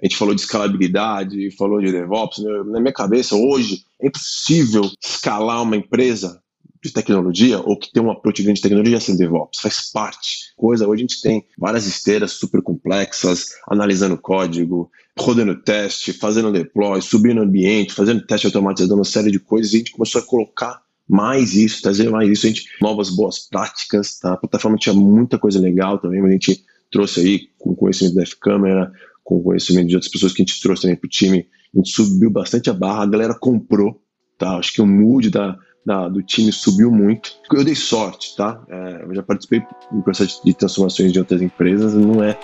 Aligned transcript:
a 0.00 0.06
gente 0.06 0.16
falou 0.16 0.34
de 0.34 0.40
escalabilidade, 0.40 1.50
falou 1.56 1.80
de 1.80 1.92
DevOps. 1.92 2.38
Né? 2.38 2.50
Na 2.66 2.80
minha 2.80 2.92
cabeça, 2.92 3.36
hoje, 3.36 3.84
é 4.00 4.06
impossível 4.06 4.90
escalar 5.00 5.62
uma 5.62 5.76
empresa 5.76 6.40
de 6.82 6.90
tecnologia 6.90 7.60
ou 7.60 7.78
que 7.78 7.92
tem 7.92 8.02
uma 8.02 8.14
approach 8.14 8.42
de 8.42 8.60
tecnologia 8.60 8.98
sem 8.98 9.16
DevOps. 9.16 9.60
Faz 9.60 9.90
parte. 9.92 10.52
Coisa, 10.56 10.88
hoje 10.88 11.02
a 11.02 11.06
gente 11.06 11.20
tem 11.20 11.44
várias 11.58 11.86
esteiras 11.86 12.32
super 12.32 12.62
complexas, 12.62 13.50
analisando 13.68 14.16
código, 14.16 14.90
rodando 15.18 15.54
teste, 15.54 16.14
fazendo 16.14 16.50
deploy, 16.50 17.02
subindo 17.02 17.42
ambiente, 17.42 17.92
fazendo 17.92 18.24
teste 18.24 18.46
automatizado, 18.46 18.94
uma 18.94 19.04
série 19.04 19.30
de 19.30 19.38
coisas. 19.38 19.72
E 19.72 19.76
a 19.76 19.78
gente 19.80 19.92
começou 19.92 20.22
a 20.22 20.24
colocar 20.24 20.82
mais 21.06 21.54
isso, 21.54 21.82
trazer 21.82 22.08
mais 22.08 22.30
isso, 22.30 22.46
a 22.46 22.48
gente, 22.48 22.64
novas 22.80 23.10
boas 23.10 23.40
práticas, 23.40 24.18
tá? 24.18 24.32
A 24.32 24.36
plataforma 24.36 24.78
tinha 24.78 24.94
muita 24.94 25.38
coisa 25.38 25.58
legal 25.58 25.98
também, 25.98 26.22
mas 26.22 26.30
a 26.30 26.34
gente 26.34 26.64
trouxe 26.90 27.20
aí 27.20 27.48
com 27.58 27.74
conhecimento 27.74 28.14
da 28.14 28.22
F-Câmera, 28.22 28.92
com 29.22 29.42
conhecimento 29.42 29.88
de 29.88 29.94
outras 29.94 30.10
pessoas 30.10 30.32
que 30.32 30.42
a 30.42 30.44
gente 30.44 30.60
trouxe 30.60 30.82
também 30.82 30.96
para 30.96 31.06
o 31.06 31.10
time, 31.10 31.46
a 31.74 31.78
gente 31.78 31.90
subiu 31.90 32.30
bastante 32.30 32.68
a 32.68 32.72
barra, 32.72 33.02
a 33.02 33.06
galera 33.06 33.34
comprou, 33.34 34.02
tá? 34.38 34.56
Acho 34.56 34.72
que 34.72 34.82
o 34.82 34.86
mood 34.86 35.30
da, 35.30 35.56
da, 35.84 36.08
do 36.08 36.22
time 36.22 36.52
subiu 36.52 36.90
muito. 36.90 37.32
Eu 37.52 37.64
dei 37.64 37.74
sorte, 37.74 38.34
tá? 38.36 38.62
É, 38.68 39.04
eu 39.04 39.14
já 39.14 39.22
participei 39.22 39.62
do 39.92 40.02
processo 40.02 40.44
de 40.44 40.54
transformações 40.54 41.12
de 41.12 41.18
outras 41.18 41.40
empresas, 41.40 41.94
não 41.94 42.22
é, 42.22 42.38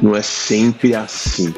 não 0.00 0.16
é 0.16 0.22
sempre 0.22 0.94
assim. 0.94 1.52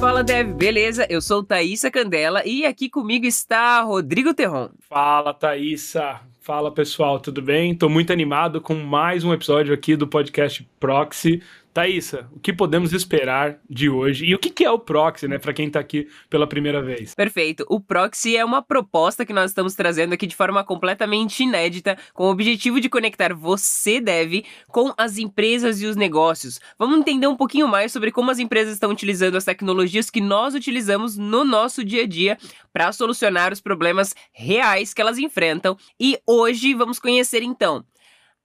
Fala 0.00 0.24
Dev, 0.24 0.54
beleza? 0.54 1.06
Eu 1.10 1.20
sou 1.20 1.42
Thaisa 1.42 1.90
Candela 1.90 2.42
e 2.46 2.64
aqui 2.64 2.88
comigo 2.88 3.26
está 3.26 3.82
Rodrigo 3.82 4.32
Terron. 4.32 4.70
Fala 4.88 5.34
Thaisa, 5.34 6.20
fala 6.40 6.72
pessoal, 6.72 7.20
tudo 7.20 7.42
bem? 7.42 7.72
Estou 7.72 7.88
muito 7.90 8.12
animado 8.12 8.60
com 8.60 8.74
mais 8.74 9.24
um 9.24 9.32
episódio 9.32 9.74
aqui 9.74 9.94
do 9.94 10.08
podcast 10.08 10.66
Proxy. 10.80 11.42
Thaisa, 11.72 12.28
o 12.32 12.40
que 12.40 12.52
podemos 12.52 12.92
esperar 12.92 13.60
de 13.68 13.88
hoje? 13.88 14.24
E 14.24 14.34
o 14.34 14.38
que 14.38 14.64
é 14.64 14.70
o 14.70 14.78
proxy, 14.78 15.28
né, 15.28 15.38
para 15.38 15.52
quem 15.52 15.68
está 15.68 15.78
aqui 15.78 16.08
pela 16.28 16.46
primeira 16.46 16.82
vez? 16.82 17.14
Perfeito. 17.14 17.64
O 17.68 17.80
proxy 17.80 18.36
é 18.36 18.44
uma 18.44 18.60
proposta 18.60 19.24
que 19.24 19.32
nós 19.32 19.52
estamos 19.52 19.74
trazendo 19.74 20.12
aqui 20.12 20.26
de 20.26 20.34
forma 20.34 20.64
completamente 20.64 21.44
inédita, 21.44 21.96
com 22.12 22.24
o 22.24 22.30
objetivo 22.30 22.80
de 22.80 22.88
conectar 22.88 23.32
você, 23.32 24.00
deve, 24.00 24.44
com 24.66 24.92
as 24.98 25.16
empresas 25.16 25.80
e 25.80 25.86
os 25.86 25.94
negócios. 25.94 26.60
Vamos 26.76 26.98
entender 26.98 27.28
um 27.28 27.36
pouquinho 27.36 27.68
mais 27.68 27.92
sobre 27.92 28.10
como 28.10 28.30
as 28.30 28.40
empresas 28.40 28.74
estão 28.74 28.90
utilizando 28.90 29.36
as 29.36 29.44
tecnologias 29.44 30.10
que 30.10 30.20
nós 30.20 30.54
utilizamos 30.54 31.16
no 31.16 31.44
nosso 31.44 31.84
dia 31.84 32.02
a 32.02 32.06
dia 32.06 32.36
para 32.72 32.90
solucionar 32.92 33.52
os 33.52 33.60
problemas 33.60 34.14
reais 34.32 34.92
que 34.92 35.00
elas 35.00 35.18
enfrentam. 35.18 35.76
E 36.00 36.18
hoje 36.26 36.74
vamos 36.74 36.98
conhecer 36.98 37.42
então 37.42 37.84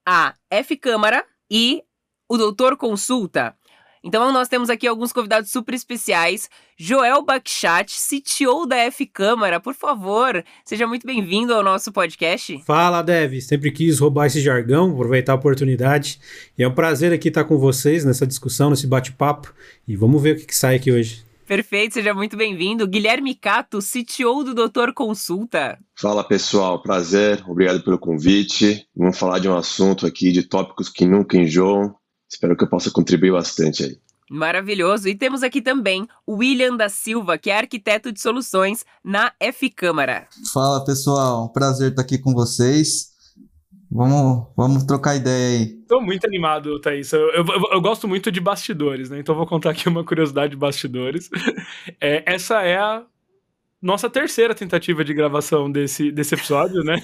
a 0.08 0.36
F 0.52 0.78
Câmara 0.78 1.26
e 1.50 1.84
o 2.30 2.38
Doutor 2.38 2.78
Consulta. 2.78 3.56
Então 4.04 4.31
nós 4.31 4.48
temos 4.48 4.70
aqui 4.70 4.86
alguns 4.86 5.12
convidados 5.12 5.50
super 5.50 5.73
especiais. 5.73 6.48
Joel 6.78 7.23
Bakchat, 7.23 7.92
CTO 7.92 8.68
da 8.68 8.78
F 8.78 9.04
Câmara, 9.08 9.59
por 9.59 9.73
favor, 9.73 10.44
seja 10.64 10.86
muito 10.86 11.08
bem-vindo 11.08 11.53
ao 11.53 11.64
nosso 11.64 11.92
podcast. 11.92 12.62
Fala, 12.66 13.02
Dev. 13.02 13.42
Sempre 13.42 13.72
quis 13.72 14.00
roubar 14.00 14.28
esse 14.28 14.42
jargão, 14.42 14.92
aproveitar 14.92 15.31
a 15.31 15.36
oportunidade. 15.36 16.20
E 16.56 16.62
é 16.62 16.68
um 16.68 16.76
prazer 16.76 17.12
aqui 17.12 17.30
estar 17.30 17.46
com 17.46 17.58
vocês 17.58 18.06
nessa 18.06 18.28
discussão, 18.28 18.70
nesse 18.70 18.86
bate-papo. 18.86 19.52
E 19.88 19.96
vamos 19.96 20.22
ver 20.22 20.36
o 20.36 20.40
que, 20.40 20.46
que 20.46 20.56
sai 20.56 20.76
aqui 20.76 20.92
hoje. 20.92 21.26
Perfeito, 21.48 21.94
seja 21.94 22.14
muito 22.14 22.36
bem-vindo. 22.36 22.88
Guilherme 22.88 23.36
Cato, 23.36 23.78
CTO 23.80 24.44
do 24.44 24.56
Doutor 24.56 24.94
Consulta. 24.94 25.78
Fala 25.96 26.23
pessoal, 26.23 26.81
prazer, 26.81 27.44
obrigado 27.48 27.84
pelo 27.84 28.00
convite. 28.00 28.88
Vamos 28.96 29.18
falar 29.18 29.38
de 29.38 29.48
um 29.48 29.56
assunto 29.56 30.08
aqui, 30.08 30.31
de 30.31 30.42
tópicos 30.42 30.90
que 30.90 31.06
nunca 31.06 31.38
enjoam, 31.38 31.96
Espero 32.36 32.55
que 32.55 32.66
eu 32.66 32.69
possa 32.69 32.91
contribuir 32.91 33.31
bastante 33.31 33.83
aí. 33.83 33.97
Maravilhoso. 34.30 35.08
E 35.08 35.16
temos 35.16 35.41
aqui 35.41 35.61
também 35.61 36.05
o 36.28 36.36
William 36.36 36.75
da 36.75 36.89
Silva, 36.89 37.38
que 37.38 37.50
é 37.50 37.58
arquiteto 37.58 38.11
de 38.11 38.19
soluções 38.19 38.86
na 39.02 39.31
F 39.40 39.69
Câmara. 39.69 40.28
Fala 40.51 40.84
pessoal, 40.84 41.50
prazer 41.53 41.91
estar 41.91 42.01
aqui 42.01 42.18
com 42.18 42.34
vocês. 42.34 43.13
Vamos, 43.90 44.47
vamos 44.57 44.84
trocar 44.84 45.16
ideia 45.16 45.59
aí. 45.59 45.79
Estou 45.79 46.01
muito 46.01 46.25
animado, 46.25 46.78
Thaís. 46.81 47.13
Eu, 47.13 47.22
eu, 47.31 47.45
eu, 47.72 47.81
gosto 47.81 48.06
muito 48.06 48.29
de 48.29 48.41
bastidores, 48.41 49.09
né? 49.09 49.19
Então 49.19 49.34
vou 49.34 49.47
contar 49.47 49.69
aqui 49.69 49.88
uma 49.88 50.03
curiosidade 50.03 50.51
de 50.51 50.57
bastidores. 50.57 51.29
É, 52.01 52.24
essa 52.25 52.62
é 52.63 52.78
a 52.78 53.06
nossa 53.81 54.09
terceira 54.09 54.53
tentativa 54.53 55.06
de 55.06 55.13
gravação 55.13 55.72
desse, 55.72 56.12
desse 56.12 56.35
episódio, 56.35 56.84
né? 56.84 56.95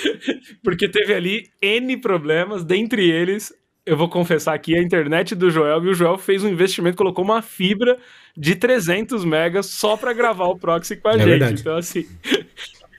Porque 0.62 0.88
teve 0.88 1.14
ali 1.14 1.48
N 1.62 1.96
problemas, 1.96 2.64
dentre 2.64 3.08
eles 3.08 3.52
eu 3.86 3.96
vou 3.96 4.08
confessar 4.08 4.52
aqui, 4.52 4.76
a 4.76 4.82
internet 4.82 5.34
do 5.36 5.48
Joel, 5.48 5.84
e 5.84 5.88
o 5.88 5.94
Joel 5.94 6.18
fez 6.18 6.42
um 6.42 6.48
investimento, 6.48 6.96
colocou 6.96 7.24
uma 7.24 7.40
fibra 7.40 7.96
de 8.36 8.56
300 8.56 9.24
megas 9.24 9.66
só 9.66 9.96
para 9.96 10.12
gravar 10.12 10.46
o 10.46 10.58
proxy 10.58 10.96
com 10.96 11.08
a 11.08 11.12
é 11.12 11.18
gente. 11.18 11.28
Verdade. 11.28 11.60
Então, 11.60 11.76
assim, 11.76 12.00
me 12.00 12.44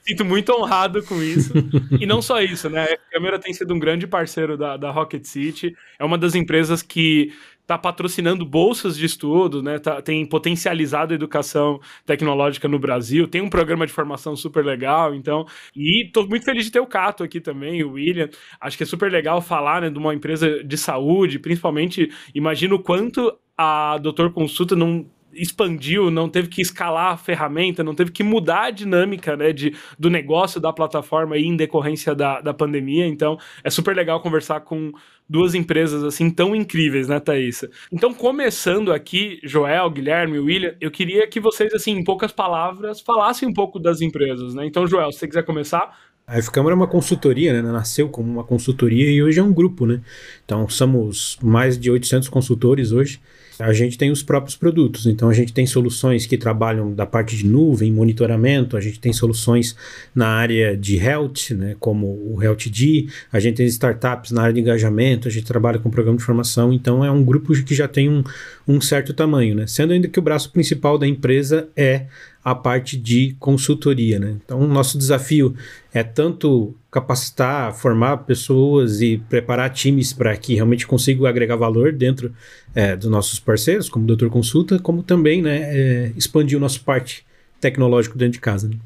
sinto 0.02 0.24
muito 0.24 0.50
honrado 0.50 1.02
com 1.02 1.22
isso. 1.22 1.52
e 2.00 2.06
não 2.06 2.22
só 2.22 2.40
isso, 2.40 2.70
né? 2.70 2.84
A 2.84 3.12
câmera 3.12 3.38
tem 3.38 3.52
sido 3.52 3.74
um 3.74 3.78
grande 3.78 4.06
parceiro 4.06 4.56
da, 4.56 4.78
da 4.78 4.90
Rocket 4.90 5.24
City, 5.24 5.76
é 5.98 6.04
uma 6.04 6.16
das 6.16 6.34
empresas 6.34 6.80
que 6.80 7.34
está 7.68 7.76
patrocinando 7.76 8.46
bolsas 8.46 8.96
de 8.96 9.04
estudo, 9.04 9.62
né? 9.62 9.78
Tá, 9.78 10.00
tem 10.00 10.24
potencializado 10.24 11.12
a 11.12 11.14
educação 11.14 11.78
tecnológica 12.06 12.66
no 12.66 12.78
Brasil, 12.78 13.28
tem 13.28 13.42
um 13.42 13.50
programa 13.50 13.86
de 13.86 13.92
formação 13.92 14.34
super 14.34 14.64
legal, 14.64 15.14
então. 15.14 15.44
E 15.76 16.06
estou 16.06 16.26
muito 16.26 16.46
feliz 16.46 16.64
de 16.64 16.72
ter 16.72 16.80
o 16.80 16.86
Cato 16.86 17.22
aqui 17.22 17.42
também, 17.42 17.84
o 17.84 17.92
William. 17.92 18.30
Acho 18.58 18.78
que 18.78 18.84
é 18.84 18.86
super 18.86 19.12
legal 19.12 19.42
falar 19.42 19.82
né, 19.82 19.90
de 19.90 19.98
uma 19.98 20.14
empresa 20.14 20.64
de 20.64 20.78
saúde, 20.78 21.38
principalmente, 21.38 22.10
imagino 22.34 22.76
o 22.76 22.82
quanto 22.82 23.38
a 23.54 23.98
Doutor 23.98 24.32
Consulta 24.32 24.74
não 24.74 25.04
expandiu, 25.30 26.10
não 26.10 26.28
teve 26.28 26.48
que 26.48 26.62
escalar 26.62 27.12
a 27.12 27.16
ferramenta, 27.16 27.84
não 27.84 27.94
teve 27.94 28.10
que 28.10 28.22
mudar 28.22 28.64
a 28.64 28.70
dinâmica 28.70 29.36
né, 29.36 29.52
de, 29.52 29.74
do 29.98 30.08
negócio 30.08 30.58
da 30.58 30.72
plataforma 30.72 31.34
aí, 31.34 31.44
em 31.44 31.56
decorrência 31.56 32.14
da, 32.14 32.40
da 32.40 32.54
pandemia. 32.54 33.06
Então, 33.06 33.38
é 33.62 33.68
super 33.68 33.94
legal 33.94 34.20
conversar 34.20 34.60
com 34.60 34.92
duas 35.28 35.54
empresas 35.54 36.02
assim 36.02 36.30
tão 36.30 36.54
incríveis, 36.54 37.08
né, 37.08 37.20
Thaisa? 37.20 37.70
Então, 37.92 38.14
começando 38.14 38.92
aqui, 38.92 39.40
Joel, 39.44 39.90
Guilherme, 39.90 40.38
William, 40.38 40.74
eu 40.80 40.90
queria 40.90 41.26
que 41.26 41.40
vocês, 41.40 41.72
assim, 41.74 41.92
em 41.92 42.04
poucas 42.04 42.32
palavras, 42.32 43.00
falassem 43.00 43.48
um 43.48 43.52
pouco 43.52 43.78
das 43.78 44.00
empresas, 44.00 44.54
né? 44.54 44.66
Então, 44.66 44.86
Joel, 44.86 45.12
se 45.12 45.18
você 45.18 45.28
quiser 45.28 45.44
começar, 45.44 45.96
a 46.26 46.36
F-Câmara 46.36 46.74
é 46.74 46.76
uma 46.76 46.86
consultoria, 46.86 47.54
né? 47.54 47.72
Nasceu 47.72 48.10
como 48.10 48.30
uma 48.30 48.44
consultoria 48.44 49.10
e 49.10 49.22
hoje 49.22 49.40
é 49.40 49.42
um 49.42 49.52
grupo, 49.52 49.86
né? 49.86 50.02
Então 50.44 50.68
somos 50.68 51.38
mais 51.42 51.78
de 51.78 51.90
800 51.90 52.28
consultores 52.28 52.92
hoje. 52.92 53.18
A 53.58 53.72
gente 53.72 53.98
tem 53.98 54.10
os 54.10 54.22
próprios 54.22 54.56
produtos, 54.56 55.06
então 55.06 55.28
a 55.28 55.32
gente 55.32 55.52
tem 55.52 55.66
soluções 55.66 56.26
que 56.26 56.38
trabalham 56.38 56.92
da 56.94 57.04
parte 57.04 57.36
de 57.36 57.46
nuvem, 57.46 57.90
monitoramento, 57.90 58.76
a 58.76 58.80
gente 58.80 59.00
tem 59.00 59.12
soluções 59.12 59.74
na 60.14 60.28
área 60.28 60.76
de 60.76 60.96
health, 60.96 61.50
né, 61.56 61.76
como 61.80 62.06
o 62.06 62.42
HealthD, 62.42 63.08
a 63.32 63.40
gente 63.40 63.56
tem 63.56 63.66
startups 63.66 64.30
na 64.30 64.42
área 64.42 64.54
de 64.54 64.60
engajamento, 64.60 65.26
a 65.26 65.30
gente 65.30 65.46
trabalha 65.46 65.78
com 65.78 65.90
programa 65.90 66.18
de 66.18 66.24
formação, 66.24 66.72
então 66.72 67.04
é 67.04 67.10
um 67.10 67.24
grupo 67.24 67.52
que 67.64 67.74
já 67.74 67.88
tem 67.88 68.08
um, 68.08 68.22
um 68.66 68.80
certo 68.80 69.12
tamanho, 69.12 69.54
né? 69.54 69.66
Sendo 69.66 69.92
ainda 69.92 70.08
que 70.08 70.18
o 70.18 70.22
braço 70.22 70.52
principal 70.52 70.98
da 70.98 71.06
empresa 71.06 71.68
é 71.76 72.06
a 72.44 72.54
parte 72.54 72.96
de 72.96 73.36
consultoria. 73.38 74.18
Né? 74.18 74.36
Então, 74.44 74.60
o 74.60 74.66
nosso 74.66 74.96
desafio 74.96 75.54
é 75.92 76.02
tanto 76.02 76.74
capacitar, 76.90 77.74
formar 77.74 78.18
pessoas 78.18 79.00
e 79.00 79.18
preparar 79.18 79.70
times 79.70 80.12
para 80.12 80.34
que 80.36 80.54
realmente 80.54 80.86
consigam 80.86 81.26
agregar 81.26 81.56
valor 81.56 81.92
dentro 81.92 82.34
é, 82.74 82.96
dos 82.96 83.10
nossos 83.10 83.38
parceiros, 83.38 83.88
como 83.88 84.04
o 84.04 84.08
Doutor 84.08 84.30
Consulta, 84.30 84.78
como 84.78 85.02
também 85.02 85.42
né, 85.42 85.60
é, 85.62 86.12
expandir 86.16 86.56
o 86.56 86.60
nosso 86.60 86.82
parte 86.82 87.26
tecnológico 87.60 88.16
dentro 88.16 88.34
de 88.34 88.40
casa. 88.40 88.68
Né? 88.68 88.76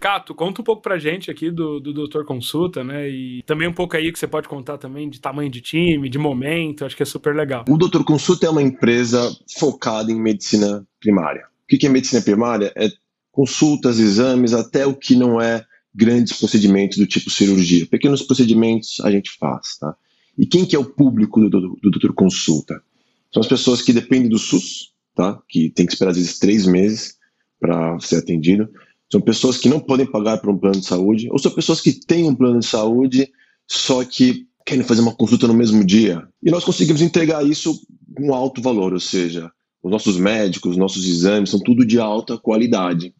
Cato, 0.00 0.34
conta 0.34 0.60
um 0.60 0.64
pouco 0.64 0.82
pra 0.82 0.98
gente 0.98 1.30
aqui 1.30 1.48
do, 1.48 1.78
do 1.78 1.92
Doutor 1.92 2.24
Consulta, 2.24 2.82
né? 2.82 3.08
E 3.08 3.40
também 3.46 3.68
um 3.68 3.72
pouco 3.72 3.96
aí 3.96 4.10
que 4.10 4.18
você 4.18 4.26
pode 4.26 4.48
contar 4.48 4.76
também 4.76 5.08
de 5.08 5.20
tamanho 5.20 5.48
de 5.48 5.60
time, 5.60 6.08
de 6.08 6.18
momento, 6.18 6.84
acho 6.84 6.96
que 6.96 7.04
é 7.04 7.06
super 7.06 7.36
legal. 7.36 7.64
O 7.68 7.76
Doutor 7.76 8.02
Consulta 8.02 8.46
é 8.46 8.50
uma 8.50 8.62
empresa 8.62 9.30
focada 9.56 10.10
em 10.10 10.20
medicina 10.20 10.84
primária. 10.98 11.44
O 11.72 11.78
que 11.78 11.86
é 11.86 11.88
medicina 11.88 12.20
primária? 12.20 12.72
É 12.74 12.88
consultas, 13.30 14.00
exames, 14.00 14.52
até 14.52 14.84
o 14.84 14.92
que 14.92 15.14
não 15.14 15.40
é 15.40 15.64
grandes 15.94 16.32
procedimentos 16.38 16.98
do 16.98 17.06
tipo 17.06 17.30
cirurgia. 17.30 17.86
Pequenos 17.86 18.22
procedimentos 18.22 19.00
a 19.00 19.10
gente 19.10 19.30
faz, 19.38 19.78
tá? 19.78 19.94
E 20.38 20.46
quem 20.46 20.64
que 20.64 20.74
é 20.74 20.78
o 20.78 20.84
público 20.84 21.40
do, 21.40 21.50
do, 21.50 21.78
do 21.82 21.90
doutor 21.90 22.14
consulta? 22.14 22.82
São 23.32 23.40
as 23.40 23.46
pessoas 23.46 23.82
que 23.82 23.92
dependem 23.92 24.28
do 24.28 24.38
SUS, 24.38 24.92
tá? 25.14 25.38
Que 25.48 25.70
tem 25.70 25.86
que 25.86 25.92
esperar 25.92 26.10
às 26.10 26.16
vezes 26.16 26.38
três 26.38 26.66
meses 26.66 27.16
para 27.60 27.98
ser 28.00 28.16
atendido. 28.16 28.68
São 29.10 29.20
pessoas 29.20 29.58
que 29.58 29.68
não 29.68 29.78
podem 29.78 30.06
pagar 30.06 30.38
por 30.38 30.50
um 30.50 30.58
plano 30.58 30.80
de 30.80 30.86
saúde, 30.86 31.28
ou 31.30 31.38
são 31.38 31.52
pessoas 31.52 31.80
que 31.80 31.92
têm 31.92 32.24
um 32.24 32.34
plano 32.34 32.60
de 32.60 32.66
saúde, 32.66 33.30
só 33.68 34.02
que 34.04 34.46
querem 34.64 34.84
fazer 34.84 35.02
uma 35.02 35.14
consulta 35.14 35.46
no 35.46 35.54
mesmo 35.54 35.84
dia. 35.84 36.26
E 36.42 36.50
nós 36.50 36.64
conseguimos 36.64 37.02
entregar 37.02 37.46
isso 37.46 37.78
com 38.16 38.34
alto 38.34 38.62
valor, 38.62 38.94
ou 38.94 39.00
seja, 39.00 39.50
os 39.82 39.90
nossos 39.90 40.16
médicos, 40.16 40.72
os 40.72 40.76
nossos 40.76 41.06
exames 41.06 41.50
são 41.50 41.60
tudo 41.60 41.84
de 41.84 41.98
alta 41.98 42.38
qualidade 42.38 43.14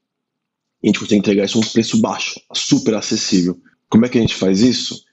a 0.83 0.87
gente 0.87 0.99
consegue 0.99 1.21
entregar 1.21 1.45
isso 1.45 1.59
a 1.59 1.61
um 1.61 1.65
preço 1.65 2.01
baixo, 2.01 2.41
super 2.53 2.95
acessível. 2.95 3.59
Como 3.89 4.07
é 4.07 4.09
que 4.09 4.19
a 4.19 4.21
gente 4.21 4.35
faz 4.35 4.61
isso? 4.61 5.05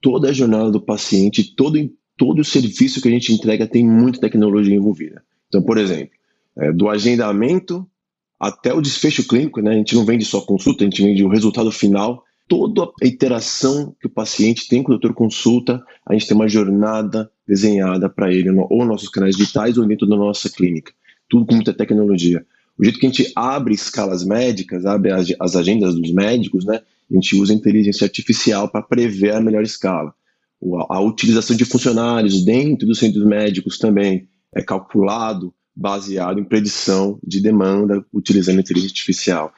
Toda 0.00 0.30
a 0.30 0.32
jornada 0.32 0.70
do 0.70 0.80
paciente, 0.80 1.54
todo 1.54 1.76
todo 2.16 2.40
o 2.40 2.44
serviço 2.44 3.00
que 3.00 3.08
a 3.08 3.10
gente 3.10 3.32
entrega 3.32 3.66
tem 3.66 3.82
muita 3.82 4.20
tecnologia 4.20 4.76
envolvida. 4.76 5.22
Então, 5.48 5.62
por 5.62 5.78
exemplo, 5.78 6.10
é, 6.58 6.70
do 6.70 6.90
agendamento 6.90 7.88
até 8.38 8.74
o 8.74 8.80
desfecho 8.82 9.26
clínico, 9.26 9.62
né? 9.62 9.70
A 9.70 9.74
gente 9.74 9.94
não 9.94 10.04
vende 10.04 10.26
só 10.26 10.42
consulta, 10.42 10.84
a 10.84 10.86
gente 10.86 11.02
vende 11.02 11.24
o 11.24 11.28
resultado 11.28 11.72
final. 11.72 12.22
Toda 12.46 12.90
a 13.02 13.06
interação 13.06 13.96
que 13.98 14.06
o 14.06 14.10
paciente 14.10 14.68
tem 14.68 14.82
com 14.82 14.92
o 14.92 14.98
doutor 14.98 15.14
consulta, 15.14 15.82
a 16.06 16.12
gente 16.12 16.26
tem 16.26 16.36
uma 16.36 16.48
jornada 16.48 17.30
desenhada 17.46 18.08
para 18.08 18.32
ele, 18.32 18.50
ou 18.50 18.84
nossos 18.84 19.08
canais 19.08 19.36
digitais 19.36 19.78
ou 19.78 19.86
dentro 19.86 20.06
da 20.06 20.16
nossa 20.16 20.50
clínica. 20.50 20.92
Tudo 21.28 21.46
com 21.46 21.54
muita 21.54 21.72
tecnologia. 21.72 22.44
O 22.80 22.84
jeito 22.84 22.98
que 22.98 23.06
a 23.06 23.10
gente 23.10 23.30
abre 23.36 23.74
escalas 23.74 24.24
médicas, 24.24 24.86
abre 24.86 25.10
as 25.12 25.54
agendas 25.54 25.94
dos 25.94 26.10
médicos, 26.14 26.64
né? 26.64 26.80
A 27.10 27.14
gente 27.14 27.36
usa 27.36 27.52
a 27.52 27.56
inteligência 27.56 28.06
artificial 28.06 28.70
para 28.70 28.80
prever 28.80 29.34
a 29.34 29.40
melhor 29.40 29.62
escala. 29.62 30.14
A 30.88 30.98
utilização 30.98 31.54
de 31.54 31.66
funcionários 31.66 32.42
dentro 32.42 32.86
dos 32.86 32.98
centros 32.98 33.26
médicos 33.26 33.76
também 33.76 34.26
é 34.54 34.62
calculado 34.62 35.52
baseado 35.76 36.40
em 36.40 36.44
predição 36.44 37.20
de 37.22 37.42
demanda 37.42 38.02
utilizando 38.14 38.60
inteligência 38.60 38.94
artificial. 38.94 39.52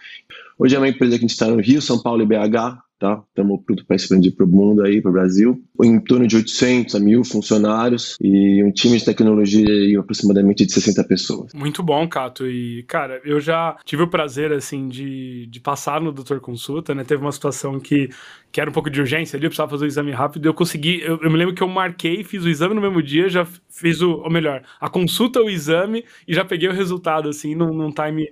Hoje 0.59 0.75
é 0.75 0.79
uma 0.79 0.89
empresa 0.89 1.13
que 1.13 1.25
a 1.25 1.29
gente 1.29 1.31
está 1.31 1.47
no 1.47 1.61
Rio, 1.61 1.81
São 1.81 2.03
Paulo 2.03 2.23
e 2.23 2.27
BH, 2.27 2.83
tá? 3.03 3.21
Estamos 3.29 3.61
para 3.85 3.97
expandir 3.97 4.33
para 4.37 4.47
o 4.47 4.49
mundo 4.49 4.85
aí, 4.85 5.03
para 5.03 5.11
o 5.11 5.13
Brasil. 5.13 5.61
Em 5.83 5.99
torno 5.99 6.25
de 6.25 6.37
800 6.37 6.95
a 6.95 7.01
1000 7.01 7.25
funcionários 7.25 8.17
e 8.21 8.63
um 8.63 8.71
time 8.71 8.97
de 8.97 9.05
tecnologia 9.05 9.65
de 9.65 9.97
aproximadamente 9.97 10.65
de 10.65 10.73
60 10.73 11.03
pessoas. 11.03 11.53
Muito 11.53 11.83
bom, 11.83 12.07
Cato. 12.09 12.47
E, 12.47 12.85
cara, 12.85 13.21
eu 13.25 13.41
já 13.41 13.77
tive 13.85 14.05
o 14.05 14.09
prazer, 14.09 14.53
assim, 14.53 14.89
de, 14.89 15.49
de 15.49 15.59
passar 15.59 16.01
no 16.01 16.13
Doutor 16.13 16.39
Consulta, 16.39 16.95
né? 16.95 17.03
Teve 17.03 17.23
uma 17.23 17.33
situação 17.33 17.81
que, 17.81 18.09
que 18.53 18.61
era 18.61 18.71
um 18.71 18.73
pouco 18.73 18.89
de 18.89 19.01
urgência 19.01 19.37
ali, 19.37 19.47
eu 19.47 19.51
precisava 19.51 19.71
fazer 19.71 19.85
o 19.85 19.89
exame 19.89 20.13
rápido, 20.13 20.47
eu 20.47 20.55
consegui, 20.55 21.01
eu, 21.03 21.19
eu 21.21 21.31
me 21.31 21.37
lembro 21.37 21.55
que 21.55 21.63
eu 21.63 21.69
marquei, 21.69 22.23
fiz 22.23 22.45
o 22.45 22.49
exame 22.49 22.75
no 22.75 22.81
mesmo 22.81 23.03
dia, 23.03 23.29
já 23.29 23.45
fiz 23.69 24.01
o, 24.01 24.13
ou 24.13 24.31
melhor, 24.31 24.63
a 24.81 24.89
consulta, 24.89 25.41
o 25.41 25.51
exame 25.51 26.05
e 26.29 26.33
já 26.33 26.45
peguei 26.45 26.69
o 26.69 26.73
resultado, 26.73 27.29
assim, 27.29 27.57
num, 27.57 27.73
num 27.73 27.91
time 27.91 28.29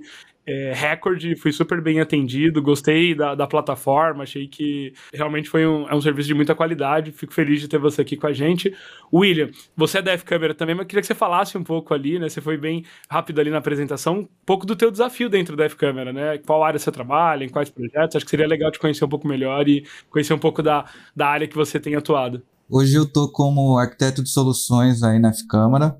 é, 0.50 0.72
recorde, 0.74 1.36
fui 1.36 1.52
super 1.52 1.80
bem 1.80 2.00
atendido, 2.00 2.60
gostei 2.60 3.14
da, 3.14 3.36
da 3.36 3.46
plataforma, 3.46 4.24
achei 4.24 4.48
que 4.48 4.92
realmente 5.14 5.48
foi 5.48 5.64
um, 5.64 5.88
é 5.88 5.94
um 5.94 6.00
serviço 6.00 6.26
de 6.26 6.34
muita 6.34 6.56
qualidade, 6.56 7.12
fico 7.12 7.32
feliz 7.32 7.60
de 7.60 7.68
ter 7.68 7.78
você 7.78 8.02
aqui 8.02 8.16
com 8.16 8.26
a 8.26 8.32
gente. 8.32 8.74
William, 9.14 9.48
você 9.76 9.98
é 9.98 10.02
da 10.02 10.10
F-Câmera 10.12 10.52
também, 10.52 10.74
mas 10.74 10.88
queria 10.88 11.02
que 11.02 11.06
você 11.06 11.14
falasse 11.14 11.56
um 11.56 11.62
pouco 11.62 11.94
ali, 11.94 12.18
né, 12.18 12.28
você 12.28 12.40
foi 12.40 12.56
bem 12.56 12.84
rápido 13.08 13.40
ali 13.40 13.48
na 13.48 13.58
apresentação, 13.58 14.20
um 14.20 14.28
pouco 14.44 14.66
do 14.66 14.74
teu 14.74 14.90
desafio 14.90 15.28
dentro 15.28 15.56
da 15.56 15.66
F-Câmera, 15.66 16.12
né, 16.12 16.38
qual 16.38 16.64
área 16.64 16.80
você 16.80 16.90
trabalha, 16.90 17.44
em 17.44 17.48
quais 17.48 17.70
projetos, 17.70 18.16
acho 18.16 18.24
que 18.24 18.30
seria 18.30 18.48
legal 18.48 18.72
te 18.72 18.80
conhecer 18.80 19.04
um 19.04 19.08
pouco 19.08 19.28
melhor 19.28 19.68
e 19.68 19.86
conhecer 20.10 20.34
um 20.34 20.38
pouco 20.38 20.64
da, 20.64 20.84
da 21.14 21.28
área 21.28 21.46
que 21.46 21.54
você 21.54 21.78
tem 21.78 21.94
atuado. 21.94 22.42
Hoje 22.68 22.96
eu 22.96 23.06
tô 23.06 23.30
como 23.30 23.78
arquiteto 23.78 24.20
de 24.20 24.30
soluções 24.30 25.04
aí 25.04 25.20
na 25.20 25.28
F-Câmara, 25.28 25.96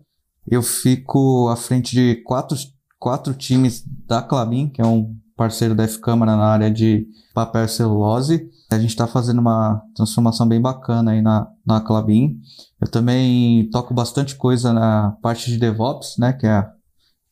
eu 0.50 0.62
fico 0.62 1.48
à 1.48 1.56
frente 1.56 1.94
de 1.94 2.16
quatro 2.24 2.56
quatro 3.00 3.32
times 3.34 3.82
da 4.06 4.22
Clabin, 4.22 4.68
que 4.68 4.80
é 4.80 4.86
um 4.86 5.16
parceiro 5.34 5.74
da 5.74 5.84
F-Câmara 5.84 6.36
na 6.36 6.44
área 6.44 6.70
de 6.70 7.06
papel 7.34 7.64
e 7.64 7.68
celulose. 7.68 8.48
A 8.70 8.78
gente 8.78 8.90
está 8.90 9.06
fazendo 9.06 9.40
uma 9.40 9.82
transformação 9.96 10.46
bem 10.46 10.60
bacana 10.60 11.12
aí 11.12 11.22
na, 11.22 11.48
na 11.66 11.80
Clabin. 11.80 12.38
Eu 12.78 12.86
também 12.86 13.68
toco 13.70 13.94
bastante 13.94 14.36
coisa 14.36 14.72
na 14.72 15.16
parte 15.22 15.50
de 15.50 15.58
DevOps, 15.58 16.16
né, 16.18 16.34
que 16.34 16.46
é, 16.46 16.68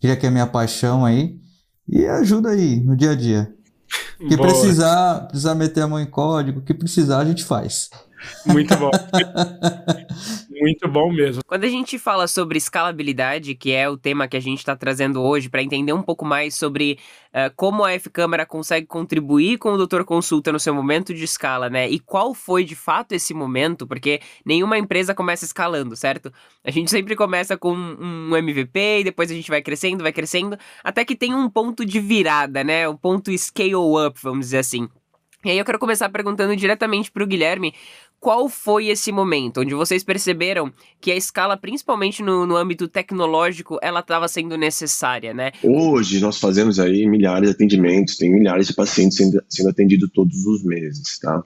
que 0.00 0.08
é 0.08 0.28
a 0.28 0.32
minha 0.32 0.46
paixão 0.46 1.04
aí. 1.04 1.38
E 1.86 2.06
ajuda 2.06 2.50
aí 2.50 2.80
no 2.80 2.96
dia 2.96 3.10
a 3.10 3.14
dia. 3.14 3.54
que 4.18 4.36
precisar, 4.36 5.28
precisar 5.28 5.54
meter 5.54 5.82
a 5.82 5.88
mão 5.88 6.00
em 6.00 6.06
código, 6.06 6.62
que 6.62 6.74
precisar 6.74 7.18
a 7.18 7.24
gente 7.24 7.44
faz. 7.44 7.90
Muito 8.46 8.76
bom. 8.76 8.90
Muito 10.60 10.88
bom 10.88 11.12
mesmo. 11.12 11.42
Quando 11.46 11.64
a 11.64 11.68
gente 11.68 11.98
fala 11.98 12.26
sobre 12.26 12.58
escalabilidade, 12.58 13.54
que 13.54 13.70
é 13.72 13.88
o 13.88 13.96
tema 13.96 14.26
que 14.26 14.36
a 14.36 14.40
gente 14.40 14.58
está 14.58 14.74
trazendo 14.74 15.22
hoje, 15.22 15.48
para 15.48 15.62
entender 15.62 15.92
um 15.92 16.02
pouco 16.02 16.24
mais 16.24 16.56
sobre 16.56 16.98
uh, 17.28 17.54
como 17.54 17.84
a 17.84 17.92
F-Câmara 17.92 18.44
consegue 18.44 18.86
contribuir 18.86 19.58
com 19.58 19.72
o 19.72 19.76
Doutor 19.76 20.04
Consulta 20.04 20.50
no 20.50 20.58
seu 20.58 20.74
momento 20.74 21.14
de 21.14 21.22
escala, 21.22 21.70
né? 21.70 21.88
E 21.88 22.00
qual 22.00 22.34
foi 22.34 22.64
de 22.64 22.74
fato 22.74 23.12
esse 23.12 23.32
momento, 23.32 23.86
porque 23.86 24.20
nenhuma 24.44 24.76
empresa 24.76 25.14
começa 25.14 25.44
escalando, 25.44 25.94
certo? 25.94 26.32
A 26.64 26.70
gente 26.70 26.90
sempre 26.90 27.14
começa 27.14 27.56
com 27.56 27.72
um 27.72 28.36
MVP 28.36 29.00
e 29.00 29.04
depois 29.04 29.30
a 29.30 29.34
gente 29.34 29.50
vai 29.50 29.62
crescendo, 29.62 30.02
vai 30.02 30.12
crescendo, 30.12 30.58
até 30.82 31.04
que 31.04 31.14
tem 31.14 31.34
um 31.34 31.48
ponto 31.48 31.84
de 31.84 32.00
virada, 32.00 32.64
né? 32.64 32.88
Um 32.88 32.96
ponto 32.96 33.36
scale 33.38 33.74
up, 33.74 34.18
vamos 34.22 34.46
dizer 34.46 34.58
assim. 34.58 34.88
E 35.44 35.50
aí 35.50 35.58
eu 35.58 35.64
quero 35.64 35.78
começar 35.78 36.08
perguntando 36.08 36.56
diretamente 36.56 37.12
para 37.12 37.22
o 37.22 37.26
Guilherme 37.26 37.72
qual 38.20 38.48
foi 38.48 38.88
esse 38.88 39.12
momento 39.12 39.60
onde 39.60 39.74
vocês 39.74 40.02
perceberam 40.02 40.72
que 41.00 41.10
a 41.10 41.16
escala, 41.16 41.56
principalmente 41.56 42.22
no, 42.22 42.46
no 42.46 42.56
âmbito 42.56 42.88
tecnológico, 42.88 43.78
ela 43.80 44.00
estava 44.00 44.26
sendo 44.28 44.56
necessária, 44.56 45.32
né? 45.32 45.52
Hoje 45.62 46.20
nós 46.20 46.38
fazemos 46.38 46.80
aí 46.80 47.06
milhares 47.06 47.48
de 47.48 47.54
atendimentos, 47.54 48.16
tem 48.16 48.30
milhares 48.30 48.66
de 48.66 48.74
pacientes 48.74 49.16
sendo, 49.16 49.42
sendo 49.48 49.68
atendidos 49.68 50.10
todos 50.12 50.44
os 50.46 50.64
meses, 50.64 51.18
tá? 51.18 51.42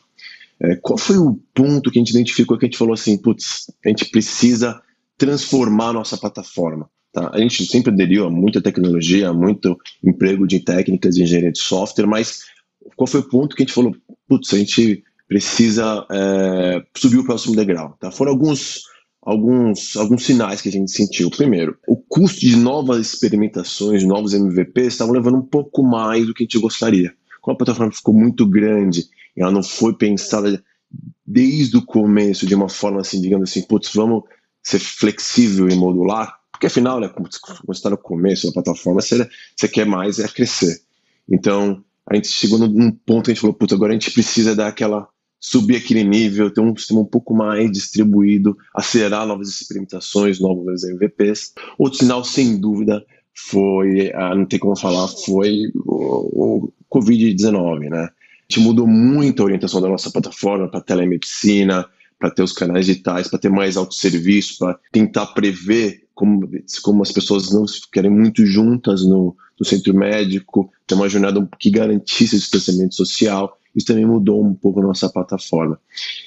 É, 0.60 0.76
qual 0.76 0.96
foi 0.96 1.18
o 1.18 1.40
ponto 1.52 1.90
que 1.90 1.98
a 1.98 2.00
gente 2.00 2.10
identificou 2.10 2.56
que 2.56 2.64
a 2.64 2.68
gente 2.68 2.78
falou 2.78 2.94
assim, 2.94 3.18
putz, 3.18 3.70
a 3.84 3.88
gente 3.88 4.06
precisa 4.06 4.80
transformar 5.18 5.88
a 5.88 5.92
nossa 5.92 6.16
plataforma? 6.16 6.88
Tá? 7.12 7.30
A 7.34 7.38
gente 7.38 7.66
sempre 7.66 7.92
aderiu 7.92 8.26
a 8.26 8.30
muita 8.30 8.62
tecnologia, 8.62 9.28
a 9.28 9.34
muito 9.34 9.76
emprego 10.02 10.46
de 10.46 10.60
técnicas 10.60 11.16
de 11.16 11.22
engenharia 11.24 11.52
de 11.52 11.58
software, 11.58 12.06
mas 12.06 12.44
qual 12.96 13.06
foi 13.06 13.20
o 13.20 13.28
ponto 13.28 13.54
que 13.54 13.62
a 13.62 13.66
gente 13.66 13.74
falou, 13.74 13.94
putz, 14.28 14.54
a 14.54 14.58
gente 14.58 15.02
precisa 15.32 16.06
é, 16.10 16.84
subir 16.94 17.16
o 17.16 17.24
próximo 17.24 17.56
degrau. 17.56 17.96
Tá? 17.98 18.10
Foram 18.10 18.32
alguns, 18.32 18.82
alguns, 19.22 19.96
alguns 19.96 20.26
sinais 20.26 20.60
que 20.60 20.68
a 20.68 20.72
gente 20.72 20.90
sentiu. 20.90 21.30
Primeiro, 21.30 21.78
o 21.88 21.96
custo 21.96 22.40
de 22.40 22.54
novas 22.54 23.14
experimentações, 23.14 24.04
novos 24.04 24.34
MVPs, 24.34 24.88
estavam 24.88 25.14
levando 25.14 25.38
um 25.38 25.46
pouco 25.46 25.82
mais 25.82 26.26
do 26.26 26.34
que 26.34 26.42
a 26.42 26.44
gente 26.44 26.58
gostaria. 26.58 27.14
Como 27.40 27.54
a 27.54 27.56
plataforma 27.56 27.90
ficou 27.90 28.12
muito 28.12 28.46
grande, 28.46 29.06
ela 29.34 29.50
não 29.50 29.62
foi 29.62 29.94
pensada 29.94 30.62
desde 31.26 31.78
o 31.78 31.82
começo 31.82 32.46
de 32.46 32.54
uma 32.54 32.68
forma 32.68 33.00
assim, 33.00 33.18
digamos 33.18 33.48
assim, 33.48 33.62
putz, 33.62 33.90
vamos 33.94 34.24
ser 34.62 34.80
flexível 34.80 35.66
e 35.66 35.74
modular, 35.74 36.38
porque 36.52 36.66
afinal, 36.66 37.00
né, 37.00 37.08
quando 37.08 37.30
você 37.66 37.78
está 37.78 37.88
no 37.88 37.96
começo 37.96 38.46
da 38.46 38.52
plataforma, 38.52 39.00
você, 39.00 39.26
você 39.56 39.66
quer 39.66 39.86
mais 39.86 40.18
é 40.18 40.28
crescer. 40.28 40.82
Então, 41.26 41.82
a 42.06 42.14
gente 42.14 42.28
chegou 42.28 42.58
num 42.58 42.90
ponto 42.90 43.24
que 43.24 43.30
a 43.30 43.34
gente 43.34 43.40
falou, 43.40 43.54
putz, 43.54 43.72
agora 43.72 43.92
a 43.92 43.94
gente 43.94 44.10
precisa 44.10 44.54
dar 44.54 44.68
aquela 44.68 45.08
subir 45.42 45.76
aquele 45.76 46.04
nível, 46.04 46.52
ter 46.52 46.60
um 46.60 46.74
sistema 46.76 47.00
um 47.00 47.04
pouco 47.04 47.34
mais 47.34 47.70
distribuído, 47.72 48.56
acelerar 48.72 49.26
novas 49.26 49.48
experimentações, 49.48 50.38
novos 50.38 50.84
MVPs. 50.84 51.52
Outro 51.76 51.98
sinal, 51.98 52.24
sem 52.24 52.56
dúvida, 52.56 53.04
foi, 53.34 54.12
ah, 54.14 54.36
não 54.36 54.46
tem 54.46 54.60
como 54.60 54.78
falar, 54.78 55.08
foi 55.08 55.64
o, 55.74 56.68
o 56.68 56.72
Covid-19, 56.88 57.90
né? 57.90 58.04
A 58.04 58.10
gente 58.48 58.64
mudou 58.64 58.86
muito 58.86 59.42
a 59.42 59.46
orientação 59.46 59.80
da 59.80 59.88
nossa 59.88 60.12
plataforma 60.12 60.70
para 60.70 60.80
telemedicina, 60.80 61.86
para 62.20 62.30
ter 62.30 62.42
os 62.42 62.52
canais 62.52 62.86
digitais, 62.86 63.26
para 63.26 63.38
ter 63.38 63.48
mais 63.48 63.76
autosserviço, 63.76 64.58
para 64.58 64.78
tentar 64.92 65.26
prever 65.26 66.04
como, 66.14 66.48
como 66.82 67.02
as 67.02 67.10
pessoas 67.10 67.52
não 67.52 67.66
ficarem 67.66 68.10
muito 68.10 68.46
juntas 68.46 69.04
no, 69.04 69.34
no 69.58 69.66
centro 69.66 69.92
médico, 69.92 70.70
ter 70.86 70.94
uma 70.94 71.08
jornada 71.08 71.48
que 71.58 71.68
garantisse 71.68 72.36
o 72.36 72.38
distanciamento 72.38 72.94
social. 72.94 73.58
Isso 73.74 73.86
também 73.86 74.06
mudou 74.06 74.44
um 74.44 74.54
pouco 74.54 74.80
a 74.80 74.82
nossa 74.82 75.08
plataforma. 75.08 75.78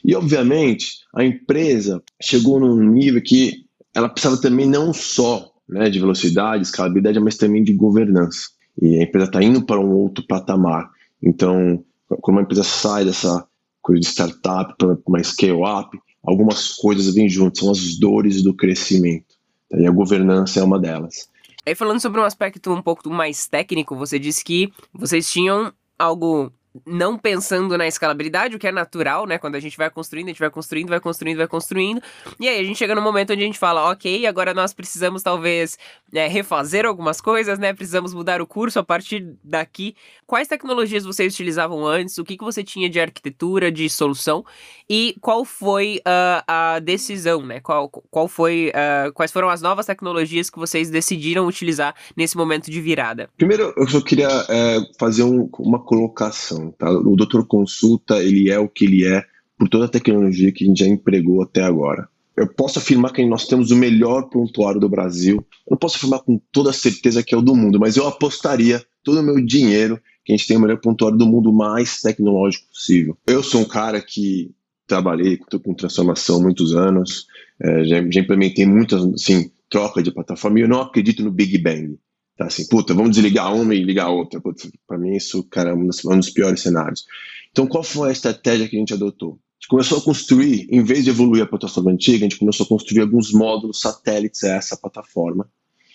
E, 0.04 0.16
obviamente, 0.16 1.00
a 1.14 1.24
empresa 1.24 2.02
chegou 2.22 2.60
num 2.60 2.76
nível 2.76 3.22
que 3.22 3.66
ela 3.94 4.10
precisava 4.10 4.42
também 4.42 4.68
não 4.68 4.94
só 4.94 5.52
né, 5.68 5.90
de 5.90 6.00
velocidade, 6.00 6.64
escalabilidade, 6.64 7.20
mas 7.20 7.38
também 7.38 7.64
de 7.64 7.74
governança. 7.74 8.50
E 8.82 9.00
a 9.00 9.04
empresa 9.04 9.28
está 9.28 9.44
indo 9.44 9.66
para 9.66 9.80
um 9.80 9.92
outro 9.92 10.26
patamar. 10.28 10.90
Então, 11.24 11.84
quando 12.22 12.38
uma 12.38 12.44
empresa 12.44 12.64
sai 12.64 13.06
dessa 13.06 13.48
coisa 13.82 14.02
de 14.02 14.08
startup 14.08 14.76
para 14.78 14.98
uma 15.08 15.24
scale-up, 15.24 15.98
algumas 16.24 16.74
coisas 16.74 17.14
vêm 17.14 17.30
junto, 17.30 17.60
são 17.60 17.72
as 17.72 17.98
dores 17.98 18.44
do 18.44 18.54
crescimento. 18.54 19.36
E 19.72 19.86
a 19.88 19.92
governança 19.92 20.60
é 20.60 20.64
uma 20.64 20.80
delas. 20.80 21.30
Aí 21.66 21.74
falando 21.74 22.00
sobre 22.00 22.22
um 22.22 22.24
aspecto 22.24 22.72
um 22.72 22.82
pouco 22.82 23.10
mais 23.10 23.48
técnico, 23.48 23.96
você 23.96 24.20
disse 24.20 24.44
que 24.44 24.72
vocês 24.94 25.30
tinham 25.30 25.74
algo 25.98 26.52
não 26.86 27.18
pensando 27.18 27.78
na 27.78 27.88
escalabilidade, 27.88 28.56
o 28.56 28.60
que 28.60 28.68
é 28.68 28.72
natural, 28.72 29.26
né? 29.26 29.38
Quando 29.38 29.56
a 29.56 29.60
gente 29.60 29.78
vai 29.78 29.90
construindo, 29.90 30.28
a 30.28 30.30
gente 30.30 30.40
vai 30.40 30.50
construindo, 30.50 30.90
vai 30.90 31.00
construindo, 31.00 31.38
vai 31.38 31.48
construindo. 31.48 32.02
E 32.40 32.48
aí 32.48 32.60
a 32.60 32.64
gente 32.64 32.78
chega 32.78 32.96
no 32.96 33.02
momento 33.02 33.34
onde 33.34 33.44
a 33.44 33.46
gente 33.46 33.60
fala, 33.60 33.92
ok, 33.92 34.26
agora 34.26 34.54
nós 34.54 34.74
precisamos 34.74 35.22
talvez 35.22 35.78
é, 36.14 36.28
refazer 36.28 36.86
algumas 36.86 37.22
coisas, 37.22 37.60
né? 37.60 37.74
Precisamos 37.74 38.14
mudar 38.14 38.42
o 38.42 38.48
curso 38.48 38.80
a 38.80 38.84
partir 38.84 39.36
daqui. 39.44 39.96
Quais 40.26 40.48
tecnologias 40.48 41.06
vocês 41.06 41.34
utilizavam 41.34 41.86
antes? 41.86 42.18
O 42.18 42.24
que, 42.24 42.38
que 42.38 42.44
você 42.44 42.64
tinha 42.64 42.90
de 42.90 43.00
arquitetura, 43.00 43.72
de 43.72 43.90
solução? 43.90 44.44
E 44.90 45.16
qual 45.22 45.46
foi 45.46 45.98
uh, 46.00 46.44
a 46.48 46.80
decisão, 46.80 47.46
né? 47.46 47.60
Qual, 47.60 47.90
qual 47.90 48.28
foi, 48.28 48.72
uh, 48.72 49.14
quais 49.14 49.32
foram 49.32 49.50
as 49.50 49.62
novas 49.62 49.86
tecnologias 49.86 50.50
que 50.50 50.60
vocês 50.60 50.90
decidiram 50.90 51.48
utilizar 51.48 51.96
nesse 52.16 52.38
momento 52.38 52.70
de 52.70 52.82
virada? 52.82 53.30
Primeiro, 53.38 53.74
eu 53.78 53.88
só 53.88 54.02
queria 54.02 54.30
é, 54.50 54.78
fazer 55.00 55.24
um, 55.24 55.50
uma 55.60 55.80
colocação. 55.80 56.65
Tá? 56.72 56.90
O 56.92 57.16
doutor 57.16 57.46
consulta, 57.48 58.24
ele 58.24 58.50
é 58.50 58.60
o 58.60 58.70
que 58.70 58.86
ele 58.86 59.06
é 59.06 59.24
por 59.58 59.70
toda 59.70 59.86
a 59.86 59.90
tecnologia 59.90 60.52
que 60.52 60.64
a 60.64 60.68
gente 60.68 60.80
já 60.80 60.88
empregou 60.88 61.42
até 61.42 61.62
agora. 61.62 62.08
eu 62.36 62.48
posso 62.48 62.80
afirmar 62.80 63.14
que 63.14 63.26
nós 63.26 63.48
temos 63.48 63.72
o 63.72 63.76
melhor 63.76 64.30
prontuário 64.30 64.80
do 64.80 64.90
Brasil. 64.90 65.38
Eu 65.66 65.72
não 65.72 65.78
posso 65.78 65.98
afirmar 65.98 66.20
com 66.20 66.40
toda 66.52 66.74
certeza 66.74 67.24
que 67.24 67.34
é 67.34 67.38
o 67.38 67.42
do 67.42 67.56
mundo, 67.56 67.80
mas 67.80 67.96
eu 67.96 68.06
apostaria 68.08 68.84
todo 69.04 69.22
o 69.22 69.24
meu 69.24 69.44
dinheiro 69.44 70.00
que 70.26 70.34
a 70.34 70.36
gente 70.36 70.48
tem 70.48 70.58
o 70.58 70.60
melhor 70.60 70.80
prontuário 70.82 71.18
do 71.18 71.28
mundo 71.28 71.54
mais 71.54 72.02
tecnológico 72.02 72.68
possível. 72.68 73.18
Eu 73.28 73.44
sou 73.44 73.62
um 73.62 73.66
cara 73.66 74.02
que 74.02 74.52
trabalhei 74.88 75.38
com 75.38 75.74
transformação 75.74 76.38
há 76.38 76.42
muitos 76.42 76.76
anos, 76.76 77.28
é, 77.62 77.84
já, 77.86 78.10
já, 78.10 78.20
implementei 78.20 78.66
muitas, 78.66 79.04
assim, 79.06 79.52
troca 79.70 80.02
de 80.02 80.12
plataforma 80.12 80.60
e 80.60 80.64
eu 80.64 80.68
não 80.68 80.82
acredito 80.82 81.24
no 81.24 81.32
Big 81.32 81.58
Bang. 81.58 81.98
Tá 82.38 82.46
assim, 82.46 82.68
puta, 82.68 82.94
vamos 82.94 83.12
desligar 83.12 83.54
uma 83.54 83.74
e 83.74 83.84
ligar 83.84 84.10
outra. 84.10 84.42
Para 84.86 84.98
mim, 84.98 85.16
isso, 85.16 85.44
cara, 85.44 85.70
é 85.70 85.74
um 85.74 85.88
dos, 85.88 86.04
um 86.04 86.20
dos 86.20 86.30
piores 86.30 86.62
cenários. 86.62 87.06
Então, 87.52 87.66
qual 87.66 87.84
foi 87.84 88.10
a 88.10 88.12
estratégia 88.12 88.68
que 88.68 88.76
a 88.76 88.80
gente 88.80 88.94
adotou? 88.94 89.34
A 89.34 89.56
gente 89.58 89.70
começou 89.70 89.98
a 90.00 90.02
construir, 90.02 90.68
em 90.70 90.84
vez 90.84 91.06
de 91.06 91.10
evoluir 91.10 91.44
a 91.44 91.48
plataforma 91.48 91.92
antiga, 91.92 92.26
a 92.26 92.30
gente 92.30 92.38
começou 92.38 92.66
a 92.66 92.70
construir 92.70 93.02
alguns 93.02 93.32
módulos 93.32 93.80
satélites 93.80 94.44
a 94.44 94.56
essa 94.56 94.76
plataforma 94.76 95.50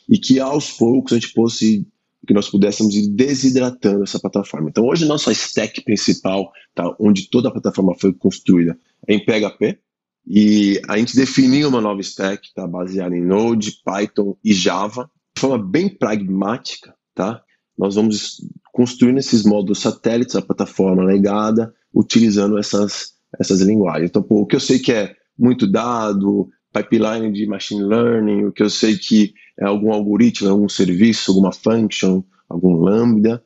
e 0.09 0.18
que 0.18 0.40
aos 0.40 0.73
poucos 0.73 1.12
a 1.12 1.16
gente 1.16 1.32
fosse 1.32 1.87
que 2.26 2.35
nós 2.35 2.49
pudéssemos 2.49 2.94
ir 2.94 3.09
desidratando 3.09 4.02
essa 4.02 4.18
plataforma. 4.18 4.68
Então, 4.68 4.87
hoje, 4.87 5.04
nossa 5.06 5.32
stack 5.32 5.82
principal, 5.82 6.52
tá, 6.75 6.94
onde 6.99 7.28
toda 7.28 7.49
a 7.49 7.52
plataforma 7.52 7.94
foi 7.99 8.12
construída, 8.12 8.78
é 9.06 9.14
em 9.14 9.25
PHP, 9.25 9.78
e 10.26 10.80
a 10.88 10.99
gente 10.99 11.16
definiu 11.16 11.68
uma 11.68 11.80
nova 11.80 12.00
stack 12.00 12.52
tá, 12.54 12.66
baseada 12.66 13.16
em 13.16 13.25
Node, 13.25 13.80
Python 13.85 14.37
e 14.44 14.52
Java, 14.52 15.11
forma 15.40 15.59
bem 15.59 15.88
pragmática. 15.88 16.94
Tá? 17.14 17.42
Nós 17.76 17.94
vamos 17.94 18.37
construindo 18.73 19.18
esses 19.18 19.44
módulos 19.44 19.80
satélites, 19.80 20.37
a 20.37 20.42
plataforma 20.42 21.02
legada, 21.02 21.75
utilizando 21.94 22.59
essas, 22.59 23.14
essas 23.38 23.61
linguagens. 23.61 24.11
Então, 24.11 24.23
pô, 24.23 24.42
o 24.42 24.47
que 24.47 24.56
eu 24.56 24.61
sei 24.61 24.78
que 24.78 24.92
é 24.92 25.14
muito 25.38 25.66
dado, 25.66 26.49
pipeline 26.73 27.32
de 27.32 27.47
machine 27.47 27.82
learning, 27.82 28.44
o 28.44 28.52
que 28.52 28.62
eu 28.62 28.70
sei 28.70 28.97
que 28.97 29.32
é 29.59 29.64
algum 29.64 29.92
algoritmo, 29.92 30.49
algum 30.49 30.68
serviço, 30.68 31.30
alguma 31.30 31.52
function, 31.52 32.23
algum 32.49 32.76
lambda, 32.76 33.42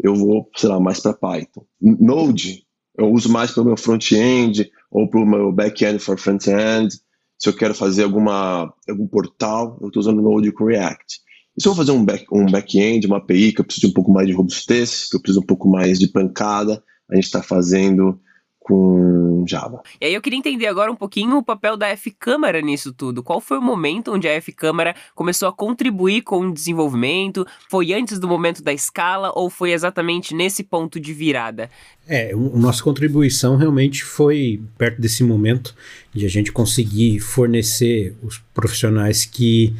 eu 0.00 0.14
vou, 0.14 0.48
sei 0.56 0.68
lá, 0.68 0.78
mais 0.78 1.00
para 1.00 1.12
Python. 1.12 1.64
Node, 1.80 2.64
eu 2.96 3.10
uso 3.10 3.30
mais 3.30 3.50
para 3.50 3.62
o 3.62 3.66
meu 3.66 3.76
front-end 3.76 4.70
ou 4.90 5.08
para 5.08 5.20
o 5.20 5.26
meu 5.26 5.52
back-end 5.52 5.98
for 5.98 6.18
front-end. 6.18 6.94
Se 7.38 7.48
eu 7.48 7.54
quero 7.54 7.74
fazer 7.74 8.04
alguma, 8.04 8.72
algum 8.88 9.06
portal, 9.06 9.78
eu 9.80 9.88
estou 9.88 10.00
usando 10.00 10.22
Node 10.22 10.52
com 10.52 10.64
React. 10.64 11.20
E 11.58 11.60
se 11.60 11.66
eu 11.66 11.74
vou 11.74 11.84
fazer 11.84 11.90
um 11.90 12.04
back-end, 12.04 12.30
um 12.30 12.50
back 12.52 13.06
uma 13.08 13.16
API, 13.16 13.52
que 13.52 13.60
eu 13.60 13.64
preciso 13.64 13.88
de 13.88 13.90
um 13.90 13.94
pouco 13.94 14.12
mais 14.12 14.28
de 14.28 14.32
robustez, 14.32 15.08
que 15.10 15.16
eu 15.16 15.20
preciso 15.20 15.40
de 15.40 15.44
um 15.44 15.46
pouco 15.46 15.68
mais 15.68 15.98
de 15.98 16.06
pancada, 16.06 16.80
a 17.10 17.16
gente 17.16 17.24
está 17.24 17.42
fazendo 17.42 18.16
com 18.60 19.44
Java. 19.48 19.82
E 20.00 20.06
aí 20.06 20.14
eu 20.14 20.20
queria 20.20 20.38
entender 20.38 20.66
agora 20.66 20.92
um 20.92 20.94
pouquinho 20.94 21.36
o 21.38 21.42
papel 21.42 21.76
da 21.76 21.88
F-Câmara 21.88 22.60
nisso 22.60 22.92
tudo. 22.92 23.24
Qual 23.24 23.40
foi 23.40 23.58
o 23.58 23.62
momento 23.62 24.12
onde 24.12 24.28
a 24.28 24.32
F-Câmara 24.34 24.94
começou 25.16 25.48
a 25.48 25.52
contribuir 25.52 26.22
com 26.22 26.46
o 26.46 26.54
desenvolvimento? 26.54 27.44
Foi 27.68 27.92
antes 27.92 28.20
do 28.20 28.28
momento 28.28 28.62
da 28.62 28.72
escala 28.72 29.32
ou 29.34 29.50
foi 29.50 29.72
exatamente 29.72 30.34
nesse 30.36 30.62
ponto 30.62 31.00
de 31.00 31.12
virada? 31.12 31.68
É, 32.06 32.32
a 32.32 32.36
nossa 32.36 32.84
contribuição 32.84 33.56
realmente 33.56 34.04
foi 34.04 34.62
perto 34.76 35.00
desse 35.00 35.24
momento 35.24 35.74
de 36.14 36.24
a 36.24 36.28
gente 36.28 36.52
conseguir 36.52 37.18
fornecer 37.18 38.14
os 38.22 38.38
profissionais 38.54 39.24
que 39.24 39.74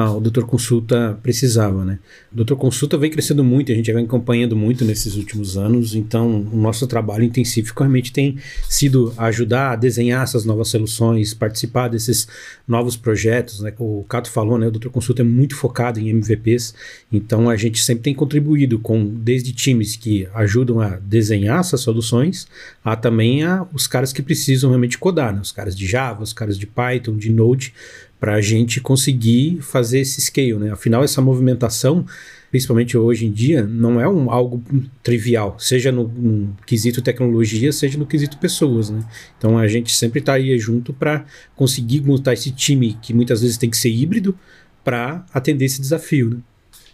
ah, 0.00 0.12
o 0.12 0.20
Doutor 0.20 0.46
Consulta 0.46 1.18
precisava, 1.24 1.84
né? 1.84 1.98
O 2.30 2.36
Doutor 2.36 2.56
Consulta 2.56 2.96
vem 2.96 3.10
crescendo 3.10 3.42
muito, 3.42 3.72
a 3.72 3.74
gente 3.74 3.92
vem 3.92 4.04
acompanhando 4.04 4.54
muito 4.54 4.84
nesses 4.84 5.16
últimos 5.16 5.58
anos, 5.58 5.92
então 5.92 6.42
o 6.52 6.56
nosso 6.56 6.86
trabalho 6.86 7.24
intensivo 7.24 7.72
realmente 7.76 8.12
tem 8.12 8.38
sido 8.68 9.12
ajudar 9.18 9.72
a 9.72 9.74
desenhar 9.74 10.22
essas 10.22 10.44
novas 10.44 10.68
soluções, 10.68 11.34
participar 11.34 11.88
desses 11.88 12.28
novos 12.66 12.96
projetos, 12.96 13.58
né? 13.58 13.74
O 13.76 14.04
Cato 14.08 14.30
falou, 14.30 14.56
né? 14.56 14.68
O 14.68 14.70
Doutor 14.70 14.92
Consulta 14.92 15.22
é 15.22 15.24
muito 15.24 15.56
focado 15.56 15.98
em 15.98 16.10
MVPs, 16.10 16.74
então 17.10 17.50
a 17.50 17.56
gente 17.56 17.82
sempre 17.82 18.04
tem 18.04 18.14
contribuído 18.14 18.78
com 18.78 19.04
desde 19.04 19.52
times 19.52 19.96
que 19.96 20.28
ajudam 20.32 20.80
a 20.80 20.90
desenhar 20.90 21.58
essas 21.58 21.80
soluções, 21.80 22.46
a 22.84 22.94
também 22.94 23.42
a 23.42 23.66
os 23.74 23.88
caras 23.88 24.12
que 24.12 24.22
precisam 24.22 24.70
realmente 24.70 24.96
codar, 24.96 25.34
né? 25.34 25.40
Os 25.40 25.50
caras 25.50 25.76
de 25.76 25.88
Java, 25.88 26.22
os 26.22 26.32
caras 26.32 26.56
de 26.56 26.68
Python, 26.68 27.16
de 27.16 27.32
Node, 27.32 27.74
para 28.20 28.34
a 28.34 28.40
gente 28.40 28.80
conseguir 28.80 29.60
fazer 29.60 30.00
esse 30.00 30.20
scale, 30.20 30.54
né? 30.54 30.72
Afinal, 30.72 31.04
essa 31.04 31.22
movimentação, 31.22 32.04
principalmente 32.50 32.96
hoje 32.96 33.26
em 33.26 33.30
dia, 33.30 33.64
não 33.64 34.00
é 34.00 34.08
um, 34.08 34.30
algo 34.30 34.62
trivial, 35.02 35.56
seja 35.58 35.92
no, 35.92 36.08
no, 36.08 36.56
quesito 36.66 37.00
tecnologia, 37.00 37.72
seja 37.72 37.96
no 37.96 38.06
quesito 38.06 38.38
pessoas, 38.38 38.90
né? 38.90 39.04
Então 39.36 39.56
a 39.56 39.68
gente 39.68 39.94
sempre 39.94 40.18
está 40.18 40.34
aí 40.34 40.58
junto 40.58 40.92
para 40.92 41.24
conseguir 41.54 42.00
montar 42.00 42.32
esse 42.32 42.50
time 42.50 42.98
que 43.00 43.14
muitas 43.14 43.40
vezes 43.40 43.56
tem 43.56 43.70
que 43.70 43.76
ser 43.76 43.90
híbrido 43.90 44.36
para 44.82 45.24
atender 45.32 45.66
esse 45.66 45.80
desafio, 45.80 46.30
né? 46.30 46.36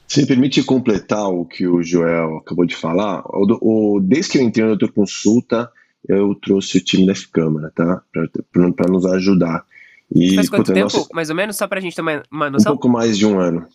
Se 0.06 0.20
me 0.20 0.26
permite 0.26 0.62
completar 0.62 1.30
o 1.30 1.46
que 1.46 1.66
o 1.66 1.82
Joel 1.82 2.36
acabou 2.36 2.66
de 2.66 2.76
falar, 2.76 3.22
o, 3.26 3.94
o 3.96 4.00
desde 4.00 4.32
que 4.32 4.38
eu 4.38 4.42
entrei 4.42 4.66
Doutor 4.66 4.92
Consulta, 4.92 5.70
eu 6.06 6.34
trouxe 6.34 6.76
o 6.76 6.80
time 6.80 7.06
da 7.06 7.12
F-Câmara, 7.12 7.72
tá? 7.74 8.02
Para 8.52 8.90
nos 8.90 9.06
ajudar. 9.06 9.64
E, 10.14 10.34
Faz 10.34 10.48
quanto 10.48 10.72
tempo, 10.72 10.96
nossa... 10.96 11.08
mais 11.12 11.30
ou 11.30 11.36
menos, 11.36 11.56
só 11.56 11.66
pra 11.66 11.80
gente 11.80 11.96
ter 11.96 12.02
uma, 12.02 12.50
noção? 12.50 12.72
Um 12.72 12.76
pouco 12.76 12.88
mais 12.88 13.16
de 13.16 13.26
um 13.26 13.38
ano. 13.38 13.66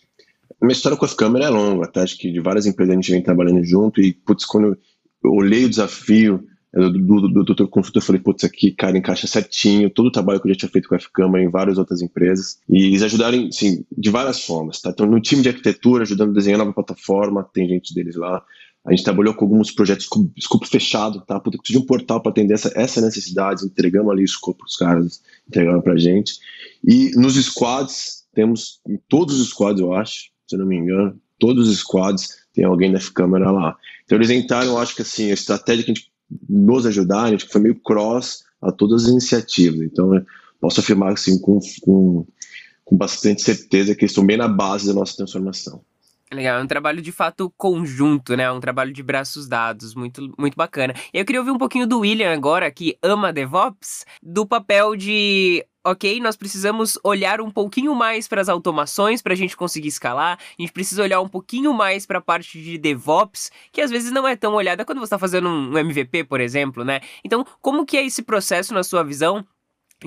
Minha 0.62 0.74
história 0.74 0.98
com 0.98 1.06
a 1.06 1.10
câmera 1.10 1.46
é 1.46 1.50
longa, 1.50 1.88
tá? 1.88 2.04
Acho 2.04 2.18
que 2.18 2.32
de 2.32 2.40
várias 2.40 2.66
empresas 2.66 2.94
a 2.94 2.96
gente 2.96 3.12
vem 3.12 3.22
trabalhando 3.22 3.64
junto 3.64 4.02
e, 4.02 4.14
putz, 4.14 4.46
quando 4.46 4.78
eu 5.24 5.32
olhei 5.32 5.66
o 5.66 5.70
desafio 5.70 6.44
é, 6.76 6.80
do, 6.80 6.92
do, 6.92 7.28
do 7.30 7.44
doutor 7.44 7.68
consultor, 7.68 8.02
eu 8.02 8.06
falei, 8.06 8.22
putz, 8.22 8.44
aqui, 8.44 8.72
cara, 8.72 8.98
encaixa 8.98 9.26
certinho 9.26 9.90
todo 9.90 10.08
o 10.08 10.12
trabalho 10.12 10.40
que 10.40 10.48
eu 10.48 10.54
já 10.54 10.60
tinha 10.60 10.72
feito 10.72 10.88
com 10.88 10.96
a 10.96 11.00
F-Câmara 11.00 11.44
em 11.44 11.50
várias 11.50 11.78
outras 11.78 12.02
empresas. 12.02 12.60
E 12.70 12.86
eles 12.86 13.02
ajudaram, 13.02 13.52
sim, 13.52 13.86
de 13.98 14.10
várias 14.10 14.44
formas, 14.44 14.82
tá? 14.82 14.92
Então, 14.92 15.06
no 15.06 15.20
time 15.20 15.42
de 15.42 15.50
arquitetura, 15.50 16.04
ajudando 16.04 16.32
a 16.32 16.34
desenhar 16.34 16.60
nova 16.60 16.74
plataforma, 16.74 17.48
tem 17.54 17.68
gente 17.68 17.94
deles 17.94 18.16
lá. 18.16 18.44
A 18.86 18.92
gente 18.92 19.04
trabalhou 19.04 19.34
com 19.34 19.46
alguns 19.46 19.72
projetos 19.72 20.08
com 20.08 20.32
escopo 20.38 20.66
fechado, 20.66 21.22
tá? 21.22 21.40
Puta, 21.40 21.58
precisa 21.58 21.80
de 21.80 21.84
um 21.84 21.88
portal 21.88 22.22
para 22.22 22.32
atender 22.32 22.54
essa, 22.54 22.72
essa 22.76 23.02
necessidade, 23.02 23.66
entregamos 23.66 24.12
ali 24.12 24.22
o 24.22 24.26
escopo 24.26 24.60
para 24.60 24.68
os 24.68 24.76
caras, 24.76 25.22
entregaram 25.48 25.82
para 25.82 25.98
gente. 25.98 26.40
E 26.84 27.12
nos 27.16 27.36
squads, 27.36 28.26
temos, 28.34 28.80
em 28.88 28.98
todos 29.10 29.40
os 29.40 29.50
squads, 29.50 29.82
eu 29.82 29.94
acho, 29.94 30.30
se 30.48 30.58
não 30.58 30.66
me 30.66 30.78
engano, 30.78 31.20
todos 31.38 31.68
os 31.68 31.78
squads 31.80 32.40
tem 32.54 32.64
alguém 32.64 32.92
da 32.92 33.00
F-Câmara 33.00 33.52
lá. 33.52 33.78
Então 34.06 34.18
eles 34.18 34.30
entraram, 34.30 34.78
acho 34.78 34.96
que 34.96 35.02
assim, 35.02 35.30
a 35.30 35.34
estratégia 35.34 35.84
que 35.84 35.92
a 35.92 35.94
gente 35.94 36.12
nos 36.48 36.86
ajudar, 36.86 37.24
a 37.24 37.30
gente 37.30 37.46
foi 37.46 37.62
meio 37.62 37.76
cross 37.76 38.44
a 38.62 38.72
todas 38.72 39.04
as 39.04 39.10
iniciativas. 39.10 39.82
Então, 39.82 40.12
posso 40.60 40.80
afirmar 40.80 41.14
assim, 41.14 41.40
com, 41.40 41.60
com, 41.82 42.26
com 42.84 42.98
bastante 42.98 43.42
certeza 43.42 43.96
que 43.96 44.02
eles 44.02 44.12
estão 44.12 44.26
bem 44.26 44.38
na 44.38 44.48
base 44.48 44.88
da 44.88 44.94
nossa 44.94 45.16
transformação. 45.16 45.82
Legal, 46.32 46.60
é 46.60 46.64
um 46.64 46.68
trabalho 46.68 47.02
de 47.02 47.12
fato 47.12 47.52
conjunto, 47.58 48.38
né? 48.38 48.52
Um 48.52 48.60
trabalho 48.60 48.94
de 48.94 49.02
braços 49.02 49.48
dados, 49.48 49.96
muito, 49.96 50.32
muito 50.38 50.56
bacana. 50.56 50.94
E 51.12 51.18
eu 51.18 51.26
queria 51.26 51.42
ouvir 51.42 51.50
um 51.50 51.58
pouquinho 51.58 51.88
do 51.88 52.00
William 52.00 52.32
agora, 52.32 52.70
que 52.70 52.96
ama 53.02 53.34
DevOps, 53.34 54.06
do 54.22 54.46
papel 54.46 54.96
de 54.96 55.66
ok, 55.84 56.20
nós 56.20 56.36
precisamos 56.36 57.00
olhar 57.04 57.42
um 57.42 57.50
pouquinho 57.50 57.96
mais 57.96 58.28
para 58.28 58.42
as 58.42 58.50
automações 58.50 59.24
para 59.24 59.34
a 59.34 59.36
gente 59.36 59.58
conseguir 59.58 59.88
escalar. 59.88 60.38
A 60.38 60.62
gente 60.62 60.72
precisa 60.72 61.02
olhar 61.02 61.20
um 61.20 61.28
pouquinho 61.28 61.74
mais 61.74 62.06
para 62.06 62.20
a 62.20 62.22
parte 62.22 62.62
de 62.62 62.78
DevOps, 62.78 63.52
que 63.72 63.82
às 63.82 63.90
vezes 63.90 64.12
não 64.12 64.28
é 64.28 64.36
tão 64.36 64.54
olhada 64.54 64.86
quando 64.86 65.00
você 65.00 65.06
está 65.06 65.18
fazendo 65.18 65.50
um 65.50 65.76
MVP, 65.76 66.26
por 66.26 66.40
exemplo, 66.40 66.84
né? 66.84 67.00
Então, 67.24 67.44
como 67.60 67.88
que 67.88 67.98
é 67.98 68.06
esse 68.06 68.22
processo 68.22 68.72
na 68.72 68.84
sua 68.84 69.04
visão 69.04 69.44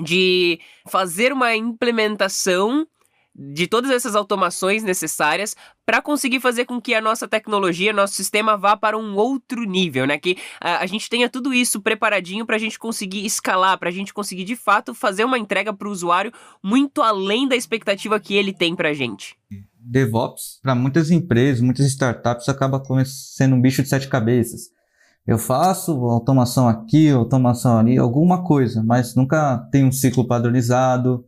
de 0.01 0.57
fazer 0.87 1.33
uma 1.33 1.53
implementação 1.53 2.87
de 3.35 3.65
todas 3.67 3.89
essas 3.89 4.15
automações 4.15 4.83
necessárias 4.83 5.55
para 5.85 6.01
conseguir 6.01 6.39
fazer 6.39 6.65
com 6.65 6.79
que 6.79 6.93
a 6.93 7.01
nossa 7.01 7.27
tecnologia, 7.27 7.91
nosso 7.91 8.13
sistema 8.13 8.55
vá 8.55 8.77
para 8.77 8.97
um 8.97 9.15
outro 9.15 9.63
nível, 9.63 10.05
né? 10.05 10.19
Que 10.19 10.37
a, 10.61 10.79
a 10.79 10.85
gente 10.85 11.09
tenha 11.09 11.27
tudo 11.27 11.53
isso 11.53 11.81
preparadinho 11.81 12.45
para 12.45 12.55
a 12.55 12.59
gente 12.59 12.77
conseguir 12.77 13.25
escalar, 13.25 13.77
para 13.79 13.89
a 13.89 13.91
gente 13.91 14.13
conseguir 14.13 14.43
de 14.43 14.55
fato 14.55 14.93
fazer 14.93 15.25
uma 15.25 15.39
entrega 15.39 15.73
para 15.73 15.87
o 15.87 15.91
usuário 15.91 16.31
muito 16.63 17.01
além 17.01 17.47
da 17.47 17.55
expectativa 17.55 18.19
que 18.19 18.35
ele 18.35 18.53
tem 18.53 18.75
para 18.75 18.89
a 18.89 18.93
gente. 18.93 19.35
DevOps, 19.79 20.59
para 20.61 20.75
muitas 20.75 21.11
empresas, 21.11 21.59
muitas 21.59 21.85
startups, 21.87 22.47
acaba 22.47 22.81
sendo 23.05 23.55
um 23.55 23.61
bicho 23.61 23.81
de 23.81 23.89
sete 23.89 24.07
cabeças. 24.07 24.69
Eu 25.25 25.37
faço 25.37 25.91
automação 26.05 26.67
aqui, 26.67 27.09
automação 27.09 27.79
ali, 27.79 27.97
alguma 27.97 28.43
coisa, 28.43 28.83
mas 28.83 29.15
nunca 29.15 29.57
tem 29.71 29.85
um 29.85 29.91
ciclo 29.91 30.27
padronizado, 30.27 31.25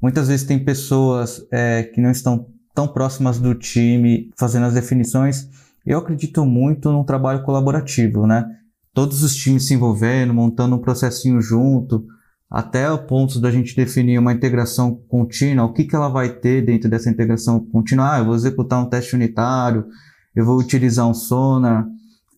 Muitas 0.00 0.28
vezes 0.28 0.46
tem 0.46 0.58
pessoas 0.58 1.46
é, 1.50 1.82
que 1.82 2.00
não 2.00 2.10
estão 2.10 2.46
tão 2.74 2.86
próximas 2.86 3.38
do 3.38 3.54
time 3.54 4.30
fazendo 4.36 4.66
as 4.66 4.74
definições. 4.74 5.48
Eu 5.84 5.98
acredito 5.98 6.44
muito 6.44 6.92
num 6.92 7.04
trabalho 7.04 7.42
colaborativo, 7.42 8.26
né? 8.26 8.44
Todos 8.92 9.22
os 9.22 9.34
times 9.34 9.66
se 9.66 9.74
envolvendo, 9.74 10.34
montando 10.34 10.76
um 10.76 10.80
processinho 10.80 11.40
junto, 11.40 12.04
até 12.50 12.90
o 12.90 12.98
ponto 13.06 13.40
da 13.40 13.50
gente 13.50 13.74
definir 13.74 14.18
uma 14.18 14.32
integração 14.32 14.94
contínua, 15.08 15.64
o 15.64 15.72
que, 15.72 15.84
que 15.84 15.96
ela 15.96 16.08
vai 16.08 16.28
ter 16.28 16.64
dentro 16.64 16.88
dessa 16.88 17.10
integração 17.10 17.60
contínua. 17.60 18.14
Ah, 18.14 18.18
eu 18.18 18.26
vou 18.26 18.34
executar 18.34 18.82
um 18.82 18.88
teste 18.88 19.14
unitário, 19.14 19.86
eu 20.34 20.44
vou 20.44 20.58
utilizar 20.58 21.08
um 21.08 21.14
Sonar, 21.14 21.86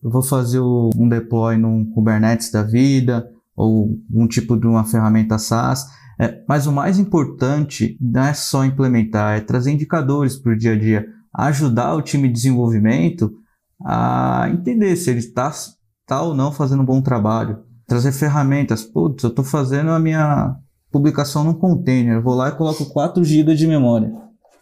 eu 0.03 0.09
vou 0.09 0.23
fazer 0.23 0.59
um 0.61 1.07
deploy 1.09 1.57
num 1.57 1.85
Kubernetes 1.85 2.51
da 2.51 2.63
vida, 2.63 3.29
ou 3.55 3.99
um 4.13 4.25
tipo 4.25 4.57
de 4.57 4.65
uma 4.65 4.85
ferramenta 4.85 5.37
SaaS 5.37 5.85
É, 6.19 6.43
mas 6.47 6.67
o 6.67 6.71
mais 6.71 6.99
importante 6.99 7.97
não 7.99 8.25
é 8.25 8.33
só 8.33 8.65
implementar, 8.65 9.37
é 9.37 9.41
trazer 9.41 9.71
indicadores 9.71 10.35
para 10.35 10.51
o 10.51 10.57
dia 10.57 10.73
a 10.73 10.77
dia, 10.77 11.05
ajudar 11.33 11.95
o 11.95 12.01
time 12.01 12.27
de 12.27 12.33
desenvolvimento 12.33 13.31
a 13.85 14.49
entender 14.51 14.97
se 14.97 15.09
ele 15.09 15.19
está 15.19 15.49
tá 16.05 16.21
ou 16.21 16.35
não 16.35 16.51
fazendo 16.51 16.81
um 16.81 16.85
bom 16.85 17.01
trabalho, 17.01 17.63
trazer 17.87 18.11
ferramentas. 18.11 18.83
Putz, 18.83 19.23
eu 19.23 19.29
estou 19.29 19.45
fazendo 19.45 19.91
a 19.91 19.99
minha 19.99 20.55
publicação 20.91 21.45
num 21.45 21.53
container, 21.53 22.15
eu 22.15 22.21
vou 22.21 22.35
lá 22.35 22.49
e 22.49 22.55
coloco 22.55 22.85
4 22.87 23.23
GB 23.23 23.55
de 23.55 23.65
memória. 23.65 24.11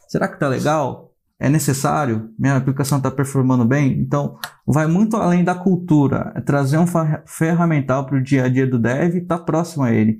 Será 0.07 0.27
que 0.27 0.35
está 0.35 0.47
legal? 0.47 1.11
É 1.39 1.49
necessário? 1.49 2.29
Minha 2.37 2.57
aplicação 2.57 2.99
está 2.99 3.09
performando 3.09 3.65
bem? 3.65 3.99
Então, 3.99 4.37
vai 4.65 4.85
muito 4.85 5.17
além 5.17 5.43
da 5.43 5.55
cultura, 5.55 6.33
é 6.35 6.41
trazer 6.41 6.77
um 6.77 6.85
ferramental 7.25 8.05
para 8.05 8.17
o 8.17 8.23
dia 8.23 8.45
a 8.45 8.49
dia 8.49 8.67
do 8.67 8.77
dev 8.77 9.15
e 9.15 9.17
estar 9.19 9.39
tá 9.39 9.43
próximo 9.43 9.83
a 9.83 9.91
ele 9.91 10.19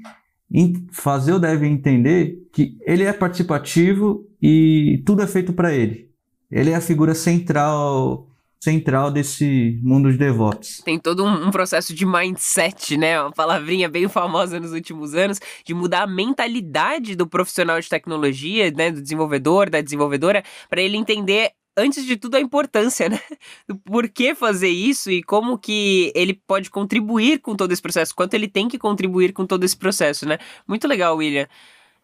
fazer 0.91 1.33
o 1.33 1.39
dev 1.39 1.63
entender 1.63 2.47
que 2.51 2.77
ele 2.85 3.03
é 3.03 3.13
participativo 3.13 4.25
e 4.41 5.01
tudo 5.05 5.21
é 5.21 5.27
feito 5.27 5.53
para 5.53 5.73
ele. 5.73 6.09
Ele 6.49 6.71
é 6.71 6.75
a 6.75 6.81
figura 6.81 7.13
central 7.13 8.27
central 8.59 9.11
desse 9.11 9.79
mundo 9.83 10.11
de 10.11 10.17
DevOps. 10.17 10.81
Tem 10.83 10.97
todo 10.97 11.23
um, 11.23 11.47
um, 11.47 11.51
processo 11.51 11.93
de 11.93 12.05
mindset, 12.05 12.97
né? 12.97 13.21
Uma 13.21 13.31
palavrinha 13.31 13.87
bem 13.87 14.07
famosa 14.07 14.59
nos 14.59 14.71
últimos 14.71 15.13
anos, 15.13 15.39
de 15.63 15.73
mudar 15.73 16.03
a 16.03 16.07
mentalidade 16.07 17.15
do 17.15 17.27
profissional 17.27 17.79
de 17.79 17.87
tecnologia, 17.87 18.71
né? 18.71 18.91
Do 18.91 19.01
desenvolvedor, 19.01 19.69
da 19.69 19.79
desenvolvedora, 19.79 20.43
para 20.69 20.81
ele 20.81 20.97
entender 20.97 21.51
antes 21.77 22.03
de 22.05 22.17
tudo, 22.17 22.35
a 22.35 22.41
importância, 22.41 23.07
né? 23.07 23.19
Do 23.67 23.77
porquê 23.77 24.33
fazer 24.33 24.69
isso 24.69 25.11
e 25.11 25.21
como 25.21 25.57
que 25.57 26.11
ele 26.15 26.33
pode 26.33 26.69
contribuir 26.69 27.39
com 27.39 27.55
todo 27.55 27.71
esse 27.71 27.81
processo, 27.81 28.15
quanto 28.15 28.33
ele 28.33 28.47
tem 28.47 28.67
que 28.67 28.79
contribuir 28.79 29.31
com 29.31 29.45
todo 29.45 29.63
esse 29.63 29.77
processo, 29.77 30.27
né? 30.27 30.37
Muito 30.67 30.87
legal, 30.87 31.15
William. 31.15 31.47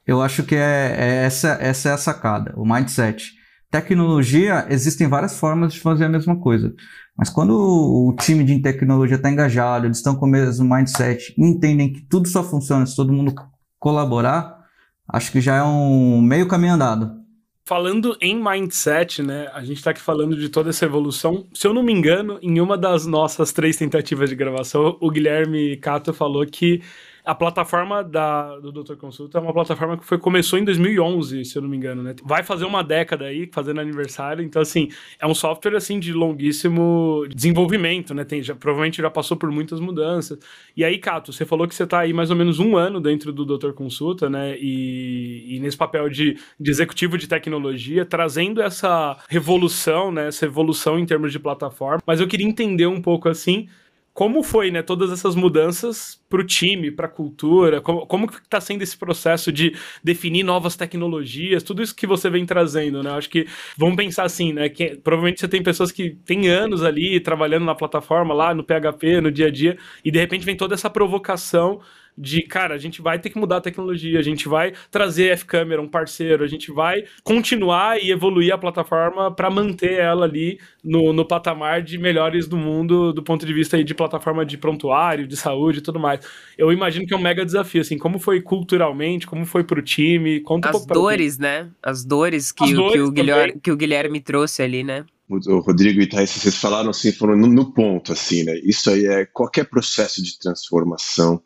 Eu 0.06 0.22
acho 0.22 0.44
que 0.44 0.56
é, 0.56 0.96
é 0.98 1.26
essa, 1.26 1.58
essa 1.60 1.90
é 1.90 1.94
a 1.94 1.98
sacada, 1.98 2.54
o 2.56 2.66
mindset. 2.66 3.34
Tecnologia, 3.72 4.68
existem 4.70 5.08
várias 5.08 5.40
formas 5.40 5.74
de 5.74 5.80
fazer 5.80 6.06
a 6.06 6.10
mesma 6.10 6.40
coisa. 6.40 6.74
Mas 7.18 7.30
quando 7.30 7.56
o 7.56 8.16
time 8.20 8.44
de 8.44 8.62
tecnologia 8.62 9.16
está 9.16 9.32
engajado, 9.32 9.88
eles 9.88 9.98
estão 9.98 10.16
com 10.16 10.26
o 10.26 10.30
mesmo 10.30 10.64
mindset, 10.64 11.34
entendem 11.38 11.92
que 11.92 12.02
tudo 12.02 12.28
só 12.28 12.44
funciona 12.44 12.86
se 12.86 12.96
todo 12.96 13.14
mundo 13.14 13.34
colaborar, 13.80 14.60
acho 15.08 15.32
que 15.32 15.42
já 15.42 15.56
é 15.56 15.64
um 15.64 16.22
meio 16.22 16.48
caminho 16.48 16.74
andado. 16.74 17.23
Falando 17.66 18.18
em 18.20 18.36
mindset, 18.36 19.24
né? 19.24 19.48
A 19.54 19.64
gente 19.64 19.82
tá 19.82 19.92
aqui 19.92 20.02
falando 20.02 20.36
de 20.36 20.50
toda 20.50 20.70
essa 20.70 20.84
evolução. 20.84 21.48
Se 21.54 21.66
eu 21.66 21.74
não 21.74 21.82
me 21.82 21.94
engano, 21.94 22.38
em 22.42 22.60
uma 22.60 22.78
das 22.78 23.06
nossas 23.06 23.54
três 23.54 23.78
tentativas 23.78 24.30
de 24.30 24.36
gravação, 24.36 24.98
o 25.00 25.10
Guilherme 25.10 25.78
Cato 25.78 26.14
falou 26.14 26.46
que 26.46 26.82
a 27.26 27.34
plataforma 27.34 28.04
da, 28.04 28.58
do 28.60 28.72
Doutor 28.72 28.98
Consulta 28.98 29.38
é 29.38 29.42
uma 29.42 29.54
plataforma 29.54 29.98
que 29.98 30.06
foi, 30.06 30.18
começou 30.18 30.60
em 30.60 30.64
2011, 30.66 31.46
se 31.46 31.58
eu 31.58 31.62
não 31.62 31.70
me 31.70 31.78
engano, 31.78 32.04
né? 32.04 32.14
Vai 32.24 32.44
fazer 32.44 32.66
uma 32.66 32.84
década 32.84 33.26
aí, 33.26 33.50
fazendo 33.52 33.80
aniversário. 33.80 34.44
Então, 34.44 34.62
assim, 34.62 34.90
é 35.18 35.26
um 35.26 35.34
software, 35.34 35.76
assim, 35.76 36.00
de 36.00 36.12
longuíssimo 36.12 37.26
desenvolvimento, 37.34 38.14
né? 38.14 38.26
Tem, 38.26 38.44
já, 38.44 38.54
provavelmente 38.54 39.02
já 39.02 39.10
passou 39.10 39.38
por 39.38 39.50
muitas 39.50 39.80
mudanças. 39.80 40.38
E 40.76 40.84
aí, 40.84 40.98
Cato, 40.98 41.32
você 41.32 41.46
falou 41.46 41.66
que 41.66 41.74
você 41.74 41.84
está 41.84 42.00
aí 42.00 42.12
mais 42.12 42.30
ou 42.30 42.36
menos 42.36 42.60
um 42.60 42.76
ano 42.76 43.00
dentro 43.00 43.32
do 43.32 43.46
Doutor 43.46 43.74
Consulta, 43.74 44.30
né? 44.30 44.58
E, 44.60 45.56
e 45.56 45.60
nesse 45.62 45.78
papel 45.78 46.10
de, 46.10 46.38
de 46.60 46.72
executivo 46.72 47.18
de 47.18 47.28
tecnologia, 47.28 48.06
trazendo 48.06 48.62
essa 48.62 49.18
revolução, 49.30 50.12
né? 50.12 50.28
Essa 50.28 50.46
evolução 50.46 51.00
em 51.00 51.06
termos 51.06 51.32
de 51.32 51.40
plataforma. 51.40 52.02
Mas 52.06 52.20
eu 52.20 52.28
queria 52.28 52.46
entender 52.46 52.88
um 52.88 53.02
pouco, 53.02 53.30
assim, 53.30 53.70
como 54.14 54.44
foi, 54.44 54.70
né, 54.70 54.84
todas 54.84 55.12
essas 55.12 55.36
mudanças 55.36 56.22
para 56.30 56.40
o 56.40 56.46
time, 56.46 56.92
para 56.92 57.08
a 57.08 57.10
cultura, 57.10 57.82
como, 57.82 58.06
como 58.06 58.28
que 58.28 58.38
está 58.38 58.62
sendo 58.62 58.84
esse 58.84 58.96
processo 58.96 59.52
de 59.52 59.76
definir 60.04 60.44
novas 60.44 60.76
tecnologias, 60.76 61.64
tudo 61.64 61.82
isso 61.82 61.96
que 61.96 62.06
você 62.06 62.30
vem 62.30 62.46
trazendo, 62.46 63.02
né? 63.02 63.12
Acho 63.12 63.30
que 63.30 63.48
vamos 63.76 63.96
pensar 63.96 64.24
assim, 64.24 64.54
né? 64.54 64.70
Que 64.70 64.96
provavelmente 64.98 65.40
você 65.40 65.48
tem 65.48 65.64
pessoas 65.64 65.92
que 65.92 66.12
têm 66.26 66.48
anos 66.48 66.84
ali 66.84 67.20
trabalhando 67.20 67.66
na 67.66 67.74
plataforma, 67.74 68.34
lá 68.34 68.54
no 68.54 68.64
PHP, 68.64 69.20
no 69.20 69.32
dia 69.32 69.48
a 69.48 69.52
dia, 69.52 69.78
e 70.06 70.12
de 70.12 70.20
repente 70.20 70.46
vem 70.46 70.56
toda 70.56 70.76
essa 70.76 70.90
provocação 70.90 71.82
de, 72.18 72.42
cara, 72.44 72.76
a 72.76 72.78
gente 72.78 73.02
vai 73.02 73.20
ter 73.20 73.30
que 73.30 73.38
mudar 73.38 73.58
a 73.58 73.62
tecnologia, 73.62 74.20
a 74.20 74.24
gente 74.24 74.48
vai 74.48 74.74
trazer 74.92 75.32
F-Camera, 75.32 75.82
um 75.82 75.88
parceiro, 75.88 76.44
a 76.44 76.48
gente 76.48 76.72
vai 76.72 77.04
continuar 77.24 78.02
e 78.02 78.12
evoluir 78.12 78.54
a 78.54 78.58
plataforma 78.58 79.32
para 79.34 79.50
manter 79.50 79.94
ela 79.94 80.26
ali 80.26 80.60
no, 80.84 81.14
no 81.14 81.26
patamar 81.26 81.82
de 81.82 81.98
melhores 81.98 82.48
do 82.48 82.58
mundo 82.58 83.12
do 83.14 83.24
ponto 83.24 83.46
de 83.46 83.54
vista 83.54 83.78
aí 83.78 83.84
de 83.84 83.94
plataforma 83.94 84.46
de 84.46 84.58
prontuário, 84.58 85.28
de 85.28 85.36
saúde 85.36 85.80
e 85.80 85.82
tudo 85.82 86.00
mais. 86.00 86.20
Eu 86.58 86.72
imagino 86.72 87.06
que 87.06 87.14
é 87.14 87.18
um 87.18 87.22
mega 87.22 87.46
desafio, 87.46 87.82
assim, 87.82 87.98
como 87.98 88.20
foi 88.20 88.42
culturalmente, 88.42 89.28
como 89.28 89.46
foi 89.46 89.64
pro 89.64 89.82
time, 89.82 90.40
conta 90.42 90.70
As 90.70 90.76
um 90.76 90.80
pouco 90.80 90.94
dores, 90.94 91.38
né? 91.38 91.70
As 91.82 92.06
dores 92.06 92.52
que, 92.52 92.64
As 92.64 92.72
o, 92.72 92.76
dores 92.76 92.94
que, 92.94 93.00
o 93.00 93.12
Guilherme, 93.12 93.60
que 93.62 93.72
o 93.72 93.78
Guilherme 93.78 94.20
trouxe 94.20 94.62
ali, 94.62 94.84
né? 94.84 95.06
o 95.30 95.60
Rodrigo 95.60 96.02
e 96.02 96.08
Thaís, 96.08 96.30
vocês 96.30 96.58
falaram 96.58 96.90
assim, 96.90 97.12
foram 97.12 97.36
no, 97.36 97.48
no, 97.48 97.72
ponto, 97.72 98.14
assim, 98.14 98.44
né? 98.44 98.60
Isso 98.64 98.90
aí 98.90 99.06
é 99.06 99.26
qualquer 99.26 99.66
processo 99.66 100.22
de 100.22 100.38
transformação 100.38 101.42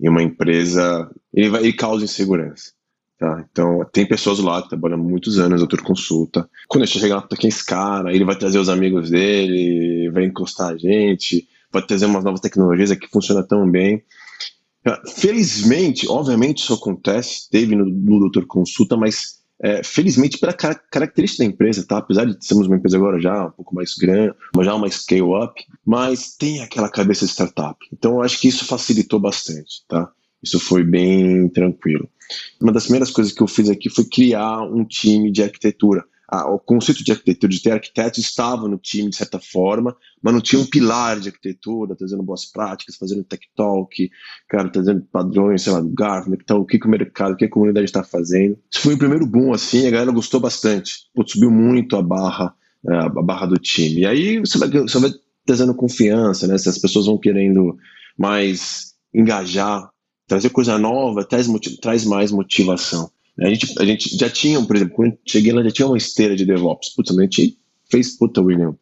em 0.00 0.08
uma 0.08 0.22
empresa, 0.22 1.10
ele, 1.32 1.48
vai, 1.48 1.62
ele 1.62 1.72
causa 1.72 2.04
insegurança. 2.04 2.72
Tá? 3.18 3.44
Então, 3.50 3.84
tem 3.92 4.06
pessoas 4.06 4.38
lá 4.38 4.62
que 4.62 4.68
trabalham 4.68 4.98
muitos 4.98 5.38
anos, 5.38 5.58
doutor 5.58 5.82
consulta. 5.82 6.48
Quando 6.68 6.84
a 6.84 6.86
gente 6.86 7.00
chegar 7.00 7.16
lá, 7.16 7.28
quem 7.36 7.48
é 7.48 7.52
esse 7.52 7.64
cara? 7.64 8.14
Ele 8.14 8.24
vai 8.24 8.36
trazer 8.36 8.58
os 8.58 8.68
amigos 8.68 9.10
dele, 9.10 10.10
vai 10.10 10.24
encostar 10.24 10.72
a 10.72 10.76
gente, 10.76 11.48
vai 11.72 11.84
trazer 11.84 12.06
umas 12.06 12.22
novas 12.22 12.40
tecnologias 12.40 12.92
que 12.92 13.08
funcionam 13.08 13.46
tão 13.46 13.68
bem. 13.68 14.04
Felizmente, 15.16 16.08
obviamente 16.08 16.62
isso 16.62 16.72
acontece, 16.72 17.50
teve 17.50 17.74
no, 17.74 17.84
no 17.84 18.20
doutor 18.20 18.46
consulta, 18.46 18.96
mas 18.96 19.37
é, 19.60 19.82
felizmente 19.82 20.38
pela 20.38 20.52
car 20.52 20.80
característica 20.90 21.42
da 21.42 21.50
empresa, 21.50 21.84
tá? 21.86 21.98
Apesar 21.98 22.24
de 22.24 22.44
sermos 22.44 22.66
uma 22.66 22.76
empresa 22.76 22.96
agora 22.96 23.20
já 23.20 23.46
um 23.46 23.50
pouco 23.50 23.74
mais 23.74 23.94
grande, 23.94 24.34
já 24.62 24.74
uma 24.74 24.90
scale 24.90 25.22
up, 25.22 25.64
mas 25.84 26.36
tem 26.36 26.62
aquela 26.62 26.88
cabeça 26.88 27.24
de 27.26 27.32
startup. 27.32 27.78
Então 27.92 28.14
eu 28.14 28.22
acho 28.22 28.40
que 28.40 28.48
isso 28.48 28.64
facilitou 28.64 29.18
bastante, 29.18 29.84
tá? 29.88 30.10
Isso 30.42 30.60
foi 30.60 30.84
bem 30.84 31.48
tranquilo. 31.48 32.08
Uma 32.60 32.72
das 32.72 32.84
primeiras 32.84 33.10
coisas 33.10 33.32
que 33.32 33.42
eu 33.42 33.48
fiz 33.48 33.68
aqui 33.68 33.90
foi 33.90 34.04
criar 34.04 34.62
um 34.62 34.84
time 34.84 35.32
de 35.32 35.42
arquitetura 35.42 36.04
o 36.30 36.58
conceito 36.58 37.02
de 37.02 37.10
arquitetura, 37.10 37.50
de 37.50 37.62
ter 37.62 37.70
arquitetos, 37.72 38.18
estava 38.18 38.68
no 38.68 38.76
time 38.76 39.08
de 39.08 39.16
certa 39.16 39.40
forma, 39.40 39.96
mas 40.22 40.34
não 40.34 40.40
tinha 40.40 40.60
um 40.60 40.66
pilar 40.66 41.18
de 41.18 41.28
arquitetura, 41.28 41.96
trazendo 41.96 42.22
boas 42.22 42.44
práticas, 42.44 42.96
fazendo 42.96 43.24
tech 43.24 43.46
talk, 43.56 44.10
cara, 44.46 44.68
trazendo 44.68 45.00
padrões, 45.10 45.62
sei 45.62 45.72
lá, 45.72 45.82
Gartner, 45.82 46.38
então, 46.42 46.60
o 46.60 46.66
que, 46.66 46.78
que 46.78 46.86
o 46.86 46.90
mercado, 46.90 47.32
o 47.32 47.36
que 47.36 47.46
a 47.46 47.50
comunidade 47.50 47.86
está 47.86 48.04
fazendo. 48.04 48.58
Isso 48.70 48.82
foi 48.82 48.94
o 48.94 48.98
primeiro 48.98 49.26
boom, 49.26 49.54
assim, 49.54 49.86
a 49.86 49.90
galera 49.90 50.12
gostou 50.12 50.38
bastante. 50.38 51.06
Subiu 51.26 51.50
muito 51.50 51.96
a 51.96 52.02
barra, 52.02 52.54
é, 52.86 52.94
a 52.94 53.08
barra 53.08 53.46
do 53.46 53.56
time. 53.56 54.02
E 54.02 54.06
aí 54.06 54.38
você 54.38 54.58
vai, 54.58 54.68
você 54.68 54.98
vai 54.98 55.10
trazendo 55.46 55.74
confiança, 55.74 56.46
né? 56.46 56.58
Se 56.58 56.68
as 56.68 56.76
pessoas 56.76 57.06
vão 57.06 57.16
querendo 57.16 57.78
mais 58.18 58.92
engajar, 59.14 59.88
trazer 60.26 60.50
coisa 60.50 60.78
nova, 60.78 61.24
traz, 61.24 61.48
traz 61.80 62.04
mais 62.04 62.30
motivação. 62.30 63.10
A 63.40 63.48
gente, 63.48 63.74
a 63.78 63.84
gente 63.84 64.16
já 64.16 64.28
tinha, 64.28 64.60
por 64.62 64.76
exemplo, 64.76 64.94
quando 64.94 65.12
eu 65.12 65.18
cheguei 65.26 65.52
lá, 65.52 65.62
já 65.62 65.70
tinha 65.70 65.86
uma 65.86 65.96
esteira 65.96 66.34
de 66.34 66.44
DevOps. 66.44 66.94
Putz, 66.94 67.16
a 67.16 67.22
gente 67.22 67.56
fez, 67.90 68.16
puta, 68.16 68.42
William, 68.42 68.76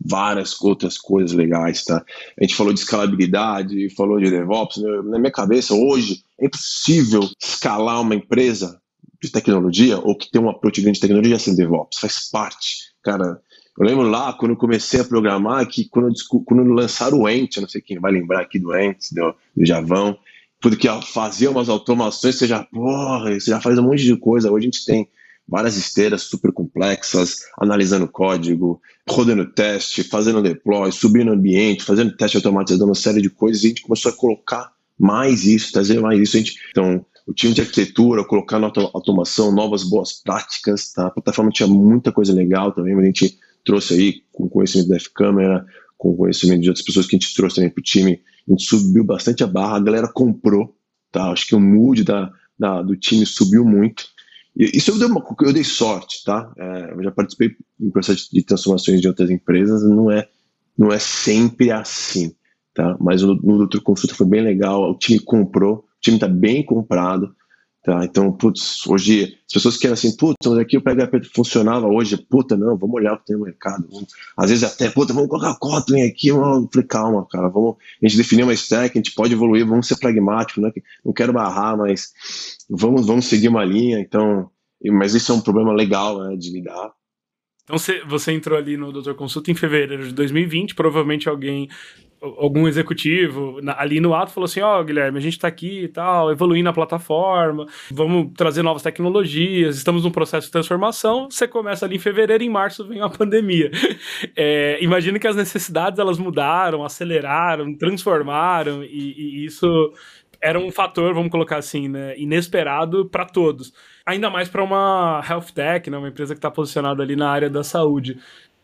várias 0.00 0.60
outras 0.60 0.98
coisas 0.98 1.32
legais, 1.32 1.84
tá? 1.84 2.04
A 2.38 2.44
gente 2.44 2.54
falou 2.54 2.72
de 2.72 2.80
escalabilidade, 2.80 3.94
falou 3.94 4.20
de 4.20 4.30
DevOps. 4.30 4.78
Né? 4.78 5.02
Na 5.04 5.18
minha 5.18 5.32
cabeça, 5.32 5.74
hoje, 5.74 6.22
é 6.38 6.46
impossível 6.46 7.28
escalar 7.40 8.00
uma 8.00 8.14
empresa 8.14 8.80
de 9.22 9.30
tecnologia 9.30 9.98
ou 9.98 10.16
que 10.16 10.30
tem 10.30 10.40
uma 10.40 10.58
proteína 10.58 10.92
de 10.92 11.00
tecnologia 11.00 11.38
sem 11.38 11.54
DevOps. 11.54 11.98
Faz 11.98 12.28
parte. 12.30 12.92
Cara, 13.02 13.40
eu 13.78 13.86
lembro 13.86 14.08
lá, 14.08 14.32
quando 14.32 14.52
eu 14.52 14.56
comecei 14.56 15.00
a 15.00 15.04
programar, 15.04 15.66
que 15.66 15.88
quando, 15.88 16.12
quando 16.44 16.62
lançaram 16.64 17.20
o 17.20 17.28
Ent, 17.28 17.56
não 17.56 17.68
sei 17.68 17.80
quem 17.80 17.98
vai 17.98 18.12
lembrar 18.12 18.40
aqui 18.42 18.58
do 18.58 18.76
Ent, 18.76 18.98
do, 19.12 19.34
do 19.56 19.64
Javão, 19.64 20.18
tudo 20.62 20.76
que 20.76 20.88
fazia 21.12 21.50
umas 21.50 21.68
automações, 21.68 22.36
você 22.36 22.46
já, 22.46 22.62
porra, 22.62 23.34
você 23.34 23.50
já 23.50 23.60
faz 23.60 23.76
um 23.78 23.82
monte 23.82 24.04
de 24.04 24.16
coisa. 24.16 24.50
Hoje 24.50 24.68
a 24.68 24.70
gente 24.70 24.86
tem 24.86 25.08
várias 25.46 25.76
esteiras 25.76 26.22
super 26.22 26.52
complexas, 26.52 27.40
analisando 27.58 28.06
código, 28.06 28.80
rodando 29.06 29.44
teste, 29.44 30.04
fazendo 30.04 30.40
deploy, 30.40 30.92
subindo 30.92 31.32
ambiente, 31.32 31.82
fazendo 31.82 32.16
teste 32.16 32.36
automatizado, 32.36 32.84
uma 32.84 32.94
série 32.94 33.20
de 33.20 33.28
coisas, 33.28 33.62
e 33.62 33.66
a 33.66 33.68
gente 33.70 33.82
começou 33.82 34.12
a 34.12 34.14
colocar 34.14 34.72
mais 34.96 35.44
isso, 35.44 35.72
trazer 35.72 36.00
mais 36.00 36.20
isso. 36.20 36.36
A 36.36 36.40
gente, 36.40 36.54
então, 36.70 37.04
o 37.26 37.34
time 37.34 37.52
de 37.52 37.60
arquitetura, 37.60 38.24
colocar 38.24 38.60
na 38.60 38.70
automação 38.94 39.52
novas 39.52 39.82
boas 39.82 40.12
práticas, 40.12 40.92
tá? 40.92 41.08
A 41.08 41.10
plataforma 41.10 41.50
tinha 41.50 41.66
muita 41.66 42.12
coisa 42.12 42.32
legal 42.32 42.70
também, 42.70 42.94
mas 42.94 43.02
a 43.02 43.06
gente 43.08 43.36
trouxe 43.64 43.94
aí 43.94 44.22
com 44.32 44.48
conhecimento 44.48 44.90
da 44.90 44.96
F-Câmera, 44.96 45.66
com 45.98 46.16
conhecimento 46.16 46.62
de 46.62 46.68
outras 46.68 46.86
pessoas 46.86 47.06
que 47.06 47.16
a 47.16 47.18
gente 47.18 47.34
trouxe 47.34 47.56
também 47.56 47.70
para 47.70 47.80
o 47.80 47.84
time, 47.84 48.20
a 48.48 48.50
gente 48.50 48.64
subiu 48.64 49.04
bastante 49.04 49.44
a 49.44 49.46
barra, 49.46 49.76
a 49.76 49.80
galera 49.80 50.08
comprou, 50.08 50.76
tá? 51.10 51.30
Acho 51.30 51.46
que 51.46 51.54
o 51.54 51.60
mood 51.60 52.04
da, 52.04 52.30
da 52.58 52.82
do 52.82 52.96
time 52.96 53.24
subiu 53.24 53.64
muito. 53.64 54.04
Isso 54.56 54.90
eu 54.90 54.98
dei, 54.98 55.08
uma, 55.08 55.24
eu 55.40 55.52
dei 55.52 55.64
sorte, 55.64 56.22
tá? 56.24 56.52
É, 56.56 56.92
eu 56.92 57.02
já 57.02 57.10
participei 57.10 57.56
em 57.80 57.90
processo 57.90 58.28
de 58.32 58.42
transformações 58.42 59.00
de 59.00 59.08
outras 59.08 59.30
empresas, 59.30 59.82
não 59.82 60.10
é, 60.10 60.28
não 60.76 60.92
é 60.92 60.98
sempre 60.98 61.70
assim, 61.70 62.34
tá? 62.74 62.96
Mas 63.00 63.22
no, 63.22 63.34
no 63.34 63.82
Consulta 63.82 64.14
foi 64.14 64.26
bem 64.26 64.42
legal, 64.42 64.90
o 64.90 64.98
time 64.98 65.18
comprou, 65.18 65.76
o 65.76 65.84
time 66.00 66.16
está 66.16 66.28
bem 66.28 66.64
comprado, 66.64 67.34
Tá? 67.82 68.04
Então, 68.04 68.30
putz, 68.32 68.86
hoje 68.86 69.36
as 69.44 69.52
pessoas 69.54 69.76
querem 69.76 69.94
assim, 69.94 70.16
putz, 70.16 70.36
mas 70.46 70.58
aqui 70.58 70.76
o 70.76 70.80
PHP 70.80 71.24
funcionava 71.34 71.88
hoje, 71.88 72.16
puta, 72.16 72.56
não, 72.56 72.76
vamos 72.76 72.94
olhar 72.94 73.14
o 73.14 73.18
que 73.18 73.26
tem 73.26 73.36
no 73.36 73.42
mercado. 73.42 73.88
Às 74.36 74.50
vezes 74.50 74.62
até, 74.62 74.88
puta, 74.88 75.12
vamos 75.12 75.28
colocar 75.28 75.58
Kotlin 75.58 76.02
aqui, 76.02 76.30
vamos, 76.30 76.68
falei, 76.72 76.86
calma, 76.86 77.26
cara, 77.26 77.48
vamos, 77.48 77.74
a 78.00 78.06
gente 78.06 78.16
definiu 78.16 78.46
uma 78.46 78.54
stack, 78.54 78.96
a 78.96 78.98
gente 79.00 79.14
pode 79.16 79.32
evoluir, 79.32 79.66
vamos 79.66 79.88
ser 79.88 79.98
pragmático, 79.98 80.60
né? 80.60 80.70
não 81.04 81.12
quero 81.12 81.32
barrar, 81.32 81.76
mas 81.76 82.12
vamos, 82.70 83.04
vamos 83.04 83.24
seguir 83.24 83.48
uma 83.48 83.64
linha, 83.64 83.98
então, 83.98 84.48
mas 84.84 85.14
isso 85.14 85.32
é 85.32 85.34
um 85.34 85.40
problema 85.40 85.72
legal 85.72 86.22
né, 86.22 86.36
de 86.36 86.52
lidar. 86.52 86.92
Então 87.64 87.76
você 88.08 88.32
entrou 88.32 88.56
ali 88.56 88.76
no 88.76 88.92
Doutor 88.92 89.16
Consulta 89.16 89.50
em 89.50 89.54
fevereiro 89.56 90.06
de 90.06 90.14
2020, 90.14 90.76
provavelmente 90.76 91.28
alguém 91.28 91.68
algum 92.22 92.68
executivo 92.68 93.58
ali 93.76 94.00
no 94.00 94.14
ato 94.14 94.32
falou 94.32 94.44
assim: 94.44 94.60
Ó, 94.60 94.80
oh, 94.80 94.84
Guilherme, 94.84 95.18
a 95.18 95.20
gente 95.20 95.34
está 95.34 95.48
aqui 95.48 95.84
e 95.84 95.88
tal, 95.88 96.30
evoluindo 96.30 96.68
a 96.68 96.72
plataforma, 96.72 97.66
vamos 97.90 98.32
trazer 98.36 98.62
novas 98.62 98.82
tecnologias, 98.82 99.76
estamos 99.76 100.04
num 100.04 100.10
processo 100.10 100.46
de 100.46 100.52
transformação. 100.52 101.28
Você 101.30 101.48
começa 101.48 101.84
ali 101.84 101.96
em 101.96 101.98
fevereiro, 101.98 102.44
em 102.44 102.48
março 102.48 102.86
vem 102.86 103.00
a 103.00 103.08
pandemia. 103.08 103.70
É, 104.36 104.78
imagino 104.82 105.18
que 105.18 105.26
as 105.26 105.36
necessidades 105.36 105.98
elas 105.98 106.18
mudaram, 106.18 106.84
aceleraram, 106.84 107.74
transformaram, 107.76 108.82
e, 108.82 109.42
e 109.42 109.44
isso 109.44 109.92
era 110.40 110.58
um 110.58 110.70
fator, 110.72 111.14
vamos 111.14 111.30
colocar 111.30 111.56
assim, 111.56 111.88
né, 111.88 112.18
inesperado 112.18 113.08
para 113.08 113.24
todos. 113.24 113.72
Ainda 114.04 114.28
mais 114.28 114.48
para 114.48 114.62
uma 114.62 115.22
health 115.28 115.52
tech, 115.54 115.88
né, 115.88 115.96
uma 115.96 116.08
empresa 116.08 116.34
que 116.34 116.38
está 116.38 116.50
posicionada 116.50 117.02
ali 117.02 117.14
na 117.14 117.30
área 117.30 117.48
da 117.48 117.62
saúde. 117.62 118.18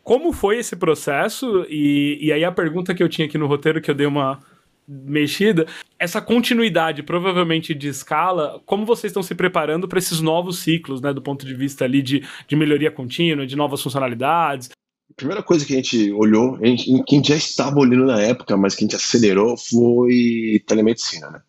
Como 0.08 0.32
foi 0.32 0.56
esse 0.56 0.74
processo? 0.74 1.66
E, 1.68 2.16
e 2.18 2.32
aí 2.32 2.42
a 2.42 2.50
pergunta 2.50 2.94
que 2.94 3.02
eu 3.02 3.10
tinha 3.10 3.26
aqui 3.26 3.36
no 3.36 3.46
roteiro, 3.46 3.78
que 3.78 3.90
eu 3.90 3.94
dei 3.94 4.06
uma 4.06 4.40
mexida, 4.88 5.66
essa 5.98 6.18
continuidade 6.18 7.02
provavelmente 7.02 7.74
de 7.74 7.88
escala, 7.88 8.58
como 8.64 8.86
vocês 8.86 9.10
estão 9.10 9.22
se 9.22 9.34
preparando 9.34 9.86
para 9.86 9.98
esses 9.98 10.22
novos 10.22 10.60
ciclos, 10.60 11.02
né, 11.02 11.12
do 11.12 11.20
ponto 11.20 11.44
de 11.44 11.52
vista 11.52 11.84
ali 11.84 12.00
de, 12.00 12.26
de 12.48 12.56
melhoria 12.56 12.90
contínua, 12.90 13.46
de 13.46 13.54
novas 13.54 13.82
funcionalidades? 13.82 14.70
A 15.10 15.14
primeira 15.14 15.42
coisa 15.42 15.66
que 15.66 15.74
a 15.74 15.76
gente 15.76 16.10
olhou, 16.12 16.54
a 16.54 16.58
que 16.60 17.14
a 17.14 17.14
gente 17.14 17.28
já 17.28 17.36
estava 17.36 17.78
olhando 17.78 18.06
na 18.06 18.18
época, 18.18 18.56
mas 18.56 18.74
que 18.74 18.84
a 18.84 18.86
gente 18.86 18.96
acelerou, 18.96 19.58
foi 19.58 20.62
telemedicina, 20.66 21.28
né? 21.28 21.42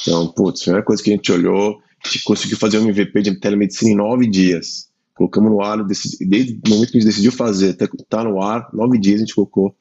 Então, 0.00 0.28
putz, 0.28 0.60
a 0.60 0.64
primeira 0.66 0.86
coisa 0.86 1.02
que 1.02 1.10
a 1.10 1.16
gente 1.16 1.32
olhou, 1.32 1.82
a 2.04 2.08
gente 2.08 2.22
conseguiu 2.22 2.56
fazer 2.56 2.78
um 2.78 2.84
MVP 2.88 3.20
de 3.22 3.40
telemedicina 3.40 3.90
em 3.90 3.96
nove 3.96 4.30
dias 4.30 4.94
colocamos 5.16 5.50
no 5.50 5.62
ar, 5.62 5.82
desde 5.84 6.60
o 6.66 6.70
momento 6.70 6.92
que 6.92 6.98
a 6.98 7.00
gente 7.00 7.08
decidiu 7.08 7.32
fazer, 7.32 7.70
até 7.70 7.88
tá 8.08 8.22
no 8.22 8.40
ar, 8.40 8.68
nove 8.72 8.98
dias 8.98 9.16
a 9.16 9.20
gente 9.20 9.34
colocou 9.34 9.74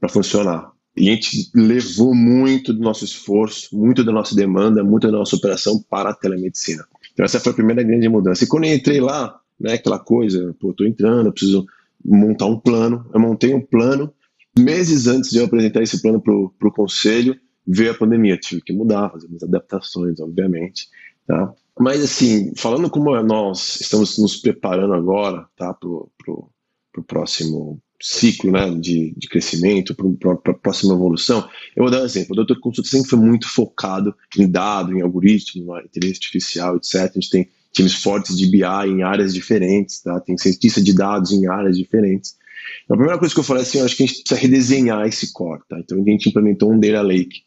para 0.00 0.08
funcionar. 0.08 0.72
E 0.96 1.08
a 1.08 1.12
gente 1.12 1.50
levou 1.54 2.14
muito 2.14 2.72
do 2.72 2.80
nosso 2.80 3.04
esforço, 3.04 3.76
muito 3.76 4.02
da 4.02 4.10
nossa 4.10 4.34
demanda, 4.34 4.82
muito 4.82 5.06
da 5.06 5.18
nossa 5.18 5.36
operação 5.36 5.80
para 5.88 6.10
a 6.10 6.14
telemedicina. 6.14 6.84
Então 7.12 7.24
essa 7.24 7.38
foi 7.38 7.52
a 7.52 7.54
primeira 7.54 7.82
grande 7.82 8.08
mudança. 8.08 8.42
E 8.42 8.46
quando 8.46 8.64
eu 8.64 8.74
entrei 8.74 9.00
lá, 9.00 9.38
né, 9.58 9.74
aquela 9.74 9.98
coisa, 9.98 10.54
pô, 10.58 10.72
tô 10.72 10.84
entrando, 10.84 11.26
eu 11.26 11.32
preciso 11.32 11.66
montar 12.04 12.46
um 12.46 12.58
plano. 12.58 13.08
Eu 13.12 13.20
montei 13.20 13.54
um 13.54 13.60
plano. 13.60 14.12
Meses 14.58 15.06
antes 15.06 15.30
de 15.30 15.38
eu 15.38 15.44
apresentar 15.44 15.82
esse 15.82 16.00
plano 16.02 16.20
para 16.20 16.34
o 16.34 16.72
conselho, 16.72 17.36
veio 17.66 17.92
a 17.92 17.94
pandemia. 17.94 18.36
Tive 18.36 18.62
que 18.62 18.72
mudar, 18.72 19.10
fazer 19.10 19.26
umas 19.26 19.42
adaptações, 19.42 20.18
obviamente. 20.18 20.88
Tá? 21.26 21.52
Mas, 21.80 22.04
assim, 22.04 22.52
falando 22.56 22.90
como 22.90 23.18
nós 23.22 23.80
estamos 23.80 24.18
nos 24.18 24.36
preparando 24.36 24.92
agora 24.92 25.46
tá, 25.56 25.72
para 25.72 25.88
o 25.88 27.04
próximo 27.06 27.80
ciclo 27.98 28.52
né, 28.52 28.70
de, 28.78 29.14
de 29.16 29.26
crescimento, 29.26 29.94
para 29.94 30.52
a 30.52 30.54
próxima 30.54 30.92
evolução, 30.92 31.48
eu 31.74 31.84
vou 31.84 31.90
dar 31.90 32.02
um 32.02 32.04
exemplo. 32.04 32.32
O 32.32 32.36
Doutor 32.36 32.60
Consulta 32.60 32.90
sempre 32.90 33.08
foi 33.08 33.18
muito 33.18 33.48
focado 33.48 34.14
em 34.38 34.46
dado, 34.46 34.92
em 34.92 35.00
algoritmo, 35.00 35.74
em 35.78 35.84
inteligência 35.86 36.18
artificial, 36.18 36.76
etc. 36.76 36.96
A 36.96 37.06
gente 37.14 37.30
tem 37.30 37.48
times 37.72 37.94
fortes 37.94 38.36
de 38.36 38.46
BI 38.50 38.62
em 38.62 39.02
áreas 39.02 39.32
diferentes, 39.32 40.02
tá? 40.02 40.20
tem 40.20 40.36
cientista 40.36 40.82
de 40.82 40.92
dados 40.92 41.32
em 41.32 41.46
áreas 41.46 41.78
diferentes. 41.78 42.36
Então, 42.84 42.94
a 42.94 42.98
primeira 42.98 43.18
coisa 43.18 43.32
que 43.32 43.40
eu 43.40 43.44
falei 43.44 43.62
é 43.62 43.66
assim, 43.66 43.78
eu 43.78 43.86
acho 43.86 43.96
que 43.96 44.02
a 44.02 44.06
gente 44.06 44.20
precisa 44.20 44.38
redesenhar 44.38 45.06
esse 45.06 45.32
core. 45.32 45.62
Tá? 45.66 45.78
Então, 45.78 45.98
a 45.98 46.10
gente 46.10 46.28
implementou 46.28 46.70
um 46.70 46.78
Data 46.78 47.00
Lake 47.00 47.42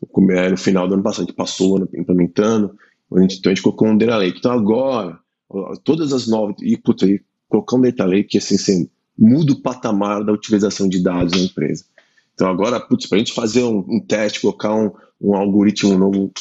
no 0.00 0.56
final 0.56 0.88
do 0.88 0.94
ano 0.94 1.02
passado, 1.02 1.24
a 1.24 1.26
gente 1.26 1.36
passou 1.36 1.72
o 1.72 1.76
ano 1.76 1.88
implementando, 1.94 2.74
então 3.12 3.50
a 3.50 3.54
gente 3.54 3.62
colocou 3.62 3.88
um 3.88 3.96
data 3.96 4.16
lake. 4.16 4.38
Então 4.38 4.52
agora, 4.52 5.18
todas 5.84 6.12
as 6.12 6.26
novas, 6.26 6.56
e, 6.60 6.76
puta, 6.76 7.06
e 7.06 7.20
colocar 7.48 7.76
um 7.76 7.80
data 7.80 8.04
lake 8.04 8.38
assim, 8.38 8.56
assim, 8.56 8.90
muda 9.16 9.52
o 9.52 9.60
patamar 9.60 10.24
da 10.24 10.32
utilização 10.32 10.88
de 10.88 11.02
dados 11.02 11.32
na 11.32 11.44
empresa. 11.44 11.84
Então 12.34 12.48
agora, 12.48 12.80
putz, 12.80 13.06
para 13.06 13.16
a 13.16 13.18
gente 13.18 13.32
fazer 13.32 13.62
um, 13.62 13.78
um, 13.88 14.00
teste, 14.00 14.40
colocar 14.40 14.74
um, 14.74 14.90
um 15.20 15.34
algoritmo 15.34 15.96
novo, 15.96 16.32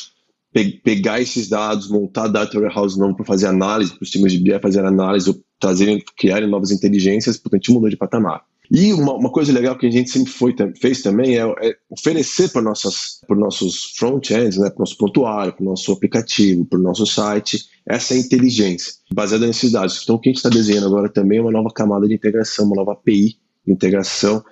pe 0.51 0.71
pegar 0.83 1.21
esses 1.21 1.47
dados, 1.47 1.87
montar 1.87 2.27
data 2.27 2.59
warehouse 2.59 2.97
novo 2.97 3.15
para 3.15 3.25
fazer 3.25 3.47
análise, 3.47 3.93
para 3.93 4.03
os 4.03 4.09
times 4.09 4.31
de 4.31 4.39
BI 4.39 4.59
fazer 4.59 4.83
análise, 4.83 5.29
ou 5.29 5.35
trazerem, 5.59 6.03
criarem 6.17 6.49
novas 6.49 6.71
inteligências, 6.71 7.37
porque 7.37 7.55
a 7.55 7.59
gente 7.59 7.71
mudou 7.71 7.89
de 7.89 7.97
patamar. 7.97 8.43
E 8.75 8.91
uma, 8.91 9.13
uma, 9.13 9.29
coisa 9.29 9.53
legal 9.53 9.77
que 9.77 9.85
a 9.85 9.91
gente 9.91 10.09
sempre 10.09 10.31
foi, 10.31 10.55
fez 10.81 11.03
também 11.03 11.37
é, 11.37 11.41
é 11.61 11.75
oferecer 11.91 12.49
para 12.49 12.63
nossos 12.63 13.93
front-ends, 13.95 14.57
né, 14.57 14.67
para 14.71 14.77
o 14.77 14.79
nosso 14.79 14.97
pontuário, 14.97 15.53
para 15.53 15.61
o 15.61 15.65
nosso 15.65 15.91
aplicativo, 15.91 16.65
para 16.65 16.79
o 16.79 16.81
nosso 16.81 17.05
site, 17.05 17.65
essa 17.85 18.15
inteligência 18.15 18.93
baseada 19.13 19.45
nesses 19.45 19.71
dados. 19.71 20.01
Então, 20.01 20.15
o 20.15 20.19
que 20.19 20.29
a 20.29 20.31
gente 20.31 20.37
está 20.37 20.49
desenhando 20.49 20.87
agora 20.87 21.07
também 21.07 21.37
é 21.37 21.41
uma 21.41 21.51
nova 21.51 21.69
camada 21.69 22.07
de 22.07 22.15
integração, 22.15 22.65
uma 22.65 22.77
nova 22.77 22.93
API 22.93 23.37
de 23.63 23.71
integração 23.71 24.43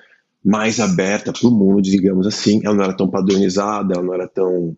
mais 0.45 0.79
aberta 0.79 1.33
para 1.33 1.47
o 1.47 1.51
mundo, 1.51 1.81
digamos 1.81 2.27
assim. 2.27 2.61
Ela 2.63 2.75
não 2.75 2.83
era 2.83 2.95
tão 2.95 3.09
padronizada, 3.09 3.95
ela 3.95 4.03
não 4.03 4.13
era 4.13 4.27
tão. 4.27 4.77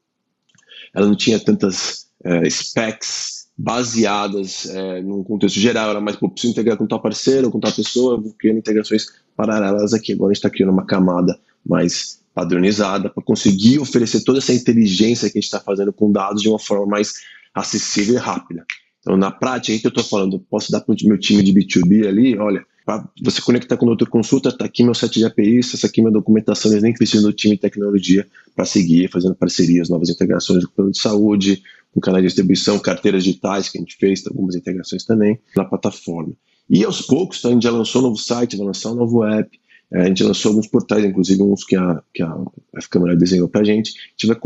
Ela 0.93 1.05
não 1.05 1.17
tinha 1.17 1.37
tantas 1.37 2.07
é, 2.23 2.49
specs 2.49 3.42
baseadas 3.57 4.65
é, 4.65 5.01
num 5.01 5.23
contexto 5.23 5.59
geral, 5.59 5.91
era 5.91 6.01
mais, 6.01 6.15
pô, 6.15 6.29
preciso 6.29 6.53
integrar 6.53 6.77
com 6.77 6.87
tal 6.87 7.01
parceiro, 7.01 7.51
com 7.51 7.59
tal 7.59 7.71
pessoa, 7.71 8.19
vou 8.19 8.33
criando 8.33 8.57
integrações 8.57 9.05
paralelas 9.35 9.93
aqui. 9.93 10.13
Agora 10.13 10.31
a 10.31 10.33
gente 10.33 10.39
está 10.39 10.49
criando 10.49 10.71
uma 10.71 10.85
camada 10.85 11.37
mais 11.65 12.21
padronizada 12.33 13.09
para 13.09 13.23
conseguir 13.23 13.79
oferecer 13.79 14.23
toda 14.23 14.39
essa 14.39 14.53
inteligência 14.53 15.29
que 15.29 15.37
a 15.37 15.41
gente 15.41 15.45
está 15.45 15.59
fazendo 15.59 15.93
com 15.93 16.11
dados 16.11 16.41
de 16.41 16.49
uma 16.49 16.59
forma 16.59 16.87
mais 16.87 17.13
acessível 17.53 18.15
e 18.15 18.17
rápida. 18.17 18.65
Então, 18.99 19.15
na 19.15 19.29
prática, 19.29 19.73
aí 19.73 19.79
que 19.79 19.85
eu 19.85 19.89
estou 19.89 20.03
falando, 20.03 20.39
posso 20.39 20.71
dar 20.71 20.81
para 20.81 20.93
o 20.93 21.07
meu 21.07 21.19
time 21.19 21.43
de 21.43 21.53
B2B 21.53 22.07
ali, 22.07 22.37
olha, 22.37 22.65
para 22.85 23.07
você 23.21 23.41
conectar 23.41 23.77
com 23.77 23.85
o 23.85 23.89
doutor 23.89 24.09
consulta, 24.09 24.49
está 24.49 24.65
aqui 24.65 24.83
meu 24.83 24.93
set 24.93 25.19
de 25.19 25.25
APIs, 25.25 25.73
essa 25.73 25.87
aqui 25.87 26.01
é 26.01 26.03
minha 26.03 26.13
documentação, 26.13 26.71
eles 26.71 26.83
nem 26.83 26.93
precisam 26.93 27.29
do 27.29 27.33
time 27.33 27.55
de 27.55 27.61
tecnologia 27.61 28.25
para 28.55 28.65
seguir, 28.65 29.09
fazendo 29.09 29.35
parcerias, 29.35 29.89
novas 29.89 30.09
integrações 30.09 30.65
com 30.65 30.71
o 30.71 30.75
plano 30.75 30.91
de 30.91 30.99
saúde, 30.99 31.61
com 31.93 32.01
canais 32.01 32.23
de 32.23 32.27
distribuição, 32.27 32.79
carteiras 32.79 33.23
digitais 33.23 33.69
que 33.69 33.77
a 33.77 33.81
gente 33.81 33.95
fez, 33.97 34.25
algumas 34.25 34.55
integrações 34.55 35.05
também 35.05 35.39
na 35.55 35.63
plataforma. 35.63 36.33
E 36.69 36.83
aos 36.83 37.01
poucos, 37.01 37.41
tá, 37.41 37.49
a 37.49 37.51
gente 37.51 37.63
já 37.63 37.71
lançou 37.71 38.01
um 38.01 38.05
novo 38.05 38.17
site, 38.17 38.57
vai 38.57 38.65
lançar 38.65 38.91
um 38.91 38.95
novo 38.95 39.23
app, 39.23 39.59
é, 39.91 40.01
a 40.01 40.05
gente 40.05 40.23
lançou 40.23 40.49
alguns 40.49 40.67
portais, 40.67 41.05
inclusive 41.05 41.41
uns 41.43 41.63
que 41.63 41.75
a, 41.75 42.01
que 42.13 42.23
a 42.23 42.35
F-Câmara 42.77 43.15
desenhou 43.15 43.47
para 43.47 43.61
a 43.61 43.63
gente. 43.63 43.91
A 43.91 44.09
gente 44.11 44.27
vai 44.27 44.37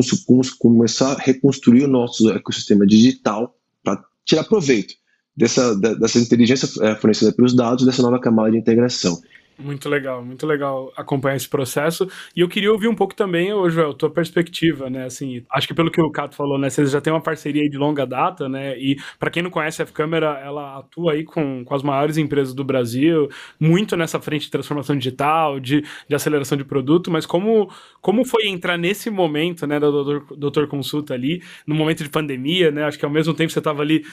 começar 0.60 1.14
a 1.14 1.18
reconstruir 1.18 1.86
o 1.86 1.88
nosso 1.88 2.30
ecossistema 2.32 2.86
digital 2.86 3.56
para 3.82 4.04
tirar 4.26 4.44
proveito 4.44 4.96
dessa, 5.36 5.74
dessa 5.76 6.20
inteligência 6.20 6.68
é, 6.84 6.96
fornecida 6.96 7.32
pelos 7.32 7.56
dados, 7.56 7.86
dessa 7.86 8.02
nova 8.02 8.20
camada 8.20 8.52
de 8.52 8.58
integração. 8.58 9.22
Muito 9.60 9.90
legal, 9.90 10.24
muito 10.24 10.46
legal 10.46 10.94
acompanhar 10.96 11.36
esse 11.36 11.50
processo. 11.50 12.08
E 12.36 12.42
eu 12.42 12.48
queria 12.48 12.72
ouvir 12.72 12.88
um 12.88 12.94
pouco 12.94 13.16
também, 13.16 13.52
ô 13.52 13.68
Joel, 13.68 13.92
tua 13.92 14.08
perspectiva, 14.08 14.88
né? 14.88 15.06
Assim, 15.06 15.44
acho 15.52 15.68
que 15.68 15.74
pelo 15.74 15.90
que 15.90 16.00
o 16.00 16.12
Cato 16.12 16.36
falou, 16.36 16.60
né? 16.60 16.70
Vocês 16.70 16.92
já 16.92 17.02
têm 17.02 17.12
uma 17.12 17.22
parceria 17.22 17.68
de 17.68 17.76
longa 17.76 18.06
data, 18.06 18.48
né? 18.48 18.78
E 18.78 18.98
para 19.18 19.32
quem 19.32 19.42
não 19.42 19.50
conhece 19.50 19.82
a 19.82 19.86
F-Câmera, 19.86 20.40
ela 20.46 20.78
atua 20.78 21.14
aí 21.14 21.24
com, 21.24 21.66
com 21.66 21.74
as 21.74 21.82
maiores 21.82 22.18
empresas 22.18 22.54
do 22.54 22.64
Brasil, 22.64 23.30
muito 23.60 23.98
nessa 23.98 24.22
frente 24.22 24.44
de 24.44 24.52
transformação 24.52 24.96
digital, 24.96 25.60
de, 25.60 25.84
de 26.08 26.16
aceleração 26.16 26.56
de 26.56 26.64
produto, 26.64 27.10
mas 27.10 27.26
como, 27.26 27.72
como 28.00 28.24
foi 28.24 28.48
entrar 28.48 28.78
nesse 28.78 29.10
momento, 29.10 29.66
né, 29.66 29.80
do 29.80 29.92
doutor, 29.92 30.38
doutor 30.38 30.68
Consulta 30.68 31.16
ali, 31.16 31.42
no 31.66 31.74
momento 31.74 32.04
de 32.04 32.10
pandemia, 32.10 32.70
né? 32.70 32.84
Acho 32.84 33.00
que 33.00 33.06
ao 33.06 33.12
mesmo 33.12 33.34
tempo 33.34 33.52
você 33.52 33.58
estava 33.58 33.82
ali 33.82 34.06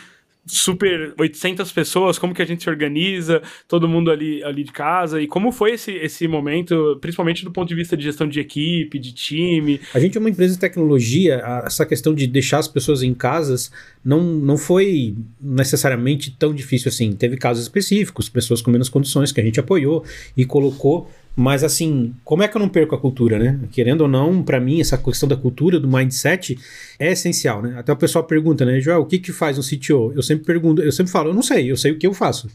super 0.47 1.15
800 1.19 1.71
pessoas, 1.73 2.19
como 2.19 2.35
que 2.35 2.43
a 2.43 2.45
gente 2.45 2.63
se 2.63 2.71
organiza, 2.71 3.43
todo 3.67 3.89
mundo 3.89 4.11
ali, 4.11 4.43
ali 4.45 4.65
de 4.65 4.73
casa, 4.73 5.21
e 5.21 5.27
como 5.27 5.51
foi 5.51 5.73
esse, 5.73 5.93
esse 5.93 6.29
momento, 6.29 6.99
principalmente 7.01 7.45
do 7.45 7.51
ponto 7.51 7.69
de 7.69 7.75
vista 7.75 7.97
de 7.97 8.05
gestão 8.05 8.29
de 8.29 8.41
equipe, 8.41 8.99
de 8.99 9.13
time? 9.13 9.81
A 9.95 9.99
gente 9.99 10.17
é 10.17 10.21
uma 10.21 10.31
empresa 10.31 10.55
de 10.55 10.61
tecnologia, 10.61 11.43
essa 11.65 11.87
questão 11.87 12.15
de 12.15 12.27
deixar 12.27 12.59
as 12.59 12.69
pessoas 12.69 13.03
em 13.03 13.15
casas 13.15 13.71
não, 14.05 14.23
não 14.23 14.59
foi 14.59 15.17
necessariamente 15.41 16.31
tão 16.31 16.55
difícil 16.55 16.89
assim. 16.89 17.13
Teve 17.13 17.37
casos 17.37 17.63
específicos, 17.63 18.29
pessoas 18.29 18.61
com 18.61 18.71
menos 18.71 18.89
condições 18.89 19.33
que 19.33 19.41
a 19.41 19.45
gente 19.45 19.59
apoiou 19.59 20.05
e 20.37 20.45
colocou 20.45 21.11
mas 21.37 21.65
assim, 21.65 22.15
como 22.25 22.43
é 22.43 22.49
que 22.49 22.57
eu 22.57 22.61
não 22.61 22.69
perco 22.69 22.95
a 22.95 22.99
cultura, 22.99 23.39
né? 23.39 23.59
Querendo 23.73 24.03
ou 24.03 24.09
não, 24.09 24.43
para 24.43 24.61
mim 24.61 24.81
essa 24.81 24.97
questão 24.97 25.29
da 25.29 25.37
cultura, 25.37 25.81
do 25.81 25.89
mindset 25.89 26.57
é 26.99 27.11
essencial, 27.13 27.61
né? 27.61 27.75
Até 27.77 27.93
o 27.93 27.97
pessoal 27.97 28.25
pergunta, 28.25 28.65
né, 28.65 28.81
Joel, 28.81 29.01
o 29.01 29.07
que 29.07 29.19
que 29.19 29.33
faz 29.33 29.59
um 29.59 29.63
CTO? 29.63 30.13
Eu 30.15 30.23
sempre 30.23 30.45
pergunto, 30.45 30.81
eu 30.81 30.93
sempre 30.93 31.11
falo, 31.11 31.31
eu 31.31 31.35
não 31.35 31.43
sei, 31.43 31.71
eu 31.71 31.77
sei 31.77 31.93
o 31.93 31.99
que 31.99 32.07
eu 32.07 32.15
faço, 32.15 32.49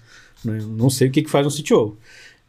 né? 0.45 0.59
Eu 0.61 0.67
não 0.67 0.89
sei 0.89 1.09
o 1.09 1.11
que 1.11 1.21
que 1.21 1.29
faz 1.29 1.45
um 1.45 1.49
CTO. 1.49 1.97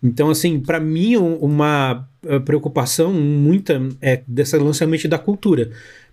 Então, 0.02 0.30
assim, 0.30 0.60
para 0.60 0.80
mim 0.80 1.16
uma 1.16 2.08
eh, 2.24 2.38
preocupação 2.38 3.12
muita 3.12 3.80
é 4.00 4.22
desse 4.26 4.56
lançamento 4.56 5.06
da 5.08 5.18
cultura. 5.18 5.70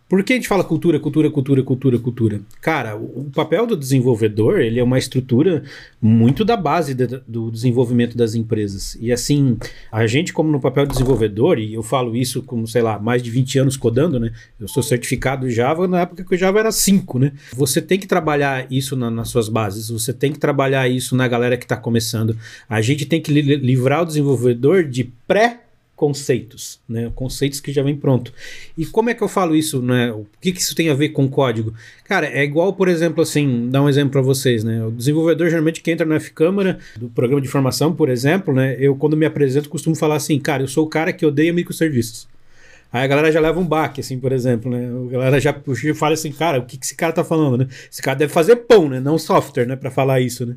Por 0.10 0.24
que 0.24 0.34
a 0.34 0.36
gente 0.38 0.48
fala 0.48 0.64
cultura, 0.64 1.00
cultura, 1.00 1.30
cultura, 1.30 1.62
cultura, 1.62 2.00
cultura? 2.00 2.42
Cara, 2.62 2.96
o 2.96 3.30
papel 3.36 3.68
do 3.68 3.76
desenvolvedor, 3.76 4.62
ele 4.62 4.80
é 4.80 4.84
uma 4.84 4.98
estrutura 4.98 5.64
muito 6.02 6.46
da 6.46 6.56
base 6.56 6.94
de, 6.94 7.06
do 7.28 7.52
desenvolvimento 7.52 8.16
das 8.16 8.34
empresas. 8.34 8.98
E 9.02 9.12
assim, 9.12 9.58
a 9.92 10.08
gente 10.08 10.32
como 10.32 10.50
no 10.50 10.62
papel 10.62 10.86
de 10.86 10.94
desenvolvedor, 10.94 11.60
e 11.60 11.74
eu 11.74 11.84
falo 11.84 12.16
isso 12.16 12.42
como, 12.42 12.66
sei 12.66 12.82
lá, 12.82 12.98
mais 12.98 13.22
de 13.22 13.30
20 13.30 13.60
anos 13.60 13.76
codando, 13.76 14.18
né? 14.18 14.32
Eu 14.58 14.70
sou 14.70 14.82
certificado 14.82 15.50
Java 15.50 15.90
na 15.90 16.02
época 16.02 16.24
que 16.24 16.36
o 16.36 16.38
Java 16.38 16.60
era 16.60 16.72
5, 16.72 17.20
né? 17.20 17.34
Você 17.54 17.82
tem 17.82 18.00
que 18.00 18.08
trabalhar 18.08 18.66
isso 18.72 18.96
na, 18.96 19.12
nas 19.12 19.28
suas 19.28 19.50
bases, 19.50 19.90
você 19.90 20.14
tem 20.14 20.32
que 20.32 20.40
trabalhar 20.40 20.88
isso 20.88 21.18
na 21.18 21.28
galera 21.28 21.58
que 21.58 21.66
está 21.66 21.76
começando. 21.76 22.38
A 22.70 22.82
gente 22.82 23.06
tem 23.06 23.22
que 23.22 23.30
li 23.30 23.58
livrar 23.58 24.04
o 24.04 24.06
desenvolvedor 24.06 24.86
de 24.86 25.12
pré 25.28 25.67
conceitos, 25.98 26.80
né? 26.88 27.12
Conceitos 27.16 27.60
que 27.60 27.74
já 27.74 27.82
vem 27.82 27.96
pronto. 27.96 28.32
E 28.78 28.86
como 28.86 29.10
é 29.10 29.16
que 29.16 29.24
eu 29.24 29.28
falo 29.28 29.56
isso, 29.56 29.82
né? 29.82 30.12
O 30.12 30.28
que, 30.40 30.52
que 30.52 30.62
isso 30.62 30.76
tem 30.76 30.90
a 30.92 30.94
ver 30.94 31.10
com 31.10 31.28
código? 31.28 31.74
Cara, 32.06 32.28
é 32.28 32.44
igual, 32.44 32.72
por 32.72 32.88
exemplo, 32.88 33.24
assim, 33.24 33.68
dar 33.70 33.82
um 33.82 33.90
exemplo 33.90 34.12
para 34.12 34.22
vocês, 34.22 34.64
né? 34.64 34.86
O 34.86 34.92
desenvolvedor 34.92 35.50
geralmente 35.50 35.82
que 35.82 35.90
entra 35.90 36.06
na 36.06 36.18
F-Câmara, 36.18 36.78
do 36.96 37.10
programa 37.10 37.42
de 37.42 37.48
formação, 37.48 37.92
por 37.92 38.10
exemplo, 38.10 38.54
né? 38.54 38.78
Eu, 38.80 38.96
quando 38.96 39.18
me 39.18 39.26
apresento, 39.26 39.68
costumo 39.70 39.96
falar 39.96 40.18
assim, 40.18 40.40
cara, 40.40 40.62
eu 40.62 40.68
sou 40.68 40.86
o 40.86 40.90
cara 40.90 41.12
que 41.12 41.26
odeia 41.26 41.52
microserviços. 41.52 42.28
Aí 42.92 43.04
a 43.04 43.08
galera 43.08 43.32
já 43.32 43.40
leva 43.40 43.60
um 43.60 43.66
baque, 43.66 44.02
assim, 44.02 44.20
por 44.20 44.32
exemplo, 44.32 44.72
né? 44.72 44.88
A 44.88 45.12
galera 45.12 45.40
já 45.40 45.52
puxa 45.52 45.90
e 45.90 45.94
fala 45.94 46.14
assim, 46.14 46.32
cara, 46.32 46.60
o 46.60 46.66
que, 46.66 46.78
que 46.78 46.86
esse 46.86 46.96
cara 46.96 47.12
tá 47.12 47.24
falando, 47.24 47.58
né? 47.58 47.68
Esse 47.92 48.02
cara 48.02 48.18
deve 48.18 48.32
fazer 48.32 48.56
pão, 48.58 48.88
né? 48.88 49.00
Não 49.00 49.18
software, 49.18 49.66
né? 49.66 49.76
Pra 49.76 49.92
falar 49.92 50.22
isso, 50.22 50.46
né? 50.46 50.56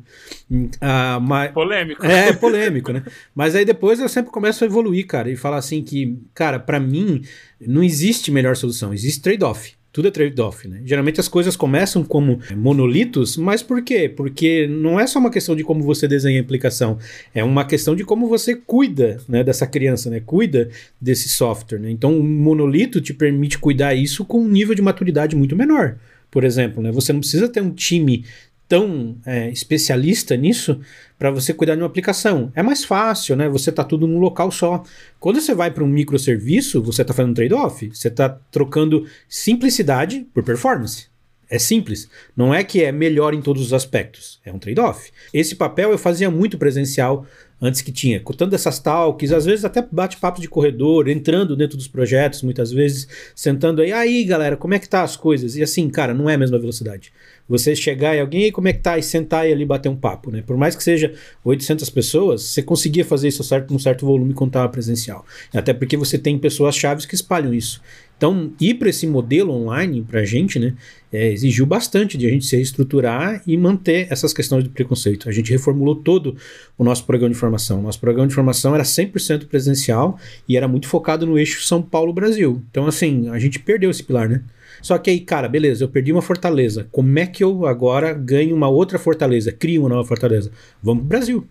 Ah, 0.79 1.19
mas... 1.21 1.51
Polêmico. 1.51 2.05
É, 2.05 2.29
é, 2.29 2.33
polêmico, 2.33 2.91
né? 2.91 3.03
Mas 3.35 3.55
aí 3.55 3.65
depois 3.65 3.99
eu 3.99 4.07
sempre 4.07 4.31
começo 4.31 4.63
a 4.63 4.67
evoluir, 4.67 5.05
cara, 5.05 5.29
e 5.29 5.35
falar 5.35 5.57
assim 5.57 5.83
que, 5.83 6.17
cara, 6.33 6.59
para 6.59 6.79
mim, 6.79 7.21
não 7.59 7.83
existe 7.83 8.31
melhor 8.31 8.55
solução, 8.55 8.93
existe 8.93 9.21
trade-off. 9.21 9.73
Tudo 9.91 10.07
é 10.07 10.11
trade-off, 10.11 10.67
né? 10.67 10.81
Geralmente 10.85 11.19
as 11.19 11.27
coisas 11.27 11.55
começam 11.55 12.03
como 12.03 12.39
monolitos, 12.55 13.35
mas 13.35 13.61
por 13.61 13.81
quê? 13.81 14.07
Porque 14.07 14.65
não 14.67 14.97
é 14.97 15.05
só 15.05 15.19
uma 15.19 15.29
questão 15.29 15.53
de 15.55 15.63
como 15.63 15.83
você 15.83 16.07
desenha 16.07 16.39
a 16.39 16.43
aplicação, 16.43 16.97
é 17.33 17.43
uma 17.43 17.65
questão 17.65 17.93
de 17.93 18.05
como 18.05 18.27
você 18.27 18.55
cuida 18.55 19.19
né, 19.27 19.43
dessa 19.43 19.67
criança, 19.67 20.09
né? 20.09 20.21
Cuida 20.25 20.69
desse 20.99 21.27
software, 21.27 21.79
né? 21.79 21.91
Então, 21.91 22.13
um 22.13 22.23
monolito 22.23 23.01
te 23.01 23.13
permite 23.13 23.57
cuidar 23.57 23.93
isso 23.93 24.23
com 24.23 24.39
um 24.41 24.47
nível 24.47 24.73
de 24.73 24.81
maturidade 24.81 25.35
muito 25.35 25.55
menor. 25.55 25.97
Por 26.29 26.45
exemplo, 26.45 26.81
né? 26.81 26.89
Você 26.93 27.11
não 27.11 27.19
precisa 27.19 27.49
ter 27.49 27.61
um 27.61 27.71
time 27.71 28.23
tão 28.71 29.17
é, 29.25 29.49
especialista 29.49 30.37
nisso 30.37 30.79
para 31.19 31.29
você 31.29 31.53
cuidar 31.53 31.75
de 31.75 31.81
uma 31.81 31.87
aplicação. 31.87 32.53
É 32.55 32.63
mais 32.63 32.85
fácil, 32.85 33.35
né? 33.35 33.49
Você 33.49 33.69
tá 33.69 33.83
tudo 33.83 34.07
num 34.07 34.17
local 34.17 34.49
só. 34.49 34.81
Quando 35.19 35.41
você 35.41 35.53
vai 35.53 35.69
para 35.69 35.83
um 35.83 35.87
microserviço, 35.87 36.81
você 36.81 37.01
está 37.01 37.13
fazendo 37.13 37.35
trade-off. 37.35 37.91
Você 37.93 38.07
está 38.07 38.29
trocando 38.49 39.05
simplicidade 39.27 40.25
por 40.33 40.41
performance. 40.41 41.07
É 41.49 41.59
simples. 41.59 42.09
Não 42.33 42.55
é 42.55 42.63
que 42.63 42.81
é 42.81 42.93
melhor 42.93 43.33
em 43.33 43.41
todos 43.41 43.61
os 43.61 43.73
aspectos. 43.73 44.39
É 44.45 44.53
um 44.53 44.57
trade-off. 44.57 45.11
Esse 45.33 45.53
papel 45.55 45.91
eu 45.91 45.97
fazia 45.97 46.31
muito 46.31 46.57
presencial 46.57 47.25
antes 47.61 47.81
que 47.81 47.91
tinha, 47.91 48.19
contando 48.19 48.53
essas 48.53 48.79
talks, 48.79 49.31
às 49.31 49.45
vezes 49.45 49.63
até 49.63 49.85
bate-papo 49.91 50.41
de 50.41 50.49
corredor, 50.49 51.07
entrando 51.07 51.55
dentro 51.55 51.77
dos 51.77 51.87
projetos, 51.87 52.41
muitas 52.41 52.71
vezes, 52.71 53.07
sentando 53.35 53.81
aí, 53.81 53.91
aí 53.91 54.23
galera, 54.23 54.57
como 54.57 54.73
é 54.73 54.79
que 54.79 54.89
tá 54.89 55.03
as 55.03 55.15
coisas? 55.15 55.55
E 55.55 55.61
assim, 55.61 55.87
cara, 55.89 56.13
não 56.13 56.27
é 56.27 56.33
a 56.33 56.37
mesma 56.37 56.57
velocidade. 56.57 57.13
Você 57.47 57.75
chegar 57.75 58.15
e 58.15 58.19
alguém, 58.19 58.45
aí 58.45 58.51
como 58.51 58.67
é 58.67 58.73
que 58.73 58.79
tá? 58.79 58.97
E 58.97 59.03
sentar 59.03 59.47
e 59.47 59.51
ali 59.51 59.65
bater 59.65 59.89
um 59.89 59.95
papo, 59.95 60.31
né? 60.31 60.41
Por 60.41 60.57
mais 60.57 60.75
que 60.75 60.83
seja 60.83 61.13
800 61.43 61.89
pessoas, 61.89 62.41
você 62.43 62.63
conseguia 62.63 63.05
fazer 63.05 63.27
isso 63.27 63.43
certo, 63.43 63.71
num 63.71 63.79
certo 63.79 64.05
volume 64.05 64.33
quando 64.33 64.49
estava 64.49 64.69
presencial. 64.69 65.25
Até 65.53 65.73
porque 65.73 65.97
você 65.97 66.17
tem 66.17 66.39
pessoas 66.39 66.75
chaves 66.75 67.05
que 67.05 67.13
espalham 67.13 67.53
isso. 67.53 67.81
Então, 68.21 68.51
ir 68.61 68.75
para 68.75 68.87
esse 68.87 69.07
modelo 69.07 69.51
online 69.51 70.05
para 70.07 70.19
a 70.19 70.23
gente, 70.23 70.59
né, 70.59 70.75
é, 71.11 71.31
exigiu 71.31 71.65
bastante 71.65 72.19
de 72.19 72.27
a 72.27 72.29
gente 72.29 72.45
se 72.45 72.55
reestruturar 72.55 73.41
e 73.47 73.57
manter 73.57 74.05
essas 74.11 74.31
questões 74.31 74.63
de 74.63 74.69
preconceito. 74.69 75.27
A 75.27 75.31
gente 75.31 75.49
reformulou 75.51 75.95
todo 75.95 76.35
o 76.77 76.83
nosso 76.83 77.03
programa 77.03 77.33
de 77.33 77.39
formação. 77.39 77.81
Nosso 77.81 77.99
programa 77.99 78.27
de 78.27 78.35
formação 78.35 78.75
era 78.75 78.83
100% 78.83 79.47
presencial 79.47 80.19
e 80.47 80.55
era 80.55 80.67
muito 80.67 80.87
focado 80.87 81.25
no 81.25 81.39
eixo 81.39 81.63
São 81.63 81.81
Paulo-Brasil. 81.81 82.61
Então, 82.69 82.85
assim, 82.85 83.27
a 83.29 83.39
gente 83.39 83.57
perdeu 83.57 83.89
esse 83.89 84.03
pilar, 84.03 84.29
né? 84.29 84.43
Só 84.83 84.99
que 84.99 85.09
aí, 85.09 85.19
cara, 85.19 85.49
beleza, 85.49 85.83
eu 85.83 85.89
perdi 85.89 86.11
uma 86.11 86.21
fortaleza. 86.21 86.87
Como 86.91 87.17
é 87.17 87.25
que 87.25 87.43
eu 87.43 87.65
agora 87.65 88.13
ganho 88.13 88.55
uma 88.55 88.69
outra 88.69 88.99
fortaleza? 88.99 89.51
Crio 89.51 89.81
uma 89.81 89.89
nova 89.89 90.07
fortaleza? 90.07 90.51
Vamos 90.83 91.01
pro 91.01 91.09
Brasil. 91.09 91.47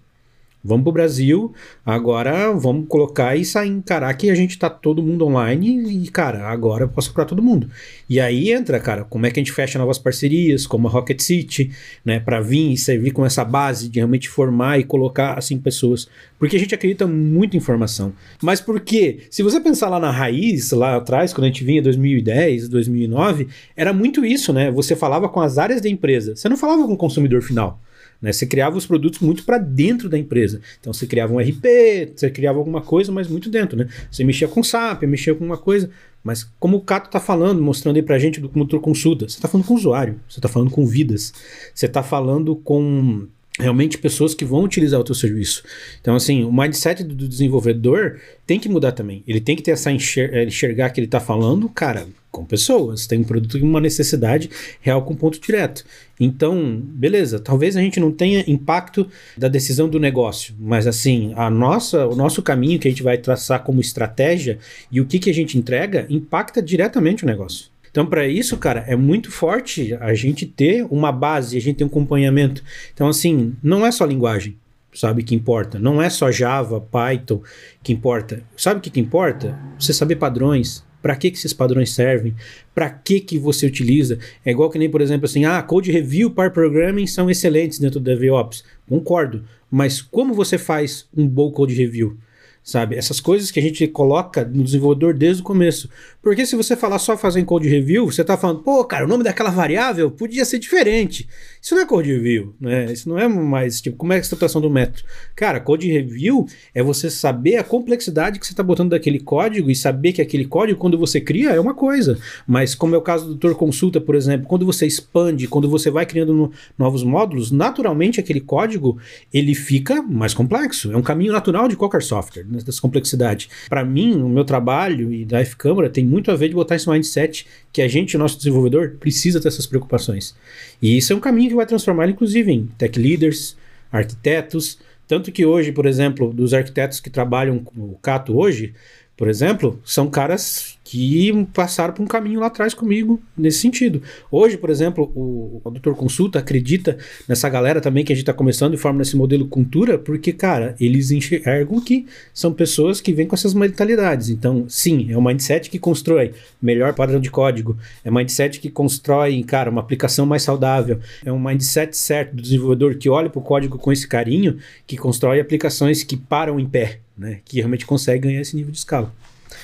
Vamos 0.62 0.85
pro 0.85 0.92
Brasil, 0.92 1.55
agora 1.87 2.53
vamos 2.53 2.87
colocar 2.87 3.35
e 3.35 3.46
sair 3.46 3.70
encarar 3.70 4.12
que 4.12 4.29
a 4.29 4.35
gente 4.35 4.59
tá 4.59 4.68
todo 4.68 5.03
mundo 5.03 5.25
online 5.25 6.05
e, 6.05 6.09
cara, 6.09 6.49
agora 6.49 6.85
eu 6.85 6.88
posso 6.88 7.09
procurar 7.09 7.27
todo 7.27 7.42
mundo. 7.42 7.70
E 8.09 8.20
aí 8.20 8.53
entra, 8.53 8.79
cara, 8.79 9.05
como 9.05 9.25
é 9.25 9.31
que 9.31 9.40
a 9.40 9.42
gente 9.42 9.53
fecha 9.53 9.79
novas 9.79 9.99
parcerias, 9.99 10.66
como 10.66 10.87
a 10.87 10.90
Rocket 10.90 11.18
City, 11.18 11.70
né, 12.05 12.20
para 12.20 12.42
vir 12.42 12.73
e 12.73 12.77
servir 12.77 13.12
com 13.12 13.25
essa 13.25 13.42
base 13.42 13.88
de 13.88 14.01
realmente 14.01 14.29
formar 14.29 14.79
e 14.79 14.85
colocar, 14.85 15.38
assim, 15.38 15.57
pessoas. 15.59 16.07
Porque 16.38 16.57
a 16.57 16.59
gente 16.59 16.75
acredita 16.75 17.07
muito 17.07 17.55
em 17.55 17.59
informação. 17.59 18.12
Mas 18.42 18.61
por 18.61 18.81
quê? 18.81 19.20
Se 19.31 19.42
você 19.42 19.61
pensar 19.61 19.88
lá 19.88 19.99
na 19.99 20.11
raiz, 20.11 20.73
lá 20.73 20.96
atrás, 20.96 21.33
quando 21.33 21.44
a 21.44 21.49
gente 21.49 21.64
vinha 21.64 21.81
2010, 21.81 22.68
2009, 22.68 23.49
era 23.75 23.94
muito 23.94 24.27
isso, 24.27 24.53
né? 24.53 24.70
Você 24.70 24.94
falava 24.94 25.27
com 25.27 25.40
as 25.40 25.57
áreas 25.57 25.81
da 25.81 25.88
empresa, 25.88 26.37
você 26.37 26.51
não 26.51 26.57
falava 26.59 26.87
com 26.87 26.92
o 26.92 26.99
consumidor 26.99 27.40
final. 27.40 27.81
Né? 28.21 28.33
Você 28.33 28.47
criava 28.47 28.77
os 28.77 28.87
produtos 28.87 29.21
muito 29.21 29.45
para 29.45 29.59
dentro 29.59 30.09
da 30.09 30.19
empresa. 30.19 30.61
Então 30.81 30.93
você 30.93 31.07
criava 31.07 31.33
um 31.33 31.39
RP, 31.39 32.13
você 32.15 32.31
criava 32.31 32.59
alguma 32.59 32.83
coisa, 32.83 33.11
mas 33.11 33.29
muito 33.29 33.49
dentro. 33.49 33.79
Né? 33.79 33.89
Você 34.11 34.25
mexia 34.25 34.49
com 34.49 34.63
SAP, 34.63 35.03
mexia 35.05 35.35
com 35.35 35.45
uma 35.45 35.59
coisa. 35.59 35.91
Mas 36.23 36.45
como 36.59 36.77
o 36.77 36.81
Cato 36.83 37.07
está 37.07 37.19
falando, 37.19 37.63
mostrando 37.63 37.97
aí 37.97 38.03
para 38.03 38.17
a 38.17 38.19
gente 38.19 38.41
do 38.41 38.51
motor 38.55 38.81
consulta, 38.81 39.29
você 39.29 39.37
está 39.37 39.49
falando 39.49 39.67
com 39.67 39.75
o 39.75 39.77
usuário, 39.77 40.21
você 40.29 40.39
está 40.39 40.49
falando 40.49 40.71
com 40.71 40.87
vidas, 40.87 41.33
você 41.75 41.87
está 41.87 42.03
falando 42.03 42.55
com 42.57 43.27
realmente 43.59 43.99
pessoas 43.99 44.35
que 44.35 44.45
vão 44.45 44.63
utilizar 44.65 45.01
o 45.01 45.05
teu 45.05 45.15
serviço. 45.15 45.63
Então, 46.01 46.15
assim, 46.15 46.45
o 46.45 46.53
mindset 46.53 47.03
do 47.03 47.29
desenvolvedor 47.29 48.21
tem 48.47 48.59
que 48.59 48.69
mudar 48.69 48.93
também. 48.93 49.23
Ele 49.27 49.41
tem 49.41 49.57
que 49.57 49.63
ter 49.63 49.73
essa 49.73 49.91
enxer 49.91 50.47
enxergar 50.47 50.91
que 50.91 51.01
ele 51.01 51.07
está 51.07 51.21
falando, 51.21 51.69
cara, 51.69 52.07
com 52.31 52.45
pessoas. 52.45 53.07
Tem 53.07 53.19
um 53.19 53.25
produto 53.25 53.59
com 53.59 53.67
uma 53.67 53.81
necessidade 53.81 54.49
real 54.81 55.03
com 55.03 55.15
ponto 55.15 55.41
direto. 55.41 55.85
Então, 56.19 56.81
beleza, 56.85 57.41
talvez 57.41 57.77
a 57.77 57.81
gente 57.81 57.99
não 57.99 58.13
tenha 58.13 58.45
impacto 58.47 59.09
da 59.37 59.49
decisão 59.49 59.89
do 59.89 59.99
negócio, 59.99 60.55
mas 60.59 60.87
assim, 60.87 61.33
a 61.35 61.49
nossa, 61.49 62.07
o 62.07 62.15
nosso 62.15 62.43
caminho 62.43 62.79
que 62.79 62.87
a 62.87 62.91
gente 62.91 63.03
vai 63.03 63.17
traçar 63.17 63.65
como 63.65 63.81
estratégia 63.81 64.59
e 64.93 65.01
o 65.01 65.07
que, 65.07 65.19
que 65.19 65.31
a 65.31 65.35
gente 65.35 65.57
entrega 65.57 66.07
impacta 66.11 66.61
diretamente 66.61 67.25
o 67.25 67.27
negócio. 67.27 67.70
Então, 67.90 68.07
para 68.07 68.26
isso, 68.26 68.57
cara, 68.57 68.85
é 68.87 68.94
muito 68.94 69.31
forte 69.31 69.94
a 69.94 70.14
gente 70.14 70.46
ter 70.46 70.87
uma 70.90 71.11
base, 71.11 71.57
a 71.57 71.61
gente 71.61 71.76
ter 71.79 71.85
um 71.85 71.88
acompanhamento. 71.88 72.62
Então, 72.94 73.09
assim, 73.09 73.55
não 73.62 73.85
é 73.85 73.90
só 73.90 74.05
linguagem, 74.05 74.57
sabe, 74.92 75.22
que 75.22 75.35
importa. 75.35 75.79
Não 75.79 76.00
é 76.00 76.09
só 76.09 76.31
Java, 76.31 76.81
Python 76.81 77.42
que 77.83 77.92
importa. 77.92 78.42
Sabe 78.57 78.79
o 78.79 78.83
que, 78.83 78.90
que 78.90 79.00
importa? 79.00 79.59
Você 79.79 79.92
saber 79.92 80.16
padrões, 80.16 80.85
para 81.03 81.16
que, 81.16 81.31
que 81.31 81.38
esses 81.38 81.53
padrões 81.53 81.90
servem? 81.90 82.35
Para 82.74 82.90
que, 82.90 83.20
que 83.20 83.38
você 83.38 83.66
utiliza? 83.66 84.18
É 84.44 84.50
igual 84.50 84.70
que 84.70 84.79
nem, 84.79 84.90
por 84.90 85.00
exemplo, 85.00 85.24
assim, 85.24 85.44
ah, 85.44 85.62
code 85.62 85.90
review, 85.90 86.31
par 86.31 86.53
programming 86.53 87.07
são 87.07 87.31
excelentes 87.31 87.79
dentro 87.79 87.98
do 87.98 88.05
DevOps. 88.05 88.62
Concordo. 88.88 89.44
Mas 89.70 90.03
como 90.03 90.35
você 90.35 90.59
faz 90.59 91.09
um 91.16 91.26
bom 91.26 91.50
code 91.50 91.74
review? 91.74 92.16
Sabe? 92.62 92.96
Essas 92.96 93.20
coisas 93.20 93.51
que 93.51 93.59
a 93.59 93.62
gente 93.62 93.87
coloca 93.87 94.44
no 94.44 94.62
desenvolvedor 94.62 95.14
desde 95.14 95.42
o 95.42 95.44
começo. 95.44 95.88
Porque 96.23 96.44
se 96.44 96.55
você 96.55 96.77
falar 96.77 96.99
só 96.99 97.16
fazer 97.16 97.42
code 97.44 97.68
review, 97.68 98.07
você 98.07 98.20
está 98.20 98.37
falando, 98.37 98.61
pô, 98.61 98.85
cara, 98.85 99.05
o 99.05 99.09
nome 99.09 99.25
daquela 99.25 99.51
variável 99.51 100.11
podia 100.11 100.44
ser 100.44 100.59
diferente. 100.59 101.27
Isso 101.61 101.75
não 101.75 101.83
é 101.83 101.87
code 101.87 102.12
review, 102.12 102.55
né? 102.61 102.92
Isso 102.92 103.09
não 103.09 103.18
é 103.18 103.27
mais, 103.27 103.81
tipo, 103.81 103.96
como 103.96 104.12
é 104.12 104.16
a 104.16 104.18
estruturação 104.18 104.61
do 104.61 104.68
método? 104.68 105.03
Cara, 105.35 105.61
code 105.61 105.90
review 105.90 106.46
é 106.75 106.83
você 106.83 107.11
saber 107.11 107.57
a 107.57 107.64
complexidade 107.64 108.38
que 108.38 108.46
você 108.46 108.53
está 108.53 108.62
botando 108.62 108.90
daquele 108.90 109.18
código 109.18 109.70
e 109.70 109.75
saber 109.75 110.12
que 110.12 110.20
aquele 110.23 110.44
código, 110.44 110.79
quando 110.79 110.99
você 110.99 111.20
cria, 111.20 111.51
é 111.51 111.61
uma 111.61 111.75
coisa. 111.75 112.18
Mas 112.46 112.75
como 112.75 112.94
é 112.94 112.99
o 112.99 113.03
caso 113.03 113.25
do 113.25 113.31
Doutor 113.35 113.57
Consulta, 113.57 114.01
por 114.01 114.14
exemplo, 114.14 114.46
quando 114.46 114.66
você 114.66 114.87
expande, 114.87 115.49
quando 115.49 115.68
você 115.68 115.90
vai 115.90 116.05
criando 116.05 116.35
no, 116.35 116.53
novos 116.79 117.03
módulos, 117.03 117.51
naturalmente 117.51 118.20
aquele 118.20 118.40
código, 118.40 118.99
ele 119.33 119.55
fica 119.55 120.03
mais 120.03 120.35
complexo. 120.35 120.92
É 120.92 120.96
um 120.96 121.03
caminho 121.03 121.33
natural 121.33 121.66
de 121.66 121.77
qualquer 121.77 122.03
software 122.03 122.44
dessa 122.51 122.81
complexidade. 122.81 123.49
Para 123.69 123.85
mim, 123.85 124.21
o 124.21 124.29
meu 124.29 124.45
trabalho 124.45 125.13
e 125.13 125.25
da 125.25 125.41
F-Câmara 125.41 125.89
tem 125.89 126.05
muito 126.05 126.31
a 126.31 126.37
ver 126.37 126.49
de 126.49 126.55
botar 126.55 126.77
esse 126.77 126.89
mindset 126.89 127.47
que 127.73 127.81
a 127.81 127.89
gente, 127.89 128.19
nosso 128.19 128.37
desenvolvedor, 128.37 128.97
precisa 128.99 129.41
ter 129.41 129.49
essas 129.49 129.67
preocupações. 129.67 130.35
E 130.81 130.97
isso 130.97 131.13
é 131.13 131.17
um 131.17 131.21
caminho 131.21 131.51
que 131.51 131.57
vai 131.57 131.67
transformar, 131.67 132.09
inclusive, 132.09 132.53
em 132.53 132.67
tech 132.79 132.99
leaders, 132.99 133.57
arquitetos. 133.91 134.79
Tanto 135.07 135.33
que 135.33 135.45
hoje, 135.45 135.73
por 135.73 135.87
exemplo, 135.87 136.33
dos 136.33 136.55
arquitetos 136.55 137.01
que 137.01 137.11
trabalham 137.11 137.59
com 137.59 137.81
o 137.81 137.99
Cato 138.01 138.37
hoje, 138.37 138.75
por 139.21 139.29
exemplo, 139.29 139.79
são 139.85 140.09
caras 140.09 140.79
que 140.83 141.31
passaram 141.53 141.93
por 141.93 142.03
um 142.03 142.07
caminho 142.07 142.41
lá 142.41 142.47
atrás 142.47 142.73
comigo 142.73 143.21
nesse 143.37 143.59
sentido. 143.59 144.03
Hoje, 144.31 144.57
por 144.57 144.71
exemplo, 144.71 145.13
o, 145.15 145.61
o 145.63 145.71
Doutor 145.71 145.95
Consulta 145.95 146.39
acredita 146.39 146.97
nessa 147.29 147.47
galera 147.51 147.83
também 147.83 148.03
que 148.03 148.15
a 148.15 148.17
gente 148.17 148.23
está 148.23 148.33
começando 148.33 148.73
e 148.73 148.79
forma 148.79 149.01
nesse 149.01 149.19
modelo 149.19 149.47
cultura, 149.47 149.99
porque, 149.99 150.33
cara, 150.33 150.75
eles 150.81 151.11
enxergam 151.11 151.83
que 151.83 152.07
são 152.33 152.51
pessoas 152.51 152.99
que 152.99 153.13
vêm 153.13 153.27
com 153.27 153.35
essas 153.35 153.53
mentalidades. 153.53 154.31
Então, 154.31 154.65
sim, 154.71 155.13
é 155.13 155.19
um 155.19 155.23
mindset 155.23 155.69
que 155.69 155.79
constrói 155.79 156.33
melhor 156.61 156.95
padrão 156.95 157.21
de 157.21 157.31
código, 157.31 157.77
é 158.03 158.11
um 158.11 158.15
mindset 158.15 158.59
que 158.59 158.71
constrói, 158.71 159.43
cara, 159.43 159.71
uma 159.71 159.83
aplicação 159.83 160.25
mais 160.25 160.45
saudável, 160.45 160.99
é 161.23 161.31
um 161.31 161.39
mindset 161.39 161.95
certo 161.95 162.35
do 162.35 162.41
desenvolvedor 162.41 162.95
que 162.95 163.11
olha 163.11 163.29
para 163.29 163.39
o 163.39 163.43
código 163.43 163.77
com 163.77 163.93
esse 163.93 164.09
carinho, 164.09 164.57
que 164.87 164.97
constrói 164.97 165.41
aplicações 165.41 166.03
que 166.03 166.17
param 166.17 166.59
em 166.59 166.67
pé, 166.67 167.01
né, 167.21 167.41
que 167.45 167.59
realmente 167.59 167.85
consegue 167.85 168.27
ganhar 168.27 168.41
esse 168.41 168.57
nível 168.57 168.73
de 168.73 168.79
escala. 168.79 169.15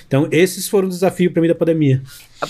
Então, 0.07 0.29
esses 0.31 0.69
foram 0.69 0.89
os 0.89 0.97
desafios 0.97 1.33
para 1.33 1.41
mim 1.41 1.49
da 1.49 1.55
pandemia. 1.55 2.03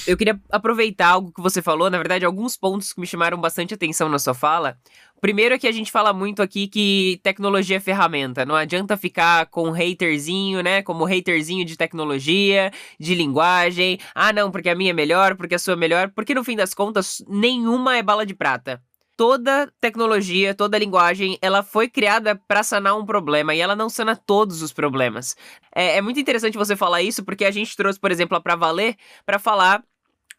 Eu 0.07 0.17
queria 0.17 0.39
aproveitar 0.51 1.09
algo 1.09 1.33
que 1.33 1.41
você 1.41 1.63
falou, 1.63 1.89
na 1.89 1.97
verdade, 1.97 2.25
alguns 2.25 2.57
pontos 2.57 2.93
que 2.93 3.01
me 3.01 3.07
chamaram 3.07 3.41
bastante 3.41 3.73
atenção 3.73 4.09
na 4.09 4.19
sua 4.19 4.35
fala. 4.35 4.77
Primeiro 5.21 5.55
é 5.55 5.59
que 5.59 5.69
a 5.69 5.73
gente 5.73 5.93
fala 5.93 6.13
muito 6.13 6.43
aqui 6.43 6.67
que 6.67 7.21
tecnologia 7.23 7.77
é 7.77 7.81
ferramenta. 7.81 8.45
Não 8.45 8.55
adianta 8.55 8.97
ficar 8.97 9.47
com 9.47 9.73
haterzinho, 9.73 10.61
né? 10.61 10.83
Como 10.83 11.07
haterzinho 11.07 11.65
de 11.65 11.77
tecnologia, 11.77 12.71
de 12.99 13.15
linguagem. 13.15 13.99
Ah, 14.15 14.33
não, 14.33 14.51
porque 14.51 14.69
a 14.69 14.75
minha 14.75 14.91
é 14.91 14.95
melhor, 14.95 15.37
porque 15.37 15.55
a 15.55 15.59
sua 15.59 15.75
é 15.75 15.77
melhor. 15.77 16.11
Porque 16.15 16.35
no 16.35 16.45
fim 16.45 16.57
das 16.57 16.75
contas, 16.75 17.23
nenhuma 17.29 17.97
é 17.97 18.03
bala 18.03 18.27
de 18.27 18.35
prata 18.35 18.83
toda 19.17 19.73
tecnologia, 19.81 20.55
toda 20.55 20.79
linguagem, 20.79 21.39
ela 21.41 21.63
foi 21.63 21.89
criada 21.89 22.37
para 22.47 22.63
sanar 22.63 22.97
um 22.97 23.07
problema 23.07 23.55
e 23.55 23.61
ela 23.61 23.75
não 23.75 23.89
sana 23.89 24.15
todos 24.15 24.63
os 24.63 24.73
problemas. 24.73 25.37
É, 25.75 25.97
é 25.97 26.01
muito 26.03 26.21
interessante 26.21 26.59
você 26.59 26.77
falar 26.77 27.03
isso 27.03 27.25
porque 27.25 27.45
a 27.45 27.51
gente 27.51 27.77
trouxe, 27.77 27.99
por 27.99 28.13
exemplo, 28.13 28.37
a 28.37 28.41
Pra 28.41 28.55
Valer 28.55 28.97
para 29.25 29.39
falar 29.39 29.83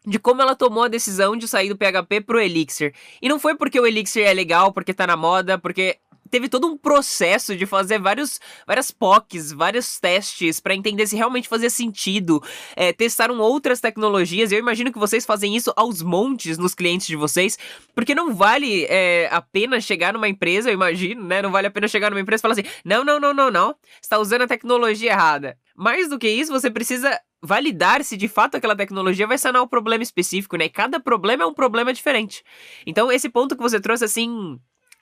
de 0.06 0.18
como 0.18 0.40
ela 0.40 0.54
tomou 0.54 0.84
a 0.84 0.88
decisão 0.88 1.36
de 1.36 1.48
sair 1.48 1.68
do 1.68 1.76
PHP 1.76 2.20
pro 2.22 2.40
Elixir. 2.40 2.94
E 3.20 3.28
não 3.28 3.38
foi 3.38 3.56
porque 3.56 3.78
o 3.78 3.86
Elixir 3.86 4.26
é 4.26 4.32
legal, 4.32 4.72
porque 4.72 4.94
tá 4.94 5.06
na 5.06 5.16
moda, 5.16 5.58
porque 5.58 5.98
teve 6.28 6.48
todo 6.48 6.66
um 6.66 6.76
processo 6.76 7.56
de 7.56 7.66
fazer 7.66 7.98
vários, 7.98 8.40
várias 8.66 8.90
POCs, 8.90 9.52
vários 9.52 9.98
testes 9.98 10.60
para 10.60 10.74
entender 10.74 11.06
se 11.06 11.16
realmente 11.16 11.48
fazia 11.48 11.70
sentido. 11.70 12.42
É, 12.76 12.92
testaram 12.92 13.38
outras 13.38 13.80
tecnologias. 13.80 14.52
Eu 14.52 14.58
imagino 14.58 14.92
que 14.92 14.98
vocês 14.98 15.24
fazem 15.26 15.56
isso 15.56 15.72
aos 15.76 16.02
montes 16.02 16.58
nos 16.58 16.74
clientes 16.74 17.06
de 17.06 17.16
vocês, 17.16 17.58
porque 17.94 18.14
não 18.14 18.34
vale 18.34 18.84
é, 18.88 19.28
a 19.32 19.40
pena 19.40 19.80
chegar 19.80 20.12
numa 20.12 20.28
empresa, 20.28 20.70
eu 20.70 20.74
imagino, 20.74 21.24
né? 21.24 21.42
Não 21.42 21.50
vale 21.50 21.66
a 21.66 21.70
pena 21.70 21.88
chegar 21.88 22.10
numa 22.10 22.20
empresa 22.20 22.40
e 22.40 22.42
falar 22.42 22.52
assim: 22.52 22.64
não, 22.84 23.04
não, 23.04 23.18
não, 23.18 23.34
não, 23.34 23.50
não, 23.50 23.74
está 24.00 24.18
usando 24.18 24.42
a 24.42 24.46
tecnologia 24.46 25.12
errada. 25.12 25.56
Mais 25.76 26.08
do 26.08 26.18
que 26.18 26.28
isso, 26.28 26.52
você 26.52 26.70
precisa 26.70 27.18
validar 27.40 28.02
se 28.02 28.16
de 28.16 28.26
fato 28.26 28.56
aquela 28.56 28.74
tecnologia 28.74 29.26
vai 29.26 29.38
sanar 29.38 29.62
o 29.62 29.68
problema 29.68 30.02
específico, 30.02 30.56
né? 30.56 30.68
Cada 30.68 30.98
problema 30.98 31.44
é 31.44 31.46
um 31.46 31.54
problema 31.54 31.92
diferente. 31.92 32.42
Então, 32.86 33.10
esse 33.12 33.28
ponto 33.28 33.56
que 33.56 33.62
você 33.62 33.80
trouxe, 33.80 34.04
assim, 34.04 34.58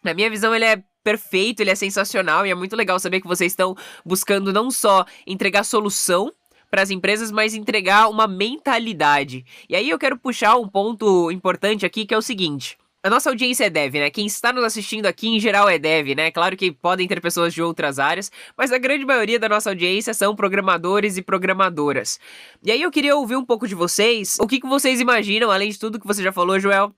na 0.07 0.15
minha 0.15 0.31
visão, 0.31 0.55
ele 0.55 0.65
é 0.65 0.83
perfeito, 1.05 1.61
ele 1.61 1.71
é 1.71 1.75
sensacional 1.75 2.47
e 2.47 2.51
é 2.51 2.55
muito 2.55 2.75
legal 2.75 2.99
saber 2.99 3.21
que 3.21 3.29
vocês 3.29 3.53
estão 3.53 3.77
buscando 4.05 4.53
não 4.53 4.71
só 4.71 5.05
entregar 5.27 5.65
solução 5.65 6.33
para 6.71 6.83
as 6.83 6.91
empresas, 6.91 7.31
mas 7.31 7.55
entregar 7.55 8.09
uma 8.09 8.27
mentalidade. 8.27 9.45
E 9.69 9.77
aí 9.77 9.89
eu 9.89 9.99
quero 9.99 10.19
puxar 10.19 10.57
um 10.57 10.69
ponto 10.69 11.31
importante 11.31 11.87
aqui 11.87 12.05
que 12.05 12.15
é 12.15 12.19
o 12.19 12.23
seguinte. 12.23 12.77
A 13.03 13.11
nossa 13.11 13.31
audiência 13.31 13.67
é 13.67 13.71
dev, 13.71 13.95
né? 13.95 14.11
Quem 14.11 14.27
está 14.27 14.53
nos 14.53 14.65
assistindo 14.65 15.07
aqui 15.07 15.29
em 15.29 15.39
geral 15.39 15.69
é 15.69 15.79
dev, 15.79 16.17
né? 16.17 16.33
Claro 16.33 16.57
que 16.57 16.73
podem 16.73 17.07
ter 17.07 17.21
pessoas 17.21 17.55
de 17.55 17.63
outras 17.63 18.01
áreas, 18.01 18.33
mas 18.57 18.73
a 18.73 18.79
grande 18.79 19.05
maioria 19.05 19.39
da 19.39 19.49
nossa 19.49 19.71
audiência 19.71 20.13
são 20.13 20.35
programadores 20.35 21.17
e 21.17 21.23
programadoras. 21.23 22.19
E 22.65 22.73
aí 22.73 22.83
eu 22.83 22.91
queria 22.91 23.15
ouvir 23.15 23.37
um 23.37 23.45
pouco 23.45 23.69
de 23.69 23.77
vocês, 23.77 24.37
o 24.41 24.47
que, 24.49 24.61
que 24.61 24.67
vocês 24.67 24.99
imaginam, 24.99 25.53
além 25.53 25.71
de 25.71 25.79
tudo 25.79 26.01
que 26.01 26.07
você 26.07 26.21
já 26.21 26.33
falou, 26.33 26.59
Joel, 26.59 26.93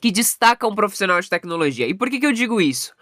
que 0.00 0.10
destaca 0.10 0.66
um 0.66 0.74
profissional 0.74 1.20
de 1.20 1.28
tecnologia. 1.28 1.86
E 1.86 1.94
por 1.94 2.08
que, 2.10 2.20
que 2.20 2.26
eu 2.26 2.32
digo 2.32 2.60
isso? 2.60 2.92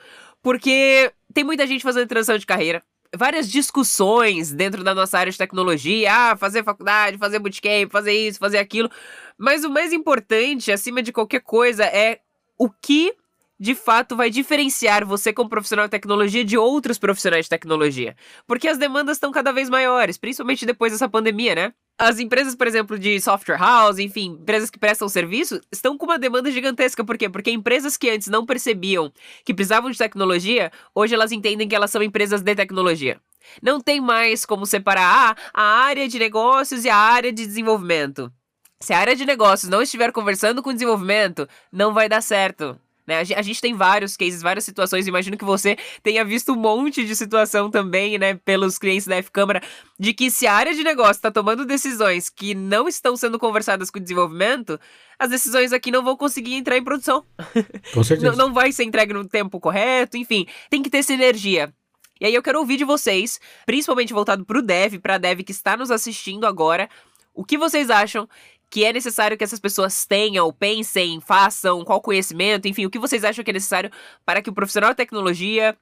Porque 0.43 1.13
tem 1.33 1.45
muita 1.45 1.67
gente 1.67 1.83
fazendo 1.83 2.09
transição 2.09 2.39
de 2.39 2.47
carreira. 2.47 2.83
Várias 3.15 3.51
discussões 3.51 4.53
dentro 4.53 4.83
da 4.83 4.95
nossa 4.95 5.19
área 5.19 5.31
de 5.31 5.39
tecnologia. 5.39 6.13
Ah, 6.13 6.37
fazer 6.37 6.65
faculdade, 6.65 7.19
fazer 7.19 7.39
bootcamp, 7.39 7.91
fazer 7.91 8.13
isso, 8.13 8.39
fazer 8.39 8.59
aquilo. 8.59 8.91
Mas 9.39 9.65
o 9.65 9.71
mais 9.71 9.93
importante, 9.93 10.73
acima 10.73 11.03
de 11.03 11.13
qualquer 11.13 11.41
coisa, 11.41 11.85
é 11.85 12.21
o 12.59 12.71
que 12.71 13.15
de 13.59 13.75
fato 13.75 14.15
vai 14.15 14.29
diferenciar 14.31 15.05
você 15.05 15.33
como 15.33 15.49
profissional 15.49 15.87
de 15.87 15.91
tecnologia 15.91 16.45
de 16.45 16.59
outros 16.59 16.99
profissionais 16.99 17.47
de 17.47 17.51
tecnologia. 17.51 18.15
Porque 18.47 18.69
as 18.69 18.79
demandas 18.79 19.17
estão 19.17 19.33
cada 19.33 19.53
vez 19.53 19.71
maiores, 19.71 20.19
principalmente 20.19 20.67
depois 20.67 20.93
dessa 20.93 21.09
pandemia, 21.09 21.55
né? 21.55 21.73
As 21.99 22.19
empresas, 22.19 22.55
por 22.55 22.67
exemplo, 22.67 22.99
de 22.99 23.19
software 23.21 23.57
house, 23.57 23.99
enfim, 23.99 24.39
empresas 24.41 24.69
que 24.69 24.79
prestam 24.79 25.09
serviço, 25.09 25.61
estão 25.73 25.97
com 25.97 26.05
uma 26.05 26.19
demanda 26.19 26.51
gigantesca. 26.51 27.03
Por 27.03 27.17
quê? 27.17 27.29
Porque 27.29 27.51
empresas 27.51 27.97
que 27.97 28.11
antes 28.11 28.29
não 28.29 28.45
percebiam 28.45 29.11
que 29.45 29.55
precisavam 29.55 29.91
de 29.91 29.97
tecnologia, 29.97 30.71
hoje 30.95 31.15
elas 31.15 31.33
entendem 31.33 31.67
que 31.67 31.75
elas 31.75 31.91
são 31.91 32.03
empresas 32.03 32.43
de 32.43 32.55
tecnologia. 32.55 33.19
Não 33.63 33.81
tem 33.81 33.99
mais 33.99 34.45
como 34.45 34.67
separar 34.67 35.37
ah, 35.55 35.61
a 35.63 35.85
área 35.87 36.07
de 36.07 36.19
negócios 36.19 36.85
e 36.85 36.91
a 36.91 36.97
área 36.97 37.33
de 37.33 37.47
desenvolvimento. 37.47 38.31
Se 38.79 38.93
a 38.93 38.99
área 38.99 39.17
de 39.17 39.25
negócios 39.25 39.71
não 39.71 39.81
estiver 39.81 40.13
conversando 40.13 40.63
com 40.63 40.71
o 40.71 40.75
desenvolvimento, 40.75 41.49
não 41.73 41.95
vai 41.95 42.11
dar 42.11 42.21
certo. 42.21 42.79
Né? 43.07 43.21
A, 43.21 43.43
gente 43.43 43.61
tem 43.61 43.73
vários 43.75 44.17
cases, 44.17 44.43
várias 44.43 44.65
situações. 44.65 45.07
Imagino 45.07 45.37
que 45.37 45.45
você 45.45 45.77
tenha 46.03 46.25
visto 46.25 46.53
um 46.53 46.57
monte 46.57 47.05
de 47.05 47.15
situação 47.15 47.71
também, 47.71 48.19
né, 48.19 48.35
pelos 48.35 48.79
clientes 48.79 49.07
da 49.07 49.17
F-Câmara, 49.17 49.63
de 49.99 50.13
que 50.13 50.31
se 50.31 50.47
a 50.47 50.55
área 50.55 50.75
de 50.75 50.83
negócio 50.83 51.13
está 51.13 51.31
tomando 51.31 51.65
decisões 51.65 52.29
que 52.29 52.55
não 52.55 52.89
estão 52.89 53.17
sendo 53.17 53.39
conversadas 53.39 53.91
com 53.91 53.99
o 53.99 54.03
desenvolvimento, 54.03 54.79
as 55.19 55.31
decisões 55.31 55.73
aqui 55.73 55.91
não 55.91 56.03
vão 56.03 56.17
conseguir 56.17 56.55
entrar 56.55 56.77
em 56.77 56.85
produção. 56.85 57.25
Com 57.95 58.03
certeza. 58.03 58.31
não, 58.31 58.49
não 58.49 58.55
vai 58.55 58.73
ser 58.73 58.85
entregue 58.85 59.13
no 59.13 59.27
tempo 59.27 59.61
correto, 59.61 60.17
enfim, 60.17 60.47
tem 60.69 60.83
que 60.83 60.91
ter 60.91 61.03
sinergia. 61.03 61.73
E 62.21 62.27
aí 62.27 62.35
eu 62.35 62.43
quero 62.43 62.59
ouvir 62.59 62.79
de 62.79 62.85
vocês, 62.85 63.39
principalmente 63.67 64.13
voltado 64.13 64.45
para 64.45 64.59
o 64.59 64.63
dev, 64.63 64.99
para 64.99 65.15
a 65.15 65.19
dev 65.19 65.41
que 65.41 65.53
está 65.53 65.77
nos 65.77 65.91
assistindo 65.91 66.47
agora, 66.47 66.89
o 67.35 67.45
que 67.45 67.59
vocês 67.59 67.91
acham 67.91 68.27
que 68.71 68.85
é 68.85 68.93
necessário 68.93 69.37
que 69.37 69.45
essas 69.45 69.61
pessoas 69.61 70.05
tenham, 70.05 70.53
pensem, 70.53 71.21
façam, 71.21 71.85
qual 71.85 72.01
conhecimento, 72.01 72.69
enfim, 72.69 72.87
o 72.87 72.91
que 72.91 72.99
vocês 72.99 73.25
acham 73.25 73.45
que 73.45 73.51
é 73.51 73.55
necessário 73.55 73.91
para 74.25 74.43
que 74.43 74.51
o 74.51 74.53
profissional 74.53 74.91
de 74.91 74.97
tecnologia 74.97 75.77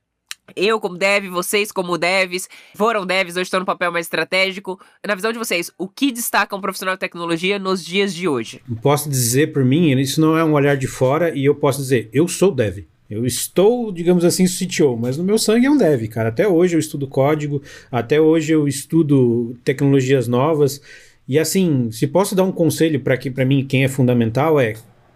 eu 0.54 0.78
como 0.78 0.98
dev, 0.98 1.28
vocês 1.30 1.72
como 1.72 1.96
devs, 1.96 2.48
foram 2.74 3.06
devs, 3.06 3.34
hoje 3.34 3.44
estão 3.44 3.60
no 3.60 3.66
papel 3.66 3.90
mais 3.90 4.06
estratégico. 4.06 4.78
Na 5.06 5.14
visão 5.14 5.32
de 5.32 5.38
vocês, 5.38 5.70
o 5.78 5.88
que 5.88 6.12
destaca 6.12 6.54
um 6.54 6.60
profissional 6.60 6.96
de 6.96 7.00
tecnologia 7.00 7.58
nos 7.58 7.82
dias 7.82 8.14
de 8.14 8.28
hoje? 8.28 8.60
Posso 8.82 9.08
dizer 9.08 9.52
por 9.52 9.64
mim, 9.64 9.98
isso 9.98 10.20
não 10.20 10.36
é 10.36 10.44
um 10.44 10.52
olhar 10.52 10.76
de 10.76 10.86
fora, 10.86 11.34
e 11.34 11.44
eu 11.44 11.54
posso 11.54 11.80
dizer, 11.80 12.10
eu 12.12 12.28
sou 12.28 12.52
dev. 12.52 12.84
Eu 13.08 13.24
estou, 13.26 13.92
digamos 13.92 14.24
assim, 14.24 14.44
CTO, 14.46 14.96
mas 14.96 15.16
no 15.16 15.24
meu 15.24 15.38
sangue 15.38 15.66
é 15.66 15.70
um 15.70 15.76
dev, 15.76 16.08
cara. 16.08 16.30
Até 16.30 16.48
hoje 16.48 16.74
eu 16.74 16.80
estudo 16.80 17.06
código, 17.06 17.62
até 17.90 18.20
hoje 18.20 18.52
eu 18.52 18.66
estudo 18.66 19.56
tecnologias 19.62 20.26
novas. 20.26 20.80
E 21.26 21.38
assim, 21.38 21.90
se 21.90 22.06
posso 22.06 22.34
dar 22.34 22.44
um 22.44 22.52
conselho 22.52 23.00
para 23.00 23.16
que 23.16 23.30
para 23.30 23.44
mim 23.44 23.64
quem 23.66 23.84
é 23.84 23.88
fundamental 23.88 24.60
é, 24.60 24.74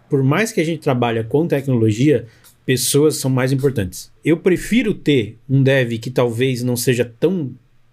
por 0.09 0.23
mais 0.23 0.51
que 0.51 0.59
a 0.59 0.63
gente 0.63 0.81
trabalhe 0.81 1.23
com 1.23 1.47
tecnologia, 1.47 2.25
pessoas 2.65 3.17
são 3.17 3.29
mais 3.29 3.51
importantes. 3.51 4.11
Eu 4.25 4.37
prefiro 4.37 4.93
ter 4.93 5.37
um 5.47 5.61
dev 5.61 5.93
que 5.99 6.09
talvez 6.09 6.63
não 6.63 6.75
seja 6.75 7.05
tão 7.05 7.51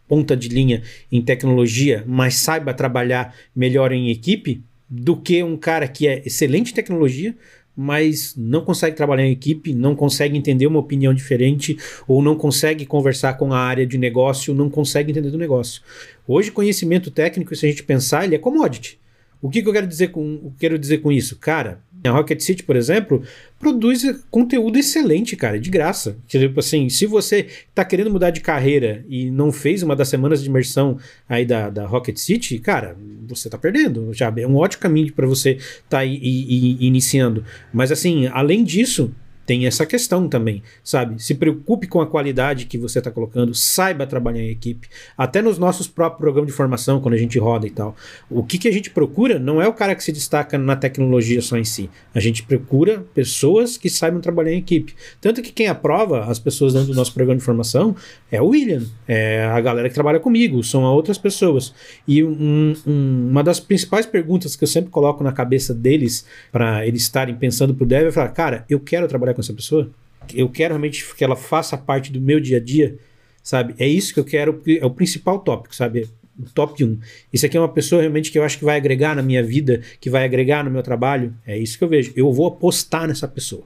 ponta 0.09 0.37
de 0.37 0.49
linha 0.49 0.83
em 1.11 1.21
tecnologia, 1.21 2.05
mas 2.07 2.37
saiba 2.37 2.73
trabalhar 2.73 3.35
melhor 3.55 3.93
em 3.93 4.11
equipe, 4.11 4.63
do 4.89 5.17
que 5.17 5.43
um 5.43 5.57
cara 5.57 5.89
que 5.89 6.07
é 6.07 6.23
excelente 6.25 6.71
em 6.71 6.75
tecnologia, 6.75 7.35
mas 7.77 8.35
não 8.37 8.65
consegue 8.65 8.97
trabalhar 8.97 9.27
em 9.27 9.33
equipe, 9.33 9.75
não 9.75 9.95
consegue 9.95 10.37
entender 10.37 10.67
uma 10.67 10.79
opinião 10.79 11.13
diferente, 11.13 11.77
ou 12.09 12.23
não 12.23 12.35
consegue 12.35 12.87
conversar 12.87 13.35
com 13.35 13.53
a 13.53 13.59
área 13.59 13.87
de 13.87 13.99
negócio, 13.99 14.55
não 14.55 14.71
consegue 14.71 15.11
entender 15.11 15.31
do 15.31 15.39
negócio. 15.39 15.83
Hoje, 16.27 16.51
conhecimento 16.51 17.11
técnico, 17.11 17.55
se 17.55 17.67
a 17.67 17.69
gente 17.69 17.83
pensar, 17.83 18.25
ele 18.25 18.35
é 18.35 18.39
commodity. 18.39 18.99
O 19.43 19.51
que, 19.51 19.63
que 19.63 19.69
eu 19.69 19.73
quero 19.73 19.87
dizer 19.87 20.09
com, 20.09 20.53
quero 20.59 20.79
dizer 20.79 20.99
com 20.99 21.13
isso? 21.13 21.37
Cara, 21.37 21.81
a 22.07 22.13
Rocket 22.13 22.41
City, 22.41 22.63
por 22.63 22.77
exemplo, 22.77 23.23
produz 23.59 24.03
conteúdo 24.31 24.79
excelente, 24.79 25.37
cara, 25.37 25.59
de 25.59 25.71
graça. 25.71 26.17
Tipo 26.27 26.61
assim, 26.61 26.89
se 26.89 27.07
você 27.07 27.47
está 27.69 27.85
querendo 27.85 28.11
mudar 28.11 28.31
de 28.31 28.41
carreira 28.41 29.05
e 29.09 29.31
não 29.31 29.51
fez 29.53 29.83
uma 29.83 29.97
das 29.97 30.09
semanas 30.09 30.43
de 30.43 30.49
imersão 30.49 30.99
aí 31.29 31.45
da, 31.45 31.71
da 31.71 31.87
Rocket 31.87 32.17
City, 32.17 32.59
cara, 32.59 32.97
você 33.29 33.49
está 33.49 33.59
perdendo. 33.59 34.13
Já 34.13 34.33
é 34.37 34.47
um 34.47 34.57
ótimo 34.57 34.83
caminho 34.83 35.13
para 35.13 35.27
você 35.27 35.59
tá 35.89 36.05
iniciando. 36.05 37.45
Mas 37.73 37.91
assim, 37.91 38.27
além 38.27 38.63
disso, 38.65 39.13
tem 39.47 39.67
essa 39.67 39.87
questão 39.87 40.29
também, 40.29 40.63
sabe? 40.83 41.23
Se 41.23 41.35
preocupe 41.35 41.87
com 41.87 42.01
a 42.01 42.07
qualidade 42.07 42.67
que 42.67 42.77
você 42.77 42.99
está 42.99 43.11
colocando, 43.11 43.55
saiba 43.55 44.07
trabalhar 44.07 44.43
em 44.43 44.51
equipe. 44.51 44.89
Até 45.17 45.41
nos 45.41 45.57
nossos 45.57 45.87
próprios 45.87 46.21
programas 46.21 46.49
de 46.51 46.57
formação, 46.57 47.01
quando 47.01 47.15
a 47.15 47.19
gente 47.19 47.39
roda 47.39 47.67
e 47.67 47.71
tal. 47.71 47.95
O 48.29 48.43
que, 48.43 48.59
que 48.59 48.67
a 48.67 48.73
gente 48.73 48.91
procura 48.91 49.39
não 49.39 49.63
é 49.63 49.69
o 49.69 49.73
cara 49.73 49.95
que 49.95 50.03
se 50.03 50.11
destaca 50.11 50.59
na 50.59 50.75
tecnologia 50.75 51.41
só 51.41 51.57
em 51.57 51.65
si. 51.65 51.89
A 52.13 52.19
gente 52.19 52.43
procura 52.43 53.05
pessoas 53.15 53.77
que 53.77 53.89
saibam 53.89 54.21
trabalhar 54.21 54.53
em 54.53 54.59
equipe. 54.59 54.95
Tanto 55.21 55.41
que 55.41 55.53
quem 55.53 55.69
aprova 55.69 56.25
as 56.25 56.41
pessoas 56.41 56.73
dentro 56.73 56.89
do 56.89 56.95
nosso 56.95 57.15
programa 57.15 57.39
de 57.39 57.45
formação 57.45 57.95
é 58.31 58.43
o 58.43 58.49
William, 58.49 58.83
é 59.07 59.45
a 59.45 59.61
galera 59.61 59.89
que 59.89 59.95
trabalha 59.95 60.19
comigo, 60.19 60.65
são 60.65 60.83
outras 60.83 61.19
pessoas. 61.19 61.73
E 62.09 62.25
um, 62.25 62.75
um, 62.85 63.29
uma 63.31 63.45
das 63.45 63.61
principais 63.61 64.05
perguntas 64.05 64.57
que 64.57 64.65
eu 64.65 64.69
sempre 64.69 64.91
coloco 64.91 65.23
na 65.23 65.31
cabeça 65.31 65.73
deles, 65.73 66.27
para 66.51 66.85
eles 66.85 67.03
estarem 67.03 67.37
pensando 67.37 67.75
pro 67.75 67.87
dev, 67.87 68.09
é 68.09 68.11
falar: 68.11 68.31
cara, 68.31 68.65
eu 68.69 68.81
quero 68.81 69.07
trabalhar 69.07 69.36
com 69.37 69.41
essa 69.41 69.53
pessoa. 69.53 69.89
Eu 70.35 70.49
quero 70.49 70.75
realmente 70.75 71.05
que 71.15 71.23
ela 71.23 71.37
faça 71.37 71.77
parte 71.77 72.11
do 72.11 72.21
meu 72.21 72.41
dia 72.41 72.57
a 72.57 72.61
dia, 72.61 72.99
sabe? 73.43 73.75
É 73.79 73.87
isso 73.87 74.13
que 74.13 74.19
eu 74.19 74.25
quero, 74.25 74.61
é 74.67 74.85
o 74.85 74.91
principal 74.91 75.39
tópico, 75.39 75.77
sabe? 75.77 76.09
O 76.39 76.51
top 76.51 76.83
1. 76.83 76.99
Isso 77.33 77.47
aqui 77.47 77.57
é 77.57 77.61
uma 77.61 77.69
pessoa 77.69 78.01
realmente 78.01 78.33
que 78.33 78.39
eu 78.39 78.43
acho 78.43 78.59
que 78.59 78.65
vai 78.65 78.77
agregar 78.77 79.15
na 79.15 79.23
minha 79.23 79.43
vida, 79.43 79.81
que 80.01 80.11
vai 80.11 80.25
agregar 80.25 80.65
no 80.65 80.71
meu 80.71 80.83
trabalho. 80.83 81.33
É 81.47 81.57
isso 81.57 81.79
que 81.79 81.85
eu 81.85 81.89
vejo. 81.89 82.13
Eu 82.17 82.33
vou 82.33 82.47
apostar 82.47 83.07
nessa 83.07 83.29
pessoa. 83.29 83.65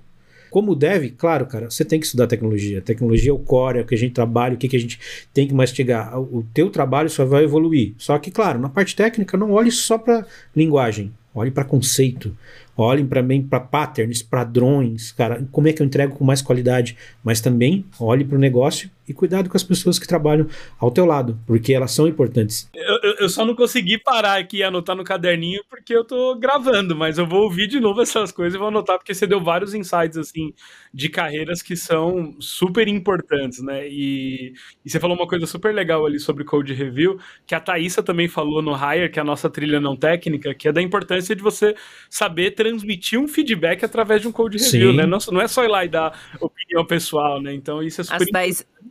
Como 0.50 0.74
dev, 0.74 1.12
claro, 1.16 1.46
cara, 1.46 1.70
você 1.70 1.84
tem 1.84 2.00
que 2.00 2.06
estudar 2.06 2.26
tecnologia. 2.26 2.82
Tecnologia 2.82 3.30
é 3.30 3.32
o 3.32 3.38
core, 3.38 3.78
é 3.78 3.82
o 3.82 3.86
que 3.86 3.94
a 3.94 3.98
gente 3.98 4.12
trabalha, 4.12 4.54
o 4.54 4.56
que, 4.56 4.68
que 4.68 4.76
a 4.76 4.80
gente 4.80 4.98
tem 5.32 5.46
que 5.46 5.54
mastigar. 5.54 6.20
O 6.20 6.44
teu 6.52 6.68
trabalho 6.70 7.08
só 7.08 7.24
vai 7.24 7.44
evoluir. 7.44 7.94
Só 7.96 8.18
que, 8.18 8.30
claro, 8.32 8.58
na 8.58 8.68
parte 8.68 8.96
técnica, 8.96 9.36
não 9.36 9.52
olhe 9.52 9.70
só 9.70 9.96
para 9.96 10.26
linguagem, 10.54 11.12
olhe 11.32 11.52
para 11.52 11.64
conceito, 11.64 12.36
olhem 12.80 13.06
para 13.06 13.22
mim 13.22 13.42
para 13.42 13.60
patterns, 13.60 14.22
padrões, 14.22 15.12
cara, 15.12 15.46
como 15.50 15.68
é 15.68 15.72
que 15.72 15.82
eu 15.82 15.86
entrego 15.86 16.14
com 16.14 16.24
mais 16.24 16.42
qualidade, 16.42 16.96
mas 17.22 17.40
também 17.40 17.84
olhe 17.98 18.24
para 18.24 18.36
o 18.36 18.40
negócio 18.40 18.90
e 19.10 19.12
cuidado 19.12 19.50
com 19.50 19.56
as 19.56 19.64
pessoas 19.64 19.98
que 19.98 20.06
trabalham 20.06 20.46
ao 20.78 20.90
teu 20.90 21.04
lado, 21.04 21.38
porque 21.46 21.74
elas 21.74 21.90
são 21.90 22.06
importantes. 22.06 22.70
Eu, 22.72 23.14
eu 23.20 23.28
só 23.28 23.44
não 23.44 23.56
consegui 23.56 23.98
parar 23.98 24.38
aqui 24.38 24.58
e 24.58 24.62
anotar 24.62 24.94
no 24.94 25.02
caderninho 25.02 25.62
porque 25.68 25.94
eu 25.94 26.04
tô 26.04 26.36
gravando, 26.36 26.94
mas 26.94 27.18
eu 27.18 27.26
vou 27.26 27.42
ouvir 27.42 27.66
de 27.66 27.80
novo 27.80 28.00
essas 28.00 28.30
coisas 28.30 28.54
e 28.54 28.58
vou 28.58 28.68
anotar 28.68 28.98
porque 28.98 29.12
você 29.12 29.26
deu 29.26 29.42
vários 29.42 29.74
insights 29.74 30.16
assim 30.16 30.54
de 30.94 31.08
carreiras 31.08 31.60
que 31.60 31.76
são 31.76 32.36
super 32.38 32.86
importantes, 32.86 33.60
né? 33.60 33.88
E, 33.88 34.52
e 34.84 34.90
você 34.90 35.00
falou 35.00 35.16
uma 35.16 35.26
coisa 35.26 35.46
super 35.46 35.74
legal 35.74 36.06
ali 36.06 36.20
sobre 36.20 36.44
code 36.44 36.72
review, 36.72 37.18
que 37.46 37.54
a 37.54 37.60
Thaisa 37.60 38.02
também 38.02 38.28
falou 38.28 38.62
no 38.62 38.74
Hire, 38.74 39.10
que 39.10 39.18
é 39.18 39.22
a 39.22 39.24
nossa 39.24 39.50
trilha 39.50 39.80
não 39.80 39.96
técnica, 39.96 40.54
que 40.54 40.68
é 40.68 40.72
da 40.72 40.80
importância 40.80 41.34
de 41.34 41.42
você 41.42 41.74
saber 42.08 42.52
transmitir 42.52 43.18
um 43.18 43.26
feedback 43.26 43.84
através 43.84 44.22
de 44.22 44.28
um 44.28 44.32
code 44.32 44.58
review, 44.58 44.92
Sim. 44.92 44.96
né? 44.96 45.06
Não, 45.06 45.18
não 45.32 45.40
é 45.40 45.48
só 45.48 45.64
ir 45.64 45.68
lá 45.68 45.84
e 45.84 45.88
dar 45.88 46.16
opinião 46.40 46.84
pessoal, 46.84 47.40
né? 47.40 47.52
Então 47.52 47.82
isso 47.82 48.00
é 48.00 48.04
super 48.04 48.22
As 48.22 48.30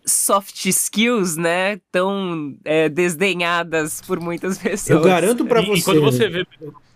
soft 0.06 0.66
skills, 0.66 1.36
né, 1.36 1.80
tão 1.92 2.56
é, 2.66 2.90
desdenhadas 2.90 4.02
por 4.02 4.20
muitas 4.20 4.58
pessoas. 4.60 4.90
Eu 4.90 5.02
garanto 5.02 5.46
para 5.46 5.62
você. 5.62 5.80
E 5.80 5.84
quando 5.84 6.02
você 6.02 6.28
vê 6.28 6.46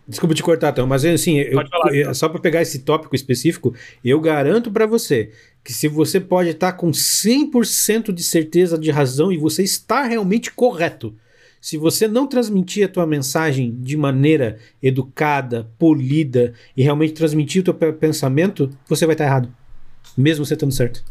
Desculpa 0.06 0.36
te 0.36 0.44
cortar, 0.44 0.72
então, 0.72 0.86
mas 0.86 1.06
assim, 1.06 1.38
eu, 1.38 1.66
falar, 1.70 2.14
só 2.14 2.28
para 2.28 2.42
pegar 2.42 2.62
esse 2.62 2.80
tópico 2.80 3.16
específico, 3.16 3.74
eu 4.04 4.20
garanto 4.20 4.70
para 4.70 4.86
você 4.86 5.32
que 5.64 5.72
se 5.72 5.88
você 5.88 6.20
pode 6.20 6.50
estar 6.50 6.74
com 6.74 6.92
100% 6.92 8.12
de 8.12 8.22
certeza 8.22 8.78
de 8.78 8.92
razão 8.92 9.32
e 9.32 9.38
você 9.38 9.64
está 9.64 10.04
realmente 10.04 10.52
correto, 10.52 11.16
se 11.62 11.78
você 11.78 12.06
não 12.06 12.28
transmitir 12.28 12.86
a 12.86 12.90
tua 12.90 13.08
mensagem 13.08 13.74
de 13.80 13.96
maneira 13.96 14.58
educada, 14.82 15.72
polida 15.80 16.54
e 16.76 16.84
realmente 16.84 17.14
transmitir 17.14 17.62
o 17.62 17.64
teu 17.64 17.94
pensamento, 17.94 18.70
você 18.90 19.06
vai 19.06 19.14
estar 19.14 19.24
errado, 19.24 19.50
mesmo 20.18 20.46
você 20.46 20.56
estando 20.56 20.74
certo 20.74 21.02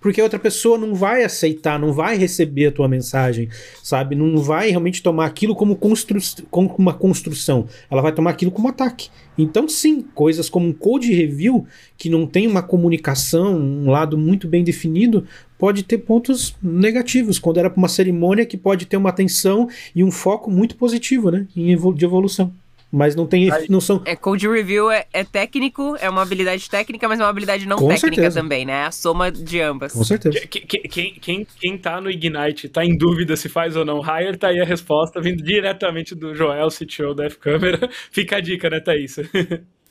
porque 0.00 0.20
a 0.20 0.24
outra 0.24 0.38
pessoa 0.38 0.78
não 0.78 0.94
vai 0.94 1.24
aceitar, 1.24 1.78
não 1.78 1.92
vai 1.92 2.16
receber 2.16 2.66
a 2.66 2.72
tua 2.72 2.88
mensagem, 2.88 3.48
sabe? 3.82 4.14
Não 4.14 4.38
vai 4.38 4.70
realmente 4.70 5.02
tomar 5.02 5.26
aquilo 5.26 5.54
como, 5.54 5.76
constru 5.76 6.18
como 6.50 6.74
uma 6.78 6.94
construção, 6.94 7.66
ela 7.90 8.02
vai 8.02 8.12
tomar 8.12 8.30
aquilo 8.30 8.50
como 8.50 8.68
ataque. 8.68 9.10
Então, 9.36 9.68
sim, 9.68 10.04
coisas 10.14 10.50
como 10.50 10.66
um 10.68 10.72
code 10.72 11.12
review, 11.12 11.66
que 11.96 12.08
não 12.08 12.26
tem 12.26 12.46
uma 12.46 12.62
comunicação, 12.62 13.56
um 13.56 13.90
lado 13.90 14.18
muito 14.18 14.48
bem 14.48 14.64
definido, 14.64 15.26
pode 15.56 15.82
ter 15.82 15.98
pontos 15.98 16.56
negativos, 16.62 17.38
quando 17.38 17.58
era 17.58 17.70
para 17.70 17.78
uma 17.78 17.88
cerimônia 17.88 18.46
que 18.46 18.56
pode 18.56 18.86
ter 18.86 18.96
uma 18.96 19.10
atenção 19.10 19.68
e 19.94 20.02
um 20.02 20.10
foco 20.10 20.50
muito 20.50 20.76
positivo, 20.76 21.30
né? 21.30 21.46
De 21.54 22.04
evolução. 22.04 22.52
Mas 22.90 23.14
não 23.14 23.26
tem. 23.26 23.50
Não 23.68 23.80
são... 23.80 24.00
É, 24.06 24.16
code 24.16 24.48
review 24.48 24.90
é, 24.90 25.06
é, 25.12 25.22
técnico, 25.22 25.94
é 26.00 26.08
uma 26.08 26.22
habilidade 26.22 26.68
técnica, 26.70 27.06
mas 27.06 27.20
é 27.20 27.22
uma 27.22 27.28
habilidade 27.28 27.66
não 27.66 27.76
Com 27.76 27.88
técnica 27.88 28.16
certeza. 28.16 28.40
também, 28.40 28.64
né? 28.64 28.72
É 28.72 28.84
a 28.86 28.90
soma 28.90 29.30
de 29.30 29.60
ambas. 29.60 29.92
Com 29.92 30.04
certeza. 30.04 30.40
Quem, 30.46 30.82
quem, 30.82 31.14
quem, 31.14 31.46
quem 31.60 31.78
tá 31.78 32.00
no 32.00 32.10
Ignite, 32.10 32.68
tá 32.68 32.84
em 32.84 32.96
dúvida 32.96 33.36
se 33.36 33.48
faz 33.48 33.76
ou 33.76 33.84
não 33.84 34.00
hire, 34.00 34.38
tá 34.38 34.48
aí 34.48 34.60
a 34.60 34.64
resposta, 34.64 35.20
vindo 35.20 35.42
diretamente 35.42 36.14
do 36.14 36.34
Joel, 36.34 36.68
CTO 36.68 37.14
da 37.14 37.26
F-Câmera. 37.26 37.90
Fica 38.10 38.36
a 38.36 38.40
dica, 38.40 38.70
né, 38.70 38.80
Thaís? 38.80 39.16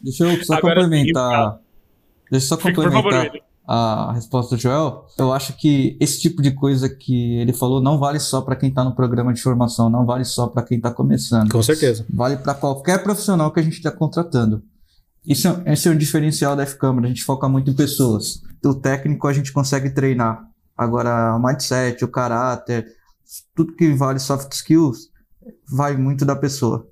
Deixa 0.02 0.24
eu 0.24 0.44
só 0.44 0.56
Agora, 0.56 0.82
complementar. 0.82 1.60
Deixa 2.32 2.46
eu 2.46 2.50
só 2.50 2.58
complementar. 2.58 3.04
Por 3.04 3.12
favor, 3.12 3.42
a 3.68 4.14
resposta 4.14 4.56
do 4.56 4.62
Joel, 4.62 5.06
eu 5.18 5.34
acho 5.34 5.58
que 5.58 5.98
esse 6.00 6.22
tipo 6.22 6.42
de 6.42 6.52
coisa 6.52 6.88
que 6.88 7.38
ele 7.40 7.52
falou 7.52 7.82
não 7.82 8.00
vale 8.00 8.18
só 8.18 8.42
para 8.42 8.56
quem 8.56 8.70
está 8.70 8.84
no 8.84 8.96
programa 8.96 9.34
de 9.34 9.42
formação, 9.42 9.90
não 9.90 10.06
vale 10.06 10.24
só 10.24 10.48
para 10.48 10.64
quem 10.64 10.78
está 10.78 10.90
começando. 10.90 11.52
Com 11.52 11.62
certeza. 11.62 12.06
Vale 12.10 12.38
para 12.38 12.54
qualquer 12.54 13.04
profissional 13.04 13.52
que 13.52 13.60
a 13.60 13.64
gente 13.64 13.74
está 13.74 13.92
contratando. 13.92 14.64
Isso, 15.26 15.50
esse 15.66 15.90
é 15.90 15.92
o 15.92 15.98
diferencial 15.98 16.56
da 16.56 16.64
F-Câmara, 16.64 17.08
a 17.08 17.10
gente 17.10 17.26
foca 17.26 17.50
muito 17.50 17.70
em 17.70 17.74
pessoas. 17.74 18.42
O 18.64 18.74
técnico 18.74 19.28
a 19.28 19.34
gente 19.34 19.52
consegue 19.52 19.90
treinar. 19.90 20.42
Agora, 20.78 21.36
o 21.36 21.40
mindset, 21.40 22.06
o 22.06 22.08
caráter, 22.08 22.88
tudo 23.54 23.76
que 23.76 23.94
vale 23.94 24.20
soft 24.20 24.54
skills, 24.54 25.10
vai 25.70 25.98
muito 25.98 26.24
da 26.24 26.36
pessoa. 26.36 26.88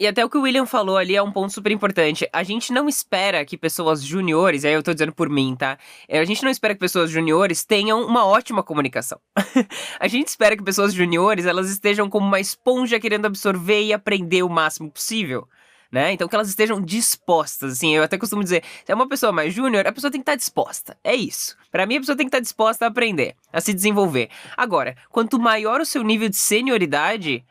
E 0.00 0.06
até 0.06 0.24
o 0.24 0.30
que 0.30 0.38
o 0.38 0.40
William 0.40 0.64
falou 0.64 0.96
ali 0.96 1.14
é 1.14 1.22
um 1.22 1.30
ponto 1.30 1.52
super 1.52 1.70
importante. 1.70 2.26
A 2.32 2.42
gente 2.42 2.72
não 2.72 2.88
espera 2.88 3.44
que 3.44 3.58
pessoas 3.58 4.02
juniores, 4.02 4.64
aí 4.64 4.72
eu 4.72 4.82
tô 4.82 4.94
dizendo 4.94 5.12
por 5.12 5.28
mim, 5.28 5.54
tá? 5.54 5.76
É, 6.08 6.18
a 6.18 6.24
gente 6.24 6.42
não 6.42 6.50
espera 6.50 6.72
que 6.72 6.80
pessoas 6.80 7.10
juniores 7.10 7.66
tenham 7.66 8.02
uma 8.06 8.24
ótima 8.24 8.62
comunicação. 8.62 9.20
a 10.00 10.08
gente 10.08 10.28
espera 10.28 10.56
que 10.56 10.64
pessoas 10.64 10.94
juniores, 10.94 11.44
elas 11.44 11.68
estejam 11.68 12.08
como 12.08 12.26
uma 12.26 12.40
esponja 12.40 12.98
querendo 12.98 13.26
absorver 13.26 13.82
e 13.82 13.92
aprender 13.92 14.42
o 14.42 14.48
máximo 14.48 14.90
possível. 14.90 15.46
Né? 15.92 16.12
Então 16.12 16.26
que 16.26 16.34
elas 16.34 16.48
estejam 16.48 16.80
dispostas, 16.80 17.72
assim, 17.72 17.94
eu 17.94 18.02
até 18.02 18.16
costumo 18.16 18.42
dizer, 18.42 18.64
se 18.86 18.90
é 18.90 18.94
uma 18.94 19.08
pessoa 19.08 19.32
mais 19.32 19.52
júnior, 19.52 19.86
a 19.86 19.92
pessoa 19.92 20.10
tem 20.10 20.20
que 20.20 20.22
estar 20.22 20.36
disposta. 20.36 20.96
É 21.04 21.14
isso. 21.14 21.58
Para 21.70 21.84
mim 21.84 21.96
a 21.96 22.00
pessoa 22.00 22.16
tem 22.16 22.24
que 22.24 22.28
estar 22.28 22.40
disposta 22.40 22.86
a 22.86 22.88
aprender, 22.88 23.34
a 23.52 23.60
se 23.60 23.74
desenvolver. 23.74 24.30
Agora, 24.56 24.96
quanto 25.10 25.38
maior 25.38 25.78
o 25.78 25.84
seu 25.84 26.02
nível 26.02 26.30
de 26.30 26.36
senioridade, 26.36 27.44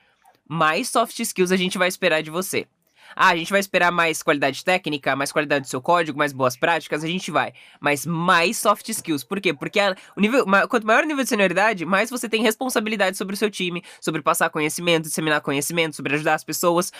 mais 0.49 0.89
soft 0.89 1.19
skills 1.19 1.51
a 1.51 1.55
gente 1.55 1.77
vai 1.77 1.87
esperar 1.87 2.23
de 2.23 2.31
você. 2.31 2.67
Ah, 3.15 3.29
a 3.29 3.35
gente 3.35 3.51
vai 3.51 3.59
esperar 3.59 3.91
mais 3.91 4.21
qualidade 4.21 4.63
técnica, 4.63 5.15
mais 5.15 5.31
qualidade 5.31 5.65
do 5.65 5.69
seu 5.69 5.81
código, 5.81 6.17
mais 6.17 6.33
boas 6.33 6.55
práticas, 6.55 7.03
a 7.03 7.07
gente 7.07 7.31
vai. 7.31 7.53
Mas 7.79 8.05
mais 8.05 8.57
soft 8.57 8.87
skills. 8.89 9.23
Por 9.23 9.39
quê? 9.39 9.53
Porque 9.53 9.79
a, 9.79 9.95
o 10.15 10.21
nível, 10.21 10.45
quanto 10.67 10.85
maior 10.85 11.03
o 11.03 11.07
nível 11.07 11.23
de 11.23 11.29
senioridade, 11.29 11.85
mais 11.85 12.09
você 12.09 12.29
tem 12.29 12.41
responsabilidade 12.41 13.17
sobre 13.17 13.33
o 13.33 13.37
seu 13.37 13.49
time, 13.49 13.83
sobre 14.01 14.21
passar 14.21 14.49
conhecimento, 14.49 15.05
disseminar 15.05 15.41
conhecimento, 15.41 15.95
sobre 15.95 16.15
ajudar 16.15 16.35
as 16.35 16.43
pessoas. 16.43 16.91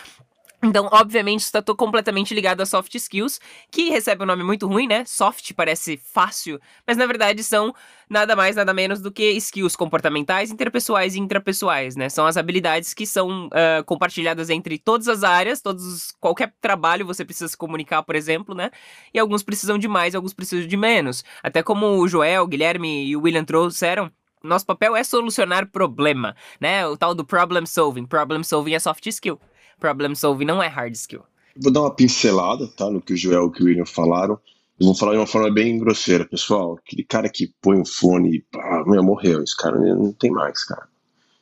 Então, 0.62 0.90
obviamente, 0.92 1.40
está 1.40 1.62
completamente 1.62 2.34
ligado 2.34 2.60
a 2.60 2.66
soft 2.66 2.94
skills, 2.94 3.40
que 3.70 3.88
recebe 3.88 4.22
um 4.22 4.26
nome 4.26 4.44
muito 4.44 4.66
ruim, 4.66 4.86
né? 4.86 5.04
Soft 5.06 5.54
parece 5.54 5.96
fácil, 5.96 6.60
mas 6.86 6.98
na 6.98 7.06
verdade 7.06 7.42
são 7.42 7.74
nada 8.10 8.36
mais, 8.36 8.56
nada 8.56 8.74
menos 8.74 9.00
do 9.00 9.10
que 9.10 9.30
skills 9.32 9.74
comportamentais, 9.74 10.50
interpessoais 10.50 11.14
e 11.14 11.18
intrapessoais, 11.18 11.96
né? 11.96 12.10
São 12.10 12.26
as 12.26 12.36
habilidades 12.36 12.92
que 12.92 13.06
são 13.06 13.46
uh, 13.46 13.82
compartilhadas 13.86 14.50
entre 14.50 14.78
todas 14.78 15.08
as 15.08 15.24
áreas, 15.24 15.62
todos, 15.62 16.12
qualquer 16.20 16.52
trabalho 16.60 17.06
você 17.06 17.24
precisa 17.24 17.48
se 17.48 17.56
comunicar, 17.56 18.02
por 18.02 18.14
exemplo, 18.14 18.54
né? 18.54 18.70
E 19.14 19.18
alguns 19.18 19.42
precisam 19.42 19.78
de 19.78 19.88
mais, 19.88 20.14
alguns 20.14 20.34
precisam 20.34 20.66
de 20.66 20.76
menos. 20.76 21.24
Até 21.42 21.62
como 21.62 21.86
o 21.98 22.06
Joel, 22.06 22.42
o 22.42 22.46
Guilherme 22.46 23.06
e 23.06 23.16
o 23.16 23.22
William 23.22 23.44
trouxeram, 23.44 24.12
nosso 24.44 24.66
papel 24.66 24.94
é 24.94 25.02
solucionar 25.04 25.70
problema, 25.70 26.36
né? 26.60 26.86
O 26.86 26.98
tal 26.98 27.14
do 27.14 27.24
problem 27.24 27.64
solving. 27.64 28.04
Problem 28.04 28.42
solving 28.42 28.74
é 28.74 28.78
soft 28.78 29.06
skill 29.06 29.40
problem 29.80 30.14
solving 30.14 30.44
não 30.44 30.62
é 30.62 30.68
hard 30.68 30.94
skill. 30.94 31.22
Vou 31.56 31.72
dar 31.72 31.80
uma 31.80 31.94
pincelada, 31.94 32.68
tá, 32.68 32.88
no 32.90 33.00
que 33.00 33.14
o 33.14 33.16
Joel 33.16 33.52
e 33.58 33.62
o 33.62 33.66
William 33.66 33.86
falaram. 33.86 34.38
Eles 34.78 34.86
vão 34.86 34.94
falar 34.94 35.12
de 35.12 35.18
uma 35.18 35.26
forma 35.26 35.50
bem 35.50 35.78
grosseira, 35.78 36.24
pessoal. 36.24 36.78
Aquele 36.78 37.04
cara 37.04 37.28
que 37.28 37.52
põe 37.60 37.76
um 37.78 37.84
fone 37.84 38.36
e 38.36 38.44
ah, 38.54 38.84
meu, 38.86 39.02
morreu. 39.02 39.42
Esse 39.42 39.56
cara 39.56 39.78
não 39.78 40.12
tem 40.12 40.30
mais, 40.30 40.64
cara. 40.64 40.88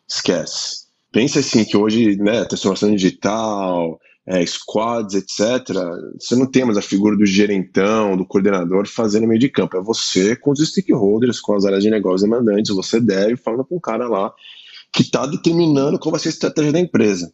Esquece. 0.09 0.87
Pensa 1.13 1.41
assim 1.41 1.65
que 1.65 1.77
hoje, 1.77 2.17
né, 2.17 2.45
transformação 2.45 2.91
digital, 2.91 4.01
é, 4.27 4.45
squads, 4.45 5.15
etc. 5.15 5.75
Você 6.19 6.35
não 6.35 6.47
tem 6.47 6.65
mais 6.65 6.77
a 6.77 6.83
figura 6.83 7.17
do 7.17 7.25
gerentão, 7.25 8.17
do 8.17 8.27
coordenador 8.27 8.89
fazendo 8.89 9.27
meio 9.27 9.41
de 9.41 9.49
campo. 9.49 9.77
É 9.77 9.81
você 9.81 10.35
com 10.35 10.51
os 10.51 10.59
stakeholders, 10.59 11.41
com 11.41 11.55
as 11.55 11.65
áreas 11.65 11.83
de 11.83 11.91
negócio 11.91 12.29
demandantes. 12.29 12.75
Você 12.75 13.01
deve 13.01 13.37
falando 13.37 13.65
com 13.65 13.77
o 13.77 13.81
cara 13.81 14.09
lá 14.09 14.33
que 14.93 15.03
está 15.03 15.27
determinando 15.27 15.99
qual 15.99 16.11
vai 16.11 16.21
ser 16.21 16.29
a 16.29 16.33
estratégia 16.33 16.73
da 16.73 16.81
empresa 16.81 17.33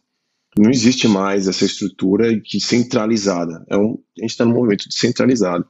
não 0.57 0.69
existe 0.69 1.07
mais 1.07 1.47
essa 1.47 1.65
estrutura 1.65 2.39
que 2.39 2.59
centralizada. 2.59 3.65
É 3.69 3.77
um, 3.77 3.99
a 4.17 4.21
gente 4.21 4.31
está 4.31 4.45
num 4.45 4.53
momento 4.53 4.87
descentralizado. 4.87 5.65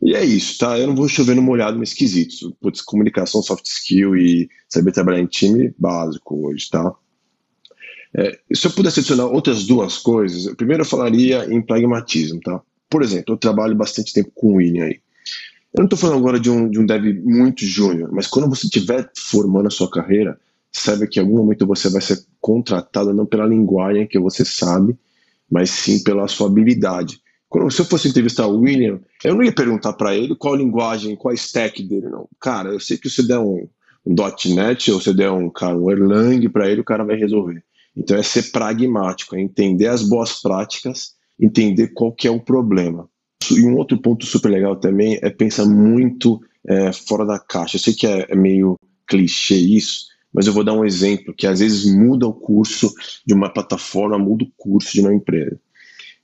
E 0.00 0.14
é 0.14 0.24
isso, 0.24 0.58
tá? 0.58 0.78
Eu 0.78 0.86
não 0.86 0.94
vou 0.94 1.08
chover 1.08 1.34
no 1.34 1.42
molhado 1.42 1.76
meus 1.76 1.92
quesitos. 1.92 2.40
Putz, 2.60 2.80
comunicação, 2.80 3.42
soft 3.42 3.66
skill 3.66 4.16
e 4.16 4.48
saber 4.68 4.92
trabalhar 4.92 5.20
em 5.20 5.26
time, 5.26 5.74
básico 5.78 6.46
hoje, 6.46 6.68
tá? 6.70 6.94
É, 8.16 8.38
se 8.54 8.66
eu 8.66 8.70
pudesse 8.70 9.00
adicionar 9.00 9.26
outras 9.26 9.66
duas 9.66 9.98
coisas, 9.98 10.54
primeiro 10.54 10.82
eu 10.82 10.86
falaria 10.86 11.44
em 11.52 11.60
pragmatismo, 11.60 12.40
tá? 12.40 12.60
Por 12.88 13.02
exemplo, 13.02 13.34
eu 13.34 13.38
trabalho 13.38 13.74
bastante 13.74 14.12
tempo 14.12 14.30
com 14.34 14.48
o 14.48 14.54
William 14.56 14.84
aí. 14.84 15.00
Eu 15.74 15.80
não 15.80 15.84
estou 15.84 15.98
falando 15.98 16.18
agora 16.18 16.40
de 16.40 16.48
um, 16.48 16.70
de 16.70 16.78
um 16.78 16.86
dev 16.86 17.04
muito 17.22 17.64
júnior, 17.64 18.10
mas 18.12 18.26
quando 18.26 18.48
você 18.48 18.66
estiver 18.66 19.10
formando 19.16 19.66
a 19.66 19.70
sua 19.70 19.90
carreira, 19.90 20.38
saiba 20.72 21.06
que 21.06 21.18
em 21.18 21.22
algum 21.22 21.38
momento 21.38 21.66
você 21.66 21.88
vai 21.88 22.00
ser 22.00 22.18
contratado 22.40 23.12
não 23.12 23.26
pela 23.26 23.46
linguagem 23.46 24.06
que 24.06 24.18
você 24.18 24.44
sabe, 24.44 24.96
mas 25.50 25.70
sim 25.70 26.02
pela 26.02 26.28
sua 26.28 26.48
habilidade. 26.48 27.20
Quando, 27.48 27.70
se 27.70 27.80
eu 27.80 27.86
fosse 27.86 28.08
entrevistar 28.08 28.46
o 28.46 28.60
William, 28.60 29.00
eu 29.24 29.34
não 29.34 29.42
ia 29.42 29.52
perguntar 29.52 29.94
para 29.94 30.14
ele 30.14 30.36
qual 30.36 30.54
linguagem, 30.54 31.16
qual 31.16 31.32
stack 31.32 31.82
dele, 31.82 32.08
não. 32.08 32.28
Cara, 32.38 32.70
eu 32.70 32.80
sei 32.80 32.98
que 32.98 33.08
você 33.08 33.22
der 33.22 33.38
um, 33.38 33.66
um 34.06 34.14
.NET 34.54 34.90
ou 34.92 35.00
você 35.00 35.14
der 35.14 35.30
um, 35.30 35.48
cara, 35.48 35.76
um 35.76 35.90
Erlang 35.90 36.46
para 36.50 36.68
ele, 36.68 36.82
o 36.82 36.84
cara 36.84 37.04
vai 37.04 37.16
resolver. 37.16 37.62
Então 37.96 38.16
é 38.16 38.22
ser 38.22 38.52
pragmático, 38.52 39.34
é 39.34 39.40
entender 39.40 39.86
as 39.86 40.02
boas 40.02 40.40
práticas, 40.40 41.14
entender 41.40 41.88
qual 41.88 42.12
que 42.12 42.28
é 42.28 42.30
o 42.30 42.40
problema. 42.40 43.08
E 43.50 43.64
um 43.64 43.76
outro 43.76 43.98
ponto 44.00 44.26
super 44.26 44.50
legal 44.50 44.76
também 44.76 45.18
é 45.22 45.30
pensar 45.30 45.64
muito 45.64 46.40
é, 46.66 46.92
fora 46.92 47.24
da 47.24 47.38
caixa. 47.38 47.76
Eu 47.76 47.80
sei 47.80 47.94
que 47.94 48.06
é, 48.06 48.26
é 48.28 48.36
meio 48.36 48.76
clichê 49.06 49.56
isso, 49.56 50.07
mas 50.32 50.46
eu 50.46 50.52
vou 50.52 50.64
dar 50.64 50.74
um 50.74 50.84
exemplo 50.84 51.34
que 51.34 51.46
às 51.46 51.60
vezes 51.60 51.92
muda 51.92 52.26
o 52.26 52.32
curso 52.32 52.92
de 53.26 53.34
uma 53.34 53.52
plataforma, 53.52 54.18
muda 54.18 54.44
o 54.44 54.52
curso 54.56 54.92
de 54.92 55.00
uma 55.00 55.14
empresa. 55.14 55.58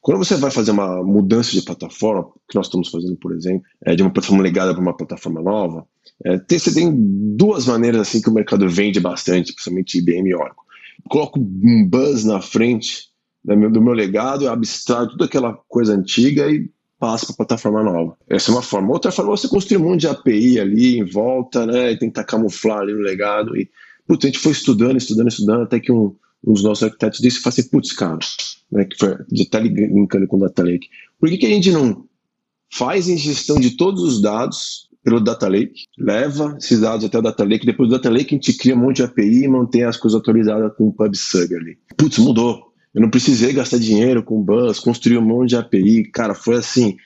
Quando 0.01 0.19
você 0.19 0.37
vai 0.37 0.51
fazer 0.51 0.71
uma 0.71 1.03
mudança 1.03 1.53
de 1.53 1.63
plataforma, 1.63 2.29
que 2.49 2.55
nós 2.55 2.67
estamos 2.67 2.91
fazendo, 2.91 3.17
por 3.17 3.33
exemplo, 3.33 3.63
é, 3.83 3.95
de 3.95 4.03
uma 4.03 4.11
plataforma 4.11 4.43
legada 4.43 4.75
para 4.75 4.83
uma 4.83 4.97
plataforma 4.97 5.41
nova, 5.41 5.87
é, 6.25 6.37
você 6.37 6.75
tem 6.75 6.93
duas 7.35 7.67
maneiras 7.67 8.03
assim 8.03 8.21
que 8.21 8.29
o 8.29 8.35
mercado 8.35 8.69
vende 8.69 9.01
bastante, 9.01 9.55
principalmente 9.55 9.99
IBM 9.99 10.29
e 10.29 10.35
Oracle. 10.35 10.63
Coloco 11.09 11.41
um 11.41 11.89
buzz 11.89 12.25
na 12.25 12.41
frente 12.41 13.15
meu, 13.45 13.71
do 13.71 13.83
meu 13.83 13.93
legado, 13.93 14.49
abstrai 14.49 15.07
toda 15.09 15.27
aquela 15.27 15.53
coisa 15.69 15.95
antiga 15.95 16.51
e 16.51 16.71
passa 16.99 17.27
para 17.27 17.35
a 17.35 17.37
plataforma 17.37 17.83
nova. 17.83 18.17
Essa 18.29 18.51
é 18.51 18.55
uma 18.55 18.63
forma. 18.63 18.93
Outra 18.93 19.13
forma 19.13 19.33
é 19.33 19.37
você 19.37 19.49
construir 19.49 19.79
um 19.79 19.91
monte 19.91 20.01
de 20.01 20.09
API 20.09 20.59
ali 20.59 20.99
em 20.99 21.05
volta, 21.05 21.67
né, 21.67 21.93
e 21.93 21.99
tentar 21.99 22.25
camuflar 22.25 22.79
ali 22.79 22.95
o 22.95 23.01
legado. 23.01 23.57
E, 23.57 23.69
putz, 24.07 24.25
a 24.25 24.29
gente 24.29 24.39
foi 24.39 24.53
estudando, 24.53 24.97
estudando, 24.97 25.29
estudando, 25.29 25.63
até 25.63 25.81
que 25.81 25.93
um, 25.93 26.15
um 26.45 26.53
dos 26.53 26.63
nossos 26.63 26.85
arquitetos 26.85 27.21
disse, 27.21 27.41
fala 27.41 27.53
assim, 27.53 27.69
putz, 27.69 27.93
cara, 27.93 28.19
né, 28.71 28.85
que 28.85 28.97
foi 28.99 29.17
de 29.31 29.43
estar 29.43 29.61
linkando 29.61 30.27
com 30.27 30.37
o 30.37 30.41
Data 30.41 30.63
Lake, 30.63 30.89
por 31.19 31.29
que, 31.29 31.39
que 31.39 31.47
a 31.47 31.51
gente 31.51 31.71
não 31.71 32.05
faz 32.73 33.09
ingestão 33.09 33.59
de 33.59 33.77
todos 33.77 34.03
os 34.03 34.21
dados 34.21 34.89
pelo 35.03 35.21
Data 35.21 35.47
Lake, 35.47 35.85
leva 35.99 36.57
esses 36.59 36.81
dados 36.81 37.05
até 37.05 37.19
o 37.19 37.23
Data 37.23 37.45
Lake, 37.45 37.67
depois 37.67 37.89
do 37.89 37.97
Data 37.97 38.09
Lake 38.09 38.35
a 38.35 38.39
gente 38.39 38.55
cria 38.55 38.75
um 38.75 38.79
monte 38.79 38.97
de 38.97 39.03
API 39.03 39.45
e 39.45 39.49
mantém 39.49 39.85
as 39.85 39.99
coisas 39.99 40.19
atualizadas 40.19 40.73
com 40.77 40.89
o 40.89 40.93
PubSub 40.93 41.55
ali. 41.55 41.79
Putz, 41.97 42.19
mudou. 42.19 42.73
Eu 42.95 43.03
não 43.03 43.11
precisei 43.11 43.53
gastar 43.53 43.79
dinheiro 43.79 44.23
com 44.23 44.43
Buzz, 44.43 44.79
construir 44.79 45.19
um 45.19 45.23
monte 45.23 45.51
de 45.51 45.57
API. 45.57 46.05
Cara, 46.11 46.35
foi 46.35 46.57
assim, 46.57 46.97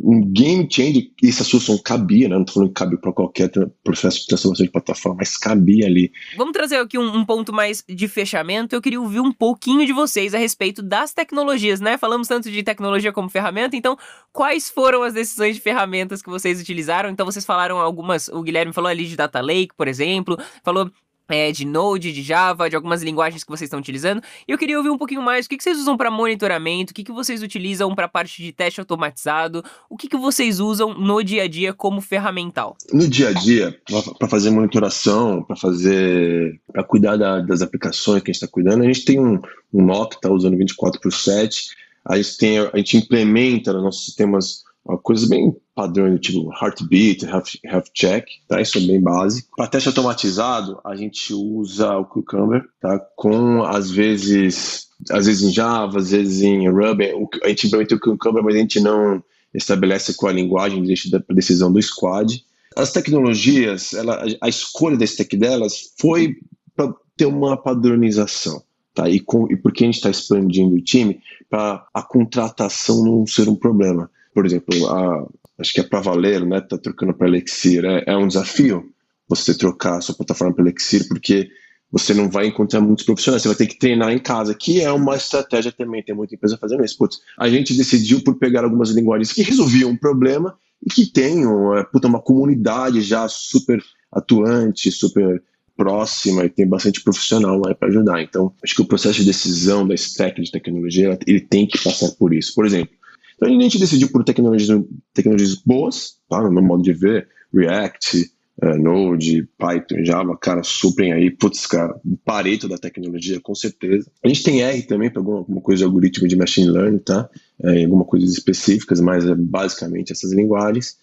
um 0.00 0.24
game 0.24 0.68
change, 0.70 1.12
e 1.22 1.28
essa 1.28 1.42
solução 1.42 1.76
cabia, 1.78 2.28
né? 2.28 2.34
Não 2.34 2.42
estou 2.42 2.54
falando 2.54 2.68
que 2.68 2.74
cabia 2.74 2.98
para 2.98 3.12
qualquer 3.12 3.50
processo 3.82 4.20
de 4.20 4.26
transformação 4.26 4.64
de 4.64 4.70
plataforma, 4.70 5.18
mas 5.18 5.36
cabia 5.36 5.86
ali. 5.86 6.12
Vamos 6.36 6.52
trazer 6.52 6.76
aqui 6.76 6.96
um, 6.96 7.16
um, 7.16 7.24
ponto 7.24 7.52
mais 7.52 7.84
de 7.88 8.06
fechamento. 8.06 8.74
Eu 8.74 8.80
queria 8.80 9.00
ouvir 9.00 9.20
um 9.20 9.32
pouquinho 9.32 9.84
de 9.84 9.92
vocês 9.92 10.34
a 10.34 10.38
respeito 10.38 10.82
das 10.82 11.12
tecnologias, 11.12 11.80
né? 11.80 11.98
Falamos 11.98 12.28
tanto 12.28 12.50
de 12.50 12.62
tecnologia 12.62 13.12
como 13.12 13.28
ferramenta, 13.28 13.76
então 13.76 13.96
quais 14.32 14.70
foram 14.70 15.02
as 15.02 15.14
decisões 15.14 15.56
de 15.56 15.62
ferramentas 15.62 16.22
que 16.22 16.30
vocês 16.30 16.60
utilizaram? 16.60 17.10
Então 17.10 17.26
vocês 17.26 17.44
falaram 17.44 17.78
algumas, 17.78 18.28
o 18.28 18.42
Guilherme 18.42 18.72
falou 18.72 18.88
ali 18.88 19.06
de 19.06 19.16
Data 19.16 19.40
Lake, 19.40 19.70
por 19.76 19.88
exemplo, 19.88 20.38
falou 20.62 20.90
é, 21.28 21.52
de 21.52 21.64
Node, 21.64 22.12
de 22.12 22.22
Java, 22.22 22.68
de 22.68 22.76
algumas 22.76 23.02
linguagens 23.02 23.44
que 23.44 23.50
vocês 23.50 23.68
estão 23.68 23.78
utilizando. 23.78 24.22
E 24.46 24.52
eu 24.52 24.58
queria 24.58 24.76
ouvir 24.76 24.90
um 24.90 24.98
pouquinho 24.98 25.22
mais 25.22 25.46
o 25.46 25.48
que, 25.48 25.56
que 25.56 25.62
vocês 25.62 25.78
usam 25.78 25.96
para 25.96 26.10
monitoramento, 26.10 26.92
o 26.92 26.94
que, 26.94 27.04
que 27.04 27.12
vocês 27.12 27.42
utilizam 27.42 27.94
para 27.94 28.08
parte 28.08 28.42
de 28.42 28.52
teste 28.52 28.80
automatizado, 28.80 29.62
o 29.88 29.96
que, 29.96 30.08
que 30.08 30.16
vocês 30.16 30.60
usam 30.60 30.94
no 30.94 31.22
dia 31.22 31.44
a 31.44 31.48
dia 31.48 31.72
como 31.72 32.00
ferramental. 32.00 32.76
No 32.92 33.06
dia 33.06 33.28
a 33.28 33.32
dia, 33.32 33.78
para 34.18 34.28
fazer 34.28 34.50
monitoração, 34.50 35.42
para 35.42 35.56
fazer, 35.56 36.60
para 36.72 36.82
cuidar 36.84 37.16
da, 37.16 37.40
das 37.40 37.62
aplicações 37.62 38.22
que 38.22 38.30
a 38.30 38.32
gente 38.32 38.42
está 38.42 38.52
cuidando, 38.52 38.82
a 38.82 38.86
gente 38.86 39.04
tem 39.04 39.20
um, 39.20 39.40
um 39.72 39.84
NOC 39.84 40.10
que 40.10 40.16
está 40.16 40.30
usando 40.30 40.56
24 40.56 41.00
por 41.00 41.12
7. 41.12 41.68
A 42.04 42.16
gente, 42.16 42.38
tem, 42.38 42.58
a 42.58 42.76
gente 42.76 42.96
implementa 42.96 43.72
nos 43.72 43.82
nossos 43.82 44.04
sistemas 44.06 44.64
coisas 44.96 45.28
bem 45.28 45.54
padrões, 45.74 46.20
tipo 46.20 46.50
heartbeat, 46.52 47.24
health, 47.26 47.58
health 47.64 47.90
check, 47.92 48.26
tá? 48.48 48.60
Isso 48.60 48.78
é 48.78 48.80
bem 48.80 49.00
básico. 49.00 49.48
Para 49.56 49.66
teste 49.66 49.88
automatizado, 49.88 50.80
a 50.84 50.96
gente 50.96 51.34
usa 51.34 51.96
o 51.96 52.04
Cucumber, 52.04 52.64
tá? 52.80 52.98
Com, 53.14 53.62
às 53.64 53.90
vezes, 53.90 54.88
às 55.10 55.26
vezes 55.26 55.42
em 55.42 55.52
Java, 55.52 55.98
às 55.98 56.10
vezes 56.10 56.40
em 56.40 56.68
Ruby. 56.68 57.12
A 57.44 57.48
gente 57.48 57.66
implementa 57.66 57.94
o 57.94 58.00
Cucumber, 58.00 58.42
mas 58.42 58.54
a 58.54 58.58
gente 58.58 58.80
não 58.80 59.22
estabelece 59.52 60.14
qual 60.14 60.30
a 60.30 60.34
linguagem 60.34 60.82
de 60.82 60.94
decisão 61.30 61.70
do 61.70 61.82
squad. 61.82 62.42
As 62.74 62.92
tecnologias, 62.92 63.92
ela, 63.92 64.24
a 64.40 64.48
escolha 64.48 64.96
da 64.96 65.04
stack 65.04 65.36
delas 65.36 65.92
foi 65.98 66.36
para 66.74 66.94
ter 67.16 67.26
uma 67.26 67.56
padronização. 67.56 68.62
Tá? 68.94 69.08
E, 69.08 69.20
com, 69.20 69.50
e 69.50 69.56
porque 69.56 69.84
a 69.84 69.86
gente 69.86 69.96
está 69.96 70.10
expandindo 70.10 70.74
o 70.74 70.80
time 70.80 71.20
para 71.48 71.86
a 71.92 72.02
contratação 72.02 73.04
não 73.04 73.26
ser 73.26 73.48
um 73.48 73.54
problema 73.54 74.10
por 74.38 74.46
exemplo, 74.46 74.88
a, 74.88 75.26
acho 75.58 75.72
que 75.72 75.80
é 75.80 75.82
para 75.82 76.00
valer, 76.00 76.46
né? 76.46 76.60
Tá 76.60 76.78
trocando 76.78 77.12
para 77.12 77.26
Elixir. 77.26 77.84
É, 77.84 78.04
é, 78.06 78.16
um 78.16 78.28
desafio 78.28 78.88
você 79.28 79.52
trocar 79.52 79.96
a 79.96 80.00
sua 80.00 80.14
plataforma 80.14 80.54
para 80.54 80.62
Elixir, 80.62 81.08
porque 81.08 81.48
você 81.90 82.14
não 82.14 82.30
vai 82.30 82.46
encontrar 82.46 82.80
muitos 82.80 83.04
profissionais, 83.04 83.42
você 83.42 83.48
vai 83.48 83.56
ter 83.56 83.66
que 83.66 83.76
treinar 83.76 84.12
em 84.12 84.18
casa, 84.20 84.54
que 84.54 84.80
é 84.80 84.92
uma 84.92 85.16
estratégia 85.16 85.72
também, 85.72 86.04
tem 86.04 86.14
muita 86.14 86.36
empresa 86.36 86.56
fazendo 86.56 86.84
isso. 86.84 86.96
Putz, 86.96 87.18
a 87.36 87.48
gente 87.48 87.76
decidiu 87.76 88.22
por 88.22 88.36
pegar 88.36 88.62
algumas 88.62 88.90
linguagens 88.90 89.32
que 89.32 89.42
resolviam 89.42 89.90
um 89.90 89.96
problema 89.96 90.56
e 90.86 90.88
que 90.88 91.06
tenham 91.06 91.76
é, 91.76 91.82
puta, 91.82 92.06
uma 92.06 92.22
comunidade 92.22 93.00
já 93.00 93.26
super 93.26 93.82
atuante, 94.12 94.92
super 94.92 95.42
próxima 95.76 96.44
e 96.44 96.48
tem 96.48 96.64
bastante 96.64 97.02
profissional 97.02 97.58
lá 97.58 97.74
para 97.74 97.88
ajudar. 97.88 98.22
Então, 98.22 98.52
acho 98.62 98.76
que 98.76 98.82
o 98.82 98.86
processo 98.86 99.18
de 99.18 99.26
decisão 99.26 99.84
da 99.84 99.96
stack 99.96 100.40
de 100.40 100.52
tecnologia, 100.52 101.18
ele 101.26 101.40
tem 101.40 101.66
que 101.66 101.82
passar 101.82 102.12
por 102.12 102.32
isso. 102.32 102.54
Por 102.54 102.64
exemplo, 102.64 102.97
então 103.38 103.48
a 103.48 103.62
gente 103.62 103.78
decidiu 103.78 104.10
por 104.10 104.24
tecnologias, 104.24 104.82
tecnologias 105.14 105.54
boas, 105.54 106.16
tá? 106.28 106.42
no 106.42 106.50
meu 106.50 106.62
modo 106.62 106.82
de 106.82 106.92
ver, 106.92 107.28
React, 107.54 108.32
uh, 108.62 108.76
Node, 108.76 109.48
Python, 109.56 110.04
Java, 110.04 110.36
cara, 110.36 110.64
suprem 110.64 111.12
aí, 111.12 111.30
putz, 111.30 111.64
cara, 111.64 111.94
pareto 112.24 112.68
da 112.68 112.76
tecnologia, 112.76 113.40
com 113.40 113.54
certeza. 113.54 114.10
A 114.24 114.28
gente 114.28 114.42
tem 114.42 114.62
R 114.62 114.82
também 114.82 115.08
para 115.08 115.20
alguma, 115.20 115.60
coisa 115.60 115.78
de 115.78 115.84
algoritmo 115.84 116.26
de 116.26 116.36
machine 116.36 116.68
learning, 116.68 116.98
tá? 116.98 117.30
É, 117.62 117.84
alguma 117.84 118.04
coisas 118.04 118.32
específicas, 118.32 119.00
mas 119.00 119.24
é 119.24 119.34
basicamente 119.36 120.12
essas 120.12 120.32
linguagens. 120.32 120.96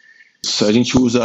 A 0.61 0.71
gente 0.73 0.97
usa 0.97 1.23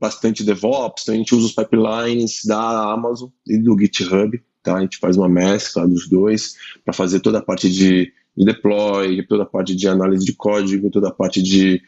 bastante 0.00 0.44
DevOps, 0.44 1.02
então 1.02 1.14
a 1.14 1.18
gente 1.18 1.34
usa 1.34 1.46
os 1.46 1.52
pipelines 1.52 2.44
da 2.44 2.92
Amazon 2.92 3.28
e 3.46 3.58
do 3.58 3.76
GitHub, 3.76 4.40
tá? 4.62 4.76
A 4.76 4.80
gente 4.80 4.98
faz 4.98 5.16
uma 5.16 5.28
mescla 5.28 5.88
dos 5.88 6.08
dois 6.08 6.54
para 6.84 6.94
fazer 6.94 7.18
toda 7.18 7.38
a 7.38 7.42
parte 7.42 7.68
de 7.68 8.12
de 8.36 8.44
deploy, 8.44 9.26
toda 9.26 9.44
a 9.44 9.46
parte 9.46 9.74
de 9.74 9.88
análise 9.88 10.24
de 10.24 10.34
código, 10.34 10.90
toda 10.90 11.08
a 11.08 11.12
parte 11.12 11.42
de 11.42 11.80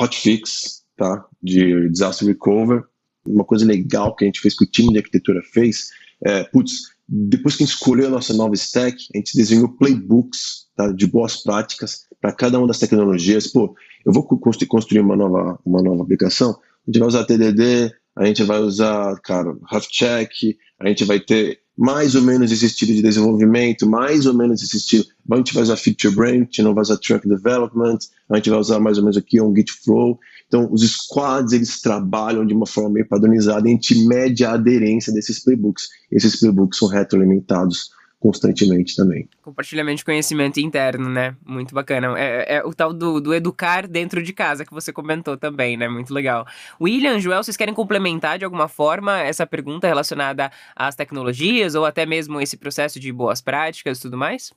hotfix, 0.00 0.82
tá? 0.96 1.24
de 1.42 1.88
disaster 1.90 2.26
recovery. 2.26 2.82
Uma 3.26 3.44
coisa 3.44 3.64
legal 3.64 4.14
que 4.14 4.24
a 4.24 4.26
gente 4.26 4.40
fez, 4.40 4.56
que 4.56 4.64
o 4.64 4.70
time 4.70 4.92
de 4.92 4.98
arquitetura 4.98 5.40
fez, 5.42 5.90
é, 6.22 6.44
putz, 6.44 6.94
depois 7.08 7.56
que 7.56 7.62
a 7.62 7.66
gente 7.66 7.74
escolheu 7.74 8.08
a 8.08 8.10
nossa 8.10 8.34
nova 8.34 8.54
stack, 8.54 8.96
a 9.14 9.18
gente 9.18 9.36
desenhou 9.36 9.68
playbooks 9.68 10.66
tá? 10.76 10.90
de 10.90 11.06
boas 11.06 11.36
práticas 11.42 12.06
para 12.20 12.32
cada 12.32 12.58
uma 12.58 12.66
das 12.66 12.78
tecnologias. 12.78 13.46
Pô, 13.46 13.74
eu 14.04 14.12
vou 14.12 14.22
construir 14.24 15.00
uma 15.00 15.16
nova, 15.16 15.58
uma 15.64 15.82
nova 15.82 16.02
aplicação, 16.02 16.50
a 16.50 16.90
gente 16.90 16.98
vai 16.98 17.08
usar 17.08 17.24
TDD, 17.24 17.92
a 18.16 18.24
gente 18.26 18.42
vai 18.42 18.60
usar, 18.60 19.18
cara, 19.20 19.56
check, 19.90 20.30
a 20.78 20.88
gente 20.88 21.04
vai 21.04 21.20
ter 21.20 21.60
mais 21.76 22.14
ou 22.14 22.22
menos 22.22 22.52
esse 22.52 22.66
estilo 22.66 22.94
de 22.94 23.02
desenvolvimento, 23.02 23.86
mais 23.88 24.26
ou 24.26 24.34
menos 24.34 24.62
esse 24.62 24.76
estilo. 24.76 25.04
A 25.30 25.36
gente 25.36 25.54
vai 25.54 25.62
usar 25.62 25.76
Feature 25.76 26.14
Branch, 26.14 26.58
não 26.62 26.74
vai 26.74 26.82
usar 26.82 26.98
Trunk 26.98 27.28
Development, 27.28 27.98
a 28.30 28.36
gente 28.36 28.50
vai 28.50 28.58
usar 28.58 28.78
mais 28.78 28.98
ou 28.98 29.04
menos 29.04 29.16
aqui 29.16 29.40
um 29.40 29.54
Git 29.54 29.72
Flow. 29.72 30.18
Então, 30.46 30.68
os 30.70 30.82
squads, 30.82 31.52
eles 31.52 31.80
trabalham 31.80 32.46
de 32.46 32.52
uma 32.52 32.66
forma 32.66 32.90
meio 32.90 33.08
padronizada 33.08 33.66
a 33.66 33.70
gente 33.70 34.06
mede 34.06 34.44
a 34.44 34.52
aderência 34.52 35.12
desses 35.12 35.42
playbooks. 35.42 35.88
Esses 36.12 36.38
playbooks 36.38 36.78
são 36.78 36.88
retroalimentados 36.88 37.90
constantemente 38.24 38.96
também. 38.96 39.28
Compartilhamento 39.42 39.98
de 39.98 40.04
conhecimento 40.06 40.58
interno, 40.58 41.10
né? 41.10 41.36
Muito 41.44 41.74
bacana. 41.74 42.18
É, 42.18 42.56
é 42.56 42.64
o 42.64 42.72
tal 42.72 42.90
do, 42.90 43.20
do, 43.20 43.34
educar 43.34 43.86
dentro 43.86 44.22
de 44.22 44.32
casa 44.32 44.64
que 44.64 44.72
você 44.72 44.90
comentou 44.94 45.36
também, 45.36 45.76
né? 45.76 45.88
Muito 45.88 46.12
legal. 46.12 46.46
William, 46.80 47.20
Joel, 47.20 47.44
vocês 47.44 47.54
querem 47.54 47.74
complementar 47.74 48.38
de 48.38 48.44
alguma 48.46 48.66
forma 48.66 49.20
essa 49.20 49.46
pergunta 49.46 49.86
relacionada 49.86 50.50
às 50.74 50.94
tecnologias 50.94 51.74
ou 51.74 51.84
até 51.84 52.06
mesmo 52.06 52.40
esse 52.40 52.56
processo 52.56 52.98
de 52.98 53.12
boas 53.12 53.42
práticas 53.42 53.98
e 53.98 54.00
tudo 54.00 54.16
mais? 54.16 54.52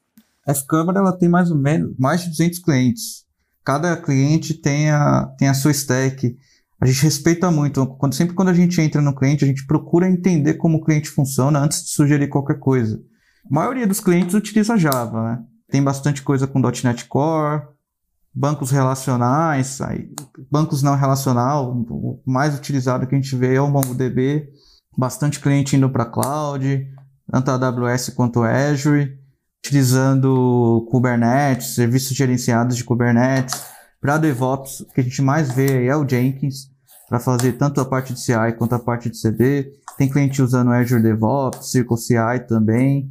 A 0.47 0.51
F-Câmara 0.51 0.99
ela 0.99 1.17
tem 1.17 1.27
mais 1.27 1.51
ou 1.51 1.57
menos 1.57 1.93
mais 1.99 2.21
de 2.21 2.29
200 2.29 2.59
clientes. 2.59 3.25
cada 3.65 3.97
cliente 3.97 4.53
tem 4.53 4.89
a, 4.89 5.25
tem 5.37 5.49
a 5.49 5.53
sua 5.53 5.71
stack. 5.71 6.37
A 6.79 6.85
gente 6.85 7.03
respeita 7.03 7.51
muito. 7.51 7.85
Quando, 7.97 8.13
sempre 8.13 8.33
quando 8.33 8.49
a 8.49 8.53
gente 8.53 8.79
entra 8.79 9.01
no 9.01 9.13
cliente, 9.13 9.43
a 9.43 9.47
gente 9.47 9.65
procura 9.65 10.07
entender 10.07 10.53
como 10.53 10.77
o 10.77 10.83
cliente 10.83 11.09
funciona 11.09 11.59
antes 11.59 11.83
de 11.83 11.89
sugerir 11.89 12.29
qualquer 12.29 12.59
coisa. 12.59 13.01
A 13.49 13.53
maioria 13.53 13.85
dos 13.85 13.99
clientes 13.99 14.35
utiliza 14.35 14.77
Java, 14.77 15.23
né? 15.23 15.43
Tem 15.69 15.83
bastante 15.83 16.21
coisa 16.21 16.47
com 16.47 16.61
.NET 16.61 17.05
Core, 17.05 17.63
bancos 18.33 18.71
relacionais, 18.71 19.81
aí, 19.81 20.09
bancos 20.49 20.81
não 20.81 20.95
relacional, 20.95 21.73
o 21.73 22.21
mais 22.25 22.55
utilizado 22.55 23.05
que 23.05 23.15
a 23.15 23.19
gente 23.19 23.35
vê 23.35 23.55
é 23.55 23.61
o 23.61 23.69
MongoDB, 23.69 24.47
bastante 24.97 25.39
cliente 25.39 25.75
indo 25.75 25.89
para 25.89 26.05
cloud, 26.05 26.87
tanto 27.29 27.51
a 27.51 27.55
AWS 27.55 28.09
quanto 28.09 28.43
Azure, 28.43 29.17
utilizando 29.65 30.87
Kubernetes, 30.89 31.75
serviços 31.75 32.15
gerenciados 32.15 32.75
de 32.77 32.83
Kubernetes. 32.83 33.55
Para 33.99 34.17
DevOps, 34.17 34.81
o 34.81 34.85
que 34.87 35.01
a 35.01 35.03
gente 35.03 35.21
mais 35.21 35.51
vê 35.51 35.85
é 35.85 35.95
o 35.95 36.07
Jenkins, 36.07 36.69
para 37.09 37.19
fazer 37.19 37.53
tanto 37.53 37.81
a 37.81 37.85
parte 37.85 38.13
de 38.13 38.21
CI 38.21 38.53
quanto 38.57 38.75
a 38.75 38.79
parte 38.79 39.09
de 39.09 39.17
CD. 39.17 39.71
Tem 39.97 40.09
cliente 40.09 40.41
usando 40.41 40.71
Azure 40.71 41.01
DevOps, 41.01 41.71
Circle 41.71 41.97
CI 41.97 42.47
também. 42.47 43.09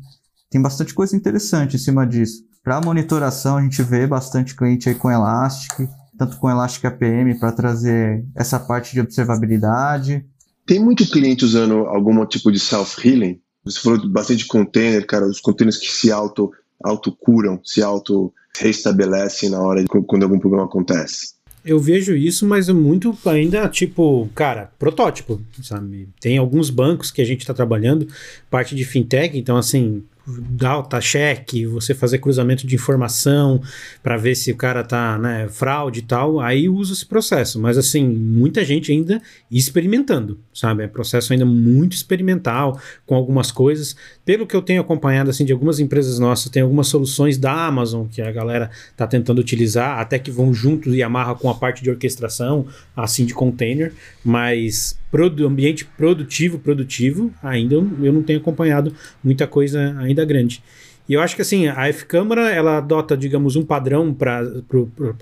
Tem 0.51 0.63
bastante 0.63 0.95
coisa 0.95 1.17
interessante 1.17 1.77
em 1.77 1.79
cima 1.79 2.07
disso. 2.07 2.45
Para 2.63 2.81
monitoração, 2.81 3.57
a 3.57 3.63
gente 3.63 3.83
vê 3.83 4.07
bastante 4.07 4.55
cliente 4.55 4.89
aí 4.89 4.95
com 4.95 5.11
Elastic, 5.11 5.89
tanto 6.19 6.37
com 6.39 6.51
Elastic 6.51 6.85
APM 6.85 7.39
para 7.39 7.53
trazer 7.53 8.25
essa 8.35 8.59
parte 8.59 8.93
de 8.93 9.01
observabilidade. 9.01 10.25
Tem 10.67 10.81
muito 10.81 11.09
cliente 11.09 11.45
usando 11.45 11.87
algum 11.87 12.25
tipo 12.27 12.51
de 12.51 12.59
self-healing? 12.59 13.41
Você 13.67 13.81
falou 13.81 14.09
bastante 14.09 14.39
de 14.39 14.47
container, 14.47 15.05
cara, 15.05 15.27
os 15.27 15.41
containers 15.41 15.77
que 15.77 15.89
se 15.89 16.11
auto, 16.13 16.53
auto 16.83 17.11
curam, 17.11 17.61
se 17.65 17.83
auto 17.83 18.33
restabelecem 18.57 19.51
na 19.51 19.61
hora 19.61 19.83
de 19.83 19.89
quando 19.89 20.23
algum 20.23 20.39
problema 20.39 20.65
acontece. 20.65 21.35
Eu 21.65 21.81
vejo 21.81 22.15
isso, 22.15 22.47
mas 22.47 22.69
é 22.69 22.73
muito 22.73 23.19
ainda 23.27 23.69
tipo, 23.69 24.31
cara, 24.37 24.71
protótipo, 24.79 25.41
sabe? 25.61 26.09
Tem 26.21 26.39
alguns 26.39 26.71
bancos 26.71 27.11
que 27.11 27.21
a 27.21 27.25
gente 27.25 27.41
está 27.41 27.53
trabalhando, 27.53 28.07
parte 28.49 28.77
de 28.77 28.85
fintech, 28.85 29.37
então 29.37 29.57
assim, 29.57 30.05
data 30.27 31.01
check, 31.01 31.67
você 31.71 31.95
fazer 31.95 32.19
cruzamento 32.19 32.67
de 32.67 32.75
informação 32.75 33.61
para 34.03 34.17
ver 34.17 34.35
se 34.35 34.51
o 34.51 34.57
cara 34.57 34.83
tá, 34.83 35.17
né, 35.19 35.49
fraude 35.49 36.01
e 36.01 36.03
tal, 36.03 36.41
aí 36.41 36.69
usa 36.69 36.93
esse 36.93 37.07
processo. 37.07 37.61
Mas 37.61 37.79
assim, 37.79 38.07
muita 38.07 38.65
gente 38.65 38.91
ainda 38.91 39.23
experimentando, 39.51 40.39
sabe? 40.53 40.83
É 40.83 40.89
processo 40.89 41.33
ainda 41.33 41.47
muito 41.47 41.93
experimental 41.95 42.81
com 43.07 43.15
algumas 43.15 43.51
coisas. 43.51 43.97
Pelo 44.25 44.47
que 44.47 44.57
eu 44.57 44.63
tenho 44.63 44.81
acompanhado 44.81 45.31
assim 45.31 45.45
de 45.45 45.53
algumas 45.53 45.79
empresas 45.79 46.19
nossas, 46.19 46.51
tem 46.51 46.63
algumas 46.63 46.89
soluções 46.89 47.39
da 47.39 47.67
Amazon 47.67 48.07
que 48.09 48.21
a 48.21 48.33
galera 48.33 48.71
tá 48.97 49.07
tentando 49.07 49.39
utilizar, 49.39 49.99
até 50.01 50.19
que 50.19 50.31
vão 50.31 50.53
juntos 50.53 50.95
e 50.95 51.03
amarra 51.03 51.35
com 51.35 51.49
a 51.49 51.55
parte 51.55 51.83
de 51.83 51.91
orquestração, 51.91 52.67
assim 52.97 53.25
de 53.25 53.35
container, 53.35 53.93
mas 54.25 54.99
produ 55.17 55.47
ambiente 55.47 55.83
produtivo, 55.97 56.59
produtivo, 56.59 57.33
ainda 57.43 57.75
eu 57.75 58.13
não 58.13 58.23
tenho 58.23 58.39
acompanhado 58.39 58.93
muita 59.25 59.47
coisa 59.47 59.97
ainda 59.99 60.23
grande. 60.27 60.63
E 61.09 61.15
eu 61.15 61.23
acho 61.23 61.35
que 61.35 61.41
assim, 61.41 61.69
a 61.69 61.89
F-Câmara 61.89 62.51
ela 62.51 62.77
adota, 62.77 63.17
digamos, 63.17 63.57
um 63.57 63.65
padrão 63.65 64.13
para 64.13 64.43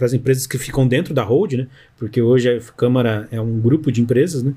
as 0.01 0.13
empresas 0.13 0.49
que 0.49 0.59
ficam 0.59 0.89
dentro 0.89 1.15
da 1.15 1.23
hold, 1.23 1.53
né? 1.53 1.69
Porque 1.97 2.21
hoje 2.21 2.49
a 2.49 2.55
F-Câmara 2.57 3.29
é 3.31 3.41
um 3.41 3.61
grupo 3.61 3.93
de 3.93 4.01
empresas, 4.01 4.43
né? 4.43 4.55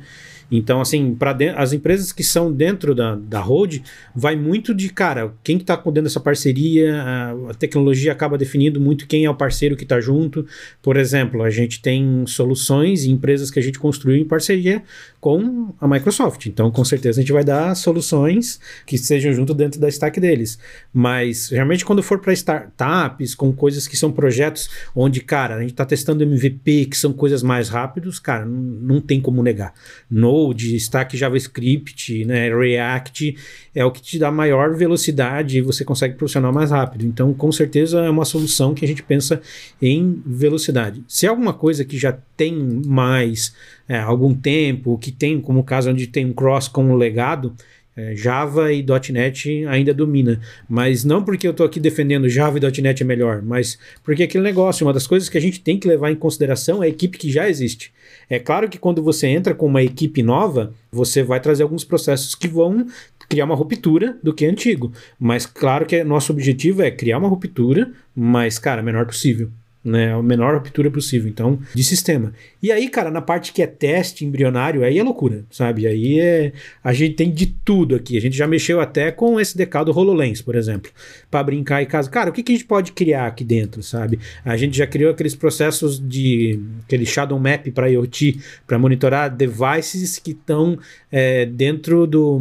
Então, 0.50 0.80
assim, 0.80 1.14
para 1.14 1.36
as 1.56 1.74
empresas 1.74 2.12
que 2.12 2.24
são 2.24 2.52
dentro 2.52 2.96
da, 2.96 3.16
da 3.16 3.40
Road, 3.40 3.84
vai 4.16 4.36
muito 4.36 4.74
de, 4.74 4.90
cara, 4.90 5.34
quem 5.44 5.58
que 5.58 5.64
está 5.64 5.76
dentro 5.76 6.04
dessa 6.04 6.20
parceria, 6.20 7.02
a, 7.02 7.32
a, 7.50 7.54
tecnologia 7.54 8.12
acaba 8.12 8.38
definindo 8.38 8.80
muito 8.80 9.08
quem 9.08 9.26
é 9.26 9.30
o 9.30 9.36
parceiro 9.36 9.76
que 9.76 9.84
está 9.84 10.00
junto. 10.00 10.46
Por 10.82 10.96
exemplo, 10.96 11.44
a 11.44 11.50
gente 11.50 11.82
tem 11.82 12.26
soluções 12.26 13.04
e 13.04 13.12
empresas 13.12 13.52
que 13.52 13.60
a 13.60 13.62
gente 13.62 13.78
construiu 13.78 14.18
em 14.18 14.26
parceria 14.26 14.84
com 15.20 15.74
a 15.82 15.88
Microsoft. 15.88 16.46
Então, 16.46 16.72
com 16.72 16.86
certeza, 16.86 17.20
a 17.20 17.22
gente 17.22 17.34
vai 17.34 17.44
dar 17.44 17.76
soluções 17.76 18.60
que 18.86 18.98
sejam 18.98 19.34
junto 19.34 19.54
dentro 19.54 19.80
da 19.80 19.90
stack 19.90 20.20
deles. 20.20 20.58
Mas, 20.94 21.50
realmente, 21.50 21.84
quando 21.84 22.02
for 22.02 22.20
para 22.20 22.32
startups, 22.32 23.36
com 23.36 23.52
coisas 23.52 23.88
que 23.88 23.98
são 23.98 24.12
projetos 24.12 24.70
onde, 24.96 25.20
cara, 25.22 25.56
a 25.56 25.60
gente 25.60 25.72
está 25.72 25.86
testando 25.86 26.24
MVP, 26.24 26.86
que 26.86 26.98
são 26.98 27.12
coisas 27.12 27.44
mais 27.44 27.68
rápidas, 27.68 28.20
cara, 28.20 28.46
não, 28.46 28.96
não 28.96 29.02
tem 29.02 29.20
como 29.20 29.44
negar. 29.44 29.74
No 30.10 30.37
Node, 30.38 30.76
Stack 30.76 31.18
JavaScript, 31.18 32.26
né, 32.26 32.50
React, 32.56 33.36
é 33.74 33.84
o 33.84 33.92
que 33.92 34.02
te 34.02 34.20
dá 34.20 34.32
maior 34.32 34.76
velocidade 34.76 35.58
e 35.58 35.62
você 35.62 35.84
consegue 35.84 36.16
profissional 36.16 36.54
mais 36.54 36.72
rápido. 36.72 37.06
Então, 37.06 37.34
com 37.34 37.52
certeza 37.52 38.02
é 38.02 38.10
uma 38.10 38.26
solução 38.26 38.74
que 38.74 38.86
a 38.86 38.88
gente 38.88 39.04
pensa 39.04 39.42
em 39.82 40.22
velocidade. 40.26 41.04
Se 41.08 41.26
é 41.26 41.30
alguma 41.30 41.54
coisa 41.54 41.84
que 41.84 41.98
já 41.98 42.18
tem 42.36 42.54
mais 42.86 43.56
é, 43.88 43.98
algum 43.98 44.34
tempo, 44.34 44.98
que 44.98 45.12
tem, 45.12 45.40
como 45.40 45.60
o 45.60 45.64
caso 45.64 45.90
onde 45.90 46.08
tem 46.08 46.26
um 46.26 46.34
cross 46.34 46.68
com 46.68 46.92
o 46.92 46.96
legado, 46.96 47.54
é, 47.98 48.16
Java 48.16 48.72
e 48.72 48.86
.NET 49.12 49.66
ainda 49.66 49.92
domina, 49.92 50.40
mas 50.70 51.04
não 51.04 51.24
porque 51.24 51.48
eu 51.48 51.52
estou 51.52 51.66
aqui 51.66 51.80
defendendo 51.80 52.30
Java 52.30 52.60
e 52.60 52.82
.NET 52.82 53.02
é 53.02 53.06
melhor, 53.06 53.42
mas 53.42 53.80
porque 54.04 54.22
aquele 54.22 54.44
negócio, 54.44 54.86
uma 54.86 54.94
das 54.94 55.08
coisas 55.08 55.28
que 55.28 55.38
a 55.38 55.42
gente 55.42 55.60
tem 55.60 55.80
que 55.80 55.88
levar 55.88 56.12
em 56.12 56.16
consideração 56.16 56.84
é 56.84 56.86
a 56.86 56.90
equipe 56.90 57.18
que 57.18 57.32
já 57.32 57.50
existe. 57.50 57.92
É 58.30 58.38
claro 58.38 58.70
que 58.70 58.78
quando 58.78 59.02
você 59.02 59.26
entra 59.26 59.56
com 59.56 59.66
uma 59.66 59.82
equipe 59.82 60.22
nova, 60.22 60.74
você 60.92 61.24
vai 61.24 61.40
trazer 61.40 61.64
alguns 61.64 61.84
processos 61.84 62.36
que 62.36 62.48
vão 62.48 62.86
criar 63.28 63.46
uma 63.46 63.56
ruptura 63.56 64.18
do 64.22 64.34
que 64.34 64.46
é 64.46 64.50
antigo, 64.50 64.94
mas 65.20 65.48
claro 65.48 65.86
que 65.86 66.04
nosso 66.04 66.32
objetivo 66.32 66.84
é 66.84 66.92
criar 66.92 67.18
uma 67.18 67.28
ruptura, 67.28 67.92
mas 68.16 68.60
cara, 68.60 68.84
menor 68.84 69.08
possível 69.08 69.50
né? 69.88 70.14
A 70.14 70.22
menor 70.22 70.56
ruptura 70.56 70.92
possível, 70.92 71.30
então, 71.30 71.60
de 71.74 71.84
sistema. 71.84 72.34
E 72.62 72.72
aí, 72.72 72.90
cara, 72.90 73.10
na 73.10 73.22
parte 73.22 73.54
que 73.54 73.62
é 73.62 73.68
teste 73.68 74.26
embrionário, 74.26 74.84
aí 74.84 74.98
é 74.98 75.04
loucura, 75.04 75.46
sabe? 75.50 75.88
Aí 75.88 76.20
é. 76.20 76.52
A 76.84 76.94
gente 76.94 77.16
tem 77.16 77.32
de 77.32 77.46
tudo 77.46 77.96
aqui. 77.96 78.18
A 78.18 78.22
gente 78.22 78.36
já 78.36 78.48
mexeu 78.48 78.80
até 78.80 79.12
com 79.12 79.36
o 79.36 79.40
SDK 79.40 79.86
do 79.86 79.98
HoloLens, 79.98 80.42
por 80.42 80.56
exemplo, 80.56 80.92
para 81.30 81.44
brincar 81.44 81.82
em 81.82 81.86
casa. 81.86 82.10
Cara, 82.10 82.30
o 82.30 82.34
que, 82.34 82.44
que 82.44 82.52
a 82.52 82.56
gente 82.56 82.66
pode 82.66 82.92
criar 82.92 83.28
aqui 83.28 83.44
dentro, 83.44 83.82
sabe? 83.82 84.20
A 84.44 84.58
gente 84.58 84.78
já 84.78 84.88
criou 84.88 85.12
aqueles 85.12 85.36
processos 85.36 86.00
de. 86.00 86.60
aquele 86.84 87.06
Shadow 87.06 87.40
Map 87.40 87.68
para 87.74 87.90
IoT, 87.90 88.40
para 88.66 88.78
monitorar 88.78 89.36
devices 89.36 90.20
que 90.20 90.32
estão 90.32 90.78
é, 91.12 91.46
dentro 91.46 92.06
do, 92.06 92.40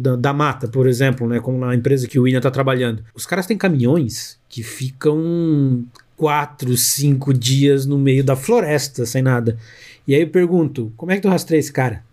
da, 0.00 0.16
da, 0.16 0.32
mata, 0.32 0.68
por 0.68 0.86
exemplo, 0.86 1.26
né? 1.26 1.40
Como 1.40 1.58
na 1.58 1.74
empresa 1.74 2.06
que 2.06 2.18
o 2.18 2.22
William 2.22 2.38
está 2.38 2.50
trabalhando. 2.50 3.02
Os 3.14 3.26
caras 3.26 3.46
têm 3.46 3.56
caminhões 3.56 4.38
que 4.48 4.62
ficam 4.62 5.84
quatro, 6.16 6.76
cinco 6.76 7.32
dias 7.32 7.86
no 7.86 7.98
meio 7.98 8.24
da 8.24 8.34
floresta 8.34 9.04
sem 9.04 9.22
nada. 9.22 9.58
E 10.06 10.14
aí 10.14 10.22
eu 10.22 10.28
pergunto, 10.28 10.92
como 10.96 11.12
é 11.12 11.16
que 11.16 11.22
tu 11.22 11.28
rastreia 11.28 11.60
esse 11.60 11.72
cara? 11.72 12.04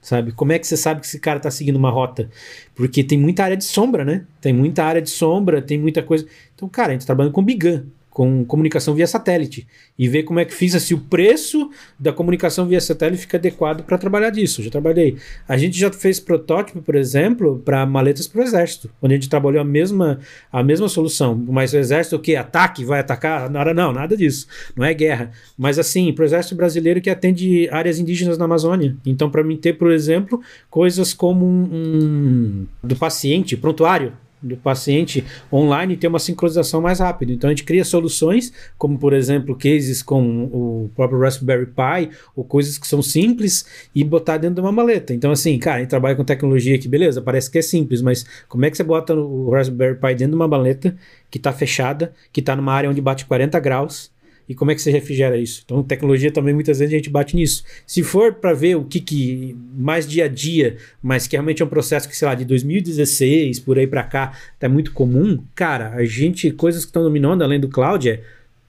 Sabe? 0.00 0.30
Como 0.32 0.52
é 0.52 0.58
que 0.58 0.66
você 0.66 0.76
sabe 0.76 1.00
que 1.00 1.06
esse 1.06 1.18
cara 1.18 1.40
tá 1.40 1.50
seguindo 1.50 1.76
uma 1.76 1.90
rota? 1.90 2.30
Porque 2.74 3.02
tem 3.02 3.18
muita 3.18 3.42
área 3.42 3.56
de 3.56 3.64
sombra, 3.64 4.04
né? 4.04 4.24
Tem 4.40 4.52
muita 4.52 4.84
área 4.84 5.02
de 5.02 5.10
sombra, 5.10 5.60
tem 5.60 5.78
muita 5.78 6.02
coisa. 6.02 6.26
Então, 6.54 6.68
cara, 6.68 6.90
a 6.90 6.92
gente 6.92 7.00
tá 7.00 7.06
trabalhando 7.06 7.32
com 7.32 7.42
Bigan 7.42 7.84
com 8.16 8.46
comunicação 8.46 8.94
via 8.94 9.06
satélite 9.06 9.66
e 9.98 10.08
ver 10.08 10.22
como 10.22 10.40
é 10.40 10.44
que 10.46 10.54
fiz 10.54 10.72
se 10.82 10.94
o 10.94 10.98
preço 10.98 11.70
da 12.00 12.14
comunicação 12.14 12.66
via 12.66 12.80
satélite 12.80 13.20
fica 13.20 13.36
adequado 13.36 13.84
para 13.84 13.98
trabalhar 13.98 14.30
disso. 14.30 14.62
Já 14.62 14.70
trabalhei. 14.70 15.18
A 15.46 15.58
gente 15.58 15.78
já 15.78 15.92
fez 15.92 16.18
protótipo, 16.18 16.80
por 16.80 16.94
exemplo, 16.94 17.60
para 17.62 17.84
maletas 17.84 18.26
para 18.26 18.40
o 18.40 18.42
exército, 18.42 18.88
onde 19.02 19.12
a 19.12 19.16
gente 19.18 19.28
trabalhou 19.28 19.60
a 19.60 19.64
mesma, 19.66 20.18
a 20.50 20.62
mesma 20.62 20.88
solução. 20.88 21.36
Mas 21.46 21.74
o 21.74 21.76
exército 21.76 22.16
o 22.16 22.18
que 22.18 22.34
ataque, 22.34 22.86
vai 22.86 23.00
atacar? 23.00 23.50
Não, 23.50 23.62
não, 23.74 23.92
nada 23.92 24.16
disso. 24.16 24.46
Não 24.74 24.82
é 24.82 24.94
guerra. 24.94 25.30
Mas 25.58 25.78
assim, 25.78 26.10
para 26.14 26.22
o 26.22 26.24
exército 26.24 26.54
brasileiro 26.54 27.02
que 27.02 27.10
atende 27.10 27.68
áreas 27.70 27.98
indígenas 27.98 28.38
na 28.38 28.46
Amazônia. 28.46 28.96
Então, 29.04 29.28
para 29.28 29.44
mim 29.44 29.58
ter, 29.58 29.74
por 29.74 29.92
exemplo, 29.92 30.40
coisas 30.70 31.12
como 31.12 31.44
um, 31.44 31.68
um 31.70 32.66
do 32.82 32.96
paciente, 32.96 33.58
prontuário 33.58 34.14
do 34.42 34.56
paciente 34.56 35.24
online 35.52 35.96
ter 35.96 36.08
uma 36.08 36.18
sincronização 36.18 36.80
mais 36.80 37.00
rápida. 37.00 37.32
Então 37.32 37.48
a 37.48 37.52
gente 37.52 37.64
cria 37.64 37.84
soluções, 37.84 38.52
como 38.78 38.98
por 38.98 39.12
exemplo 39.12 39.56
cases 39.56 40.02
com 40.02 40.44
o 40.44 40.90
próprio 40.94 41.20
Raspberry 41.20 41.66
Pi, 41.66 42.10
ou 42.34 42.44
coisas 42.44 42.78
que 42.78 42.86
são 42.86 43.02
simples 43.02 43.66
e 43.94 44.04
botar 44.04 44.38
dentro 44.38 44.56
de 44.56 44.60
uma 44.60 44.72
maleta. 44.72 45.14
Então 45.14 45.30
assim, 45.30 45.58
cara, 45.58 45.76
a 45.76 45.80
gente 45.80 45.90
trabalha 45.90 46.14
com 46.14 46.24
tecnologia 46.24 46.78
que 46.78 46.88
beleza, 46.88 47.20
parece 47.22 47.50
que 47.50 47.58
é 47.58 47.62
simples, 47.62 48.02
mas 48.02 48.24
como 48.48 48.64
é 48.64 48.70
que 48.70 48.76
você 48.76 48.84
bota 48.84 49.14
o 49.14 49.50
Raspberry 49.50 49.96
Pi 49.96 50.14
dentro 50.14 50.30
de 50.30 50.36
uma 50.36 50.48
maleta 50.48 50.96
que 51.30 51.38
está 51.38 51.52
fechada, 51.52 52.12
que 52.32 52.40
está 52.40 52.54
numa 52.54 52.72
área 52.72 52.88
onde 52.88 53.00
bate 53.00 53.26
40 53.26 53.58
graus, 53.60 54.10
e 54.48 54.54
como 54.54 54.70
é 54.70 54.74
que 54.74 54.82
você 54.82 54.90
refrigera 54.90 55.36
isso? 55.36 55.62
Então, 55.64 55.82
tecnologia 55.82 56.30
também 56.30 56.54
muitas 56.54 56.78
vezes 56.78 56.94
a 56.94 56.96
gente 56.96 57.10
bate 57.10 57.34
nisso. 57.34 57.64
Se 57.86 58.02
for 58.02 58.34
para 58.34 58.52
ver 58.52 58.76
o 58.76 58.84
que, 58.84 59.00
que 59.00 59.56
mais 59.76 60.06
dia 60.06 60.26
a 60.26 60.28
dia, 60.28 60.76
mas 61.02 61.26
que 61.26 61.34
realmente 61.34 61.62
é 61.62 61.64
um 61.64 61.68
processo 61.68 62.08
que, 62.08 62.16
sei 62.16 62.28
lá, 62.28 62.34
de 62.34 62.44
2016 62.44 63.60
por 63.60 63.78
aí 63.78 63.86
para 63.86 64.04
cá, 64.04 64.32
tá 64.58 64.68
muito 64.68 64.92
comum, 64.92 65.42
cara, 65.54 65.90
a 65.94 66.04
gente, 66.04 66.50
coisas 66.52 66.84
que 66.84 66.90
estão 66.90 67.02
dominando 67.02 67.42
além 67.42 67.58
do 67.58 67.68
cloud 67.68 68.08
é 68.08 68.22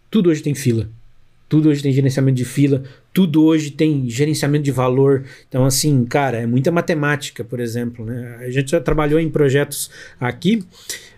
tudo 0.09 0.29
hoje 0.29 0.41
tem 0.41 0.55
fila. 0.55 0.89
Tudo 1.49 1.69
hoje 1.69 1.81
tem 1.81 1.93
gerenciamento 1.93 2.35
de 2.35 2.43
fila, 2.43 2.83
tudo 3.13 3.43
hoje 3.43 3.71
tem 3.71 4.09
gerenciamento 4.09 4.65
de 4.65 4.71
valor. 4.71 5.23
Então, 5.47 5.63
assim, 5.63 6.03
cara, 6.03 6.39
é 6.39 6.45
muita 6.45 6.71
matemática, 6.71 7.41
por 7.41 7.61
exemplo. 7.61 8.05
Né? 8.05 8.37
A 8.41 8.49
gente 8.49 8.71
já 8.71 8.81
trabalhou 8.81 9.17
em 9.17 9.29
projetos 9.29 9.89
aqui 10.19 10.61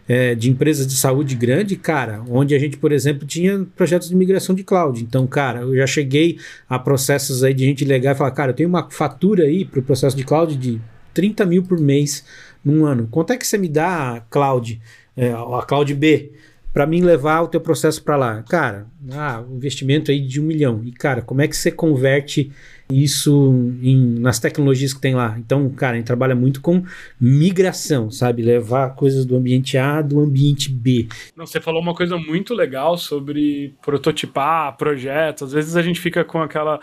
é, 0.10 0.34
de 0.34 0.50
empresas 0.50 0.88
de 0.88 0.96
saúde 0.96 1.36
grande, 1.36 1.76
cara, 1.76 2.24
onde 2.28 2.56
a 2.56 2.60
gente, 2.60 2.78
por 2.78 2.92
exemplo, 2.92 3.28
tinha 3.28 3.64
projetos 3.76 4.10
de 4.10 4.16
migração 4.16 4.56
de 4.56 4.64
cloud. 4.64 5.04
Então, 5.04 5.28
cara, 5.28 5.60
eu 5.60 5.76
já 5.76 5.86
cheguei 5.86 6.40
a 6.68 6.80
processos 6.80 7.44
aí 7.44 7.54
de 7.54 7.64
gente 7.64 7.86
legal 7.86 8.16
e 8.16 8.18
falar, 8.18 8.32
cara, 8.32 8.50
eu 8.50 8.56
tenho 8.56 8.68
uma 8.68 8.90
fatura 8.90 9.44
aí 9.44 9.64
para 9.64 9.80
o 9.80 9.84
processo 9.84 10.18
de 10.18 10.24
cloud 10.24 10.58
de 10.58 10.82
30 11.14 11.46
mil 11.46 11.62
por 11.62 11.80
mês 11.80 12.26
num 12.66 12.88
ano. 12.88 13.08
Quanto 13.12 13.34
é 13.34 13.38
que 13.38 13.46
você 13.46 13.56
me 13.56 13.70
dá 13.70 14.26
cloud, 14.32 14.82
é, 15.16 15.32
a 15.32 15.64
cloud 15.68 15.94
B? 15.94 16.32
para 16.72 16.86
mim 16.86 17.02
levar 17.02 17.42
o 17.42 17.48
teu 17.48 17.60
processo 17.60 18.02
para 18.04 18.16
lá. 18.16 18.44
Cara, 18.44 18.86
ah, 19.12 19.44
um 19.50 19.56
investimento 19.56 20.12
aí 20.12 20.22
de 20.22 20.40
um 20.40 20.44
milhão. 20.44 20.82
E, 20.84 20.92
cara, 20.92 21.20
como 21.20 21.42
é 21.42 21.48
que 21.48 21.58
você 21.58 21.72
converte 21.72 22.52
isso 22.92 23.54
em, 23.82 24.20
nas 24.20 24.40
tecnologias 24.40 24.94
que 24.94 25.00
tem 25.00 25.16
lá? 25.16 25.36
Então, 25.38 25.70
cara, 25.70 25.94
a 25.94 25.96
gente 25.98 26.08
trabalha 26.08 26.36
muito 26.36 26.62
com 26.62 26.84
migração, 27.20 28.10
sabe? 28.10 28.42
Levar 28.42 28.96
coisas 28.96 29.26
do 29.26 29.36
ambiente 29.36 29.78
A 29.78 30.02
do 30.02 30.20
ambiente 30.20 30.72
B. 30.72 31.08
Não, 31.36 31.46
você 31.46 31.62
falou 31.62 31.82
uma 31.82 31.94
coisa 31.94 32.18
muito 32.18 32.54
legal 32.54 32.98
sobre 32.98 33.76
prototipar 33.82 34.76
projetos. 34.78 35.44
Às 35.44 35.54
vezes 35.54 35.76
a 35.76 35.82
gente 35.82 36.00
fica 36.00 36.24
com 36.24 36.42
aquela 36.42 36.80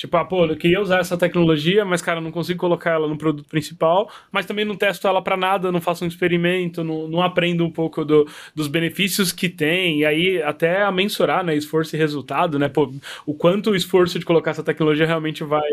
Tipo, 0.00 0.16
ah, 0.16 0.24
pô, 0.24 0.46
eu 0.46 0.56
queria 0.56 0.80
usar 0.80 1.00
essa 1.00 1.14
tecnologia, 1.14 1.84
mas, 1.84 2.00
cara, 2.00 2.22
não 2.22 2.32
consigo 2.32 2.58
colocar 2.58 2.92
ela 2.92 3.06
no 3.06 3.18
produto 3.18 3.46
principal, 3.46 4.10
mas 4.32 4.46
também 4.46 4.64
não 4.64 4.74
testo 4.74 5.06
ela 5.06 5.20
para 5.20 5.36
nada, 5.36 5.70
não 5.70 5.78
faço 5.78 6.06
um 6.06 6.08
experimento, 6.08 6.82
não, 6.82 7.06
não 7.06 7.20
aprendo 7.20 7.66
um 7.66 7.70
pouco 7.70 8.02
do, 8.02 8.26
dos 8.54 8.66
benefícios 8.66 9.30
que 9.30 9.46
tem, 9.46 9.98
e 10.00 10.06
aí 10.06 10.42
até 10.42 10.82
a 10.82 10.90
mensurar, 10.90 11.44
né, 11.44 11.54
esforço 11.54 11.94
e 11.94 11.98
resultado, 11.98 12.58
né, 12.58 12.66
pô, 12.66 12.90
o 13.26 13.34
quanto 13.34 13.72
o 13.72 13.76
esforço 13.76 14.18
de 14.18 14.24
colocar 14.24 14.52
essa 14.52 14.62
tecnologia 14.62 15.04
realmente 15.04 15.44
vai 15.44 15.68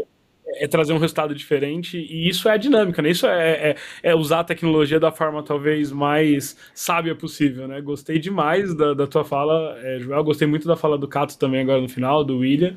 é 0.59 0.67
trazer 0.67 0.91
um 0.91 0.97
resultado 0.97 1.35
diferente 1.35 1.97
e 1.97 2.27
isso 2.27 2.49
é 2.49 2.53
a 2.53 2.57
dinâmica, 2.57 3.01
né? 3.01 3.09
Isso 3.09 3.27
é, 3.27 3.71
é, 3.71 3.75
é, 4.01 4.15
usar 4.15 4.39
a 4.39 4.43
tecnologia 4.43 4.99
da 4.99 5.11
forma 5.11 5.43
talvez 5.43 5.91
mais 5.91 6.57
sábia 6.73 7.13
possível, 7.15 7.67
né? 7.67 7.81
Gostei 7.81 8.17
demais 8.17 8.73
da, 8.73 8.93
da 8.93 9.05
tua 9.05 9.25
fala, 9.25 9.77
é, 9.81 9.99
Joel, 9.99 10.23
gostei 10.23 10.47
muito 10.47 10.67
da 10.67 10.75
fala 10.77 10.97
do 10.97 11.07
Cato 11.07 11.37
também 11.37 11.61
agora 11.61 11.81
no 11.81 11.89
final, 11.89 12.23
do 12.23 12.37
William. 12.37 12.75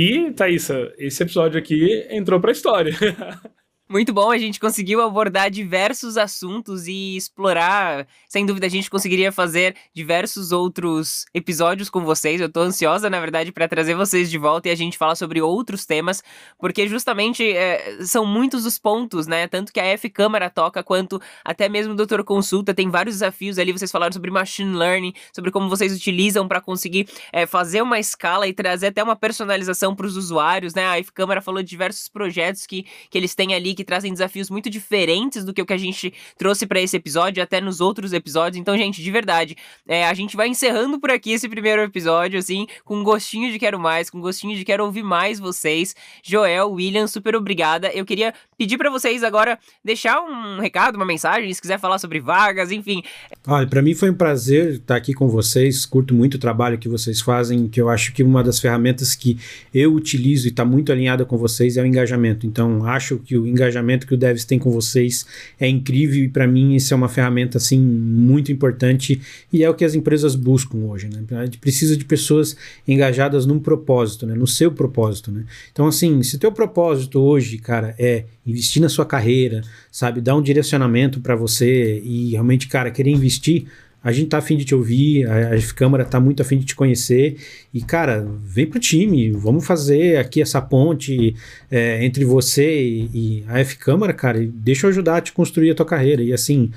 E, 0.00 0.32
Thaísa, 0.32 0.94
esse 0.96 1.24
episódio 1.24 1.58
aqui 1.58 2.06
entrou 2.08 2.40
pra 2.40 2.52
história. 2.52 2.92
Muito 3.90 4.12
bom, 4.12 4.30
a 4.30 4.36
gente 4.36 4.60
conseguiu 4.60 5.00
abordar 5.00 5.50
diversos 5.50 6.18
assuntos 6.18 6.86
e 6.86 7.16
explorar. 7.16 8.06
Sem 8.28 8.44
dúvida, 8.44 8.66
a 8.66 8.68
gente 8.68 8.90
conseguiria 8.90 9.32
fazer 9.32 9.74
diversos 9.94 10.52
outros 10.52 11.24
episódios 11.32 11.88
com 11.88 12.04
vocês. 12.04 12.38
Eu 12.38 12.50
tô 12.52 12.60
ansiosa, 12.60 13.08
na 13.08 13.18
verdade, 13.18 13.50
para 13.50 13.66
trazer 13.66 13.94
vocês 13.94 14.30
de 14.30 14.36
volta 14.36 14.68
e 14.68 14.72
a 14.72 14.74
gente 14.74 14.98
falar 14.98 15.14
sobre 15.14 15.40
outros 15.40 15.86
temas, 15.86 16.22
porque 16.58 16.86
justamente 16.86 17.50
é, 17.50 18.04
são 18.04 18.26
muitos 18.26 18.66
os 18.66 18.78
pontos, 18.78 19.26
né? 19.26 19.48
Tanto 19.48 19.72
que 19.72 19.80
a 19.80 19.86
F 19.86 20.10
Câmara 20.10 20.50
toca, 20.50 20.82
quanto 20.82 21.18
até 21.42 21.66
mesmo 21.66 21.94
o 21.94 21.96
Doutor 21.96 22.22
Consulta. 22.24 22.74
Tem 22.74 22.90
vários 22.90 23.14
desafios 23.14 23.58
ali. 23.58 23.72
Vocês 23.72 23.90
falaram 23.90 24.12
sobre 24.12 24.30
machine 24.30 24.76
learning, 24.76 25.14
sobre 25.32 25.50
como 25.50 25.66
vocês 25.66 25.96
utilizam 25.96 26.46
para 26.46 26.60
conseguir 26.60 27.08
é, 27.32 27.46
fazer 27.46 27.80
uma 27.80 27.98
escala 27.98 28.46
e 28.46 28.52
trazer 28.52 28.88
até 28.88 29.02
uma 29.02 29.16
personalização 29.16 29.96
para 29.96 30.04
os 30.04 30.14
usuários, 30.14 30.74
né? 30.74 30.84
A 30.84 30.98
F 30.98 31.10
Câmara 31.10 31.40
falou 31.40 31.62
de 31.62 31.70
diversos 31.70 32.06
projetos 32.06 32.66
que, 32.66 32.84
que 33.08 33.16
eles 33.16 33.34
têm 33.34 33.54
ali 33.54 33.77
que 33.78 33.84
trazem 33.84 34.12
desafios 34.12 34.50
muito 34.50 34.68
diferentes 34.68 35.44
do 35.44 35.54
que 35.54 35.62
o 35.62 35.66
que 35.66 35.72
a 35.72 35.78
gente 35.78 36.12
trouxe 36.36 36.66
para 36.66 36.80
esse 36.80 36.96
episódio, 36.96 37.40
até 37.40 37.60
nos 37.60 37.80
outros 37.80 38.12
episódios. 38.12 38.60
Então, 38.60 38.76
gente, 38.76 39.00
de 39.00 39.10
verdade, 39.10 39.56
é, 39.86 40.04
a 40.04 40.12
gente 40.14 40.36
vai 40.36 40.48
encerrando 40.48 40.98
por 40.98 41.12
aqui 41.12 41.30
esse 41.30 41.48
primeiro 41.48 41.80
episódio, 41.82 42.40
assim, 42.40 42.66
com 42.84 42.96
um 42.96 43.04
gostinho 43.04 43.52
de 43.52 43.58
quero 43.58 43.78
mais, 43.78 44.10
com 44.10 44.18
um 44.18 44.20
gostinho 44.20 44.56
de 44.56 44.64
quero 44.64 44.84
ouvir 44.84 45.04
mais 45.04 45.38
vocês. 45.38 45.94
Joel, 46.24 46.72
William, 46.72 47.06
super 47.06 47.36
obrigada. 47.36 47.88
Eu 47.92 48.04
queria 48.04 48.34
pedir 48.56 48.76
para 48.76 48.90
vocês 48.90 49.22
agora 49.22 49.56
deixar 49.84 50.20
um 50.22 50.58
recado, 50.58 50.96
uma 50.96 51.06
mensagem, 51.06 51.54
se 51.54 51.60
quiser 51.60 51.78
falar 51.78 52.00
sobre 52.00 52.18
vagas, 52.18 52.72
enfim. 52.72 53.00
Olha, 53.46 53.66
para 53.68 53.80
mim 53.80 53.94
foi 53.94 54.10
um 54.10 54.14
prazer 54.14 54.72
estar 54.72 54.96
aqui 54.96 55.14
com 55.14 55.28
vocês. 55.28 55.86
Curto 55.86 56.12
muito 56.14 56.34
o 56.34 56.38
trabalho 56.38 56.78
que 56.78 56.88
vocês 56.88 57.20
fazem, 57.20 57.68
que 57.68 57.80
eu 57.80 57.88
acho 57.88 58.12
que 58.12 58.24
uma 58.24 58.42
das 58.42 58.58
ferramentas 58.58 59.14
que 59.14 59.38
eu 59.72 59.94
utilizo 59.94 60.48
e 60.48 60.50
está 60.50 60.64
muito 60.64 60.90
alinhada 60.90 61.24
com 61.24 61.36
vocês 61.38 61.76
é 61.76 61.82
o 61.82 61.86
engajamento. 61.86 62.44
Então, 62.44 62.84
acho 62.84 63.18
que 63.18 63.36
o 63.36 63.46
engajamento 63.46 63.67
engajamento 63.68 64.06
que 64.06 64.14
o 64.14 64.16
Devs 64.16 64.44
tem 64.44 64.58
com 64.58 64.70
vocês 64.70 65.26
é 65.60 65.68
incrível 65.68 66.24
e 66.24 66.28
para 66.28 66.46
mim 66.46 66.74
isso 66.74 66.92
é 66.92 66.96
uma 66.96 67.08
ferramenta 67.08 67.58
assim 67.58 67.78
muito 67.78 68.50
importante 68.50 69.20
e 69.52 69.62
é 69.62 69.70
o 69.70 69.74
que 69.74 69.84
as 69.84 69.94
empresas 69.94 70.34
buscam 70.34 70.78
hoje, 70.78 71.08
né? 71.08 71.22
A 71.38 71.44
gente 71.44 71.58
precisa 71.58 71.96
de 71.96 72.04
pessoas 72.04 72.56
engajadas 72.86 73.46
num 73.46 73.58
propósito, 73.58 74.26
né? 74.26 74.34
No 74.34 74.46
seu 74.46 74.72
propósito, 74.72 75.30
né? 75.30 75.44
Então 75.70 75.86
assim, 75.86 76.22
se 76.22 76.38
teu 76.38 76.50
propósito 76.50 77.20
hoje, 77.20 77.58
cara, 77.58 77.94
é 77.98 78.24
investir 78.46 78.80
na 78.80 78.88
sua 78.88 79.04
carreira, 79.04 79.62
sabe, 79.92 80.20
dar 80.20 80.34
um 80.34 80.42
direcionamento 80.42 81.20
para 81.20 81.36
você 81.36 82.00
e 82.04 82.30
realmente, 82.30 82.66
cara, 82.66 82.90
querer 82.90 83.10
investir 83.10 83.66
a 84.08 84.12
gente 84.12 84.28
tá 84.28 84.38
afim 84.38 84.56
de 84.56 84.64
te 84.64 84.74
ouvir, 84.74 85.28
a, 85.28 85.54
a 85.54 85.74
Câmara 85.74 86.02
tá 86.02 86.18
muito 86.18 86.40
afim 86.40 86.56
de 86.56 86.64
te 86.64 86.74
conhecer. 86.74 87.36
E, 87.74 87.82
cara, 87.82 88.26
vem 88.42 88.66
pro 88.66 88.80
time, 88.80 89.30
vamos 89.32 89.66
fazer 89.66 90.16
aqui 90.16 90.40
essa 90.40 90.62
ponte 90.62 91.36
é, 91.70 92.02
entre 92.02 92.24
você 92.24 92.82
e, 92.82 93.10
e 93.12 93.44
a 93.46 93.60
F 93.60 93.76
Câmara, 93.76 94.14
cara, 94.14 94.42
e 94.42 94.46
deixa 94.46 94.86
eu 94.86 94.90
ajudar 94.90 95.18
a 95.18 95.20
te 95.20 95.32
construir 95.32 95.70
a 95.70 95.74
tua 95.74 95.84
carreira. 95.84 96.22
E 96.22 96.32
assim, 96.32 96.70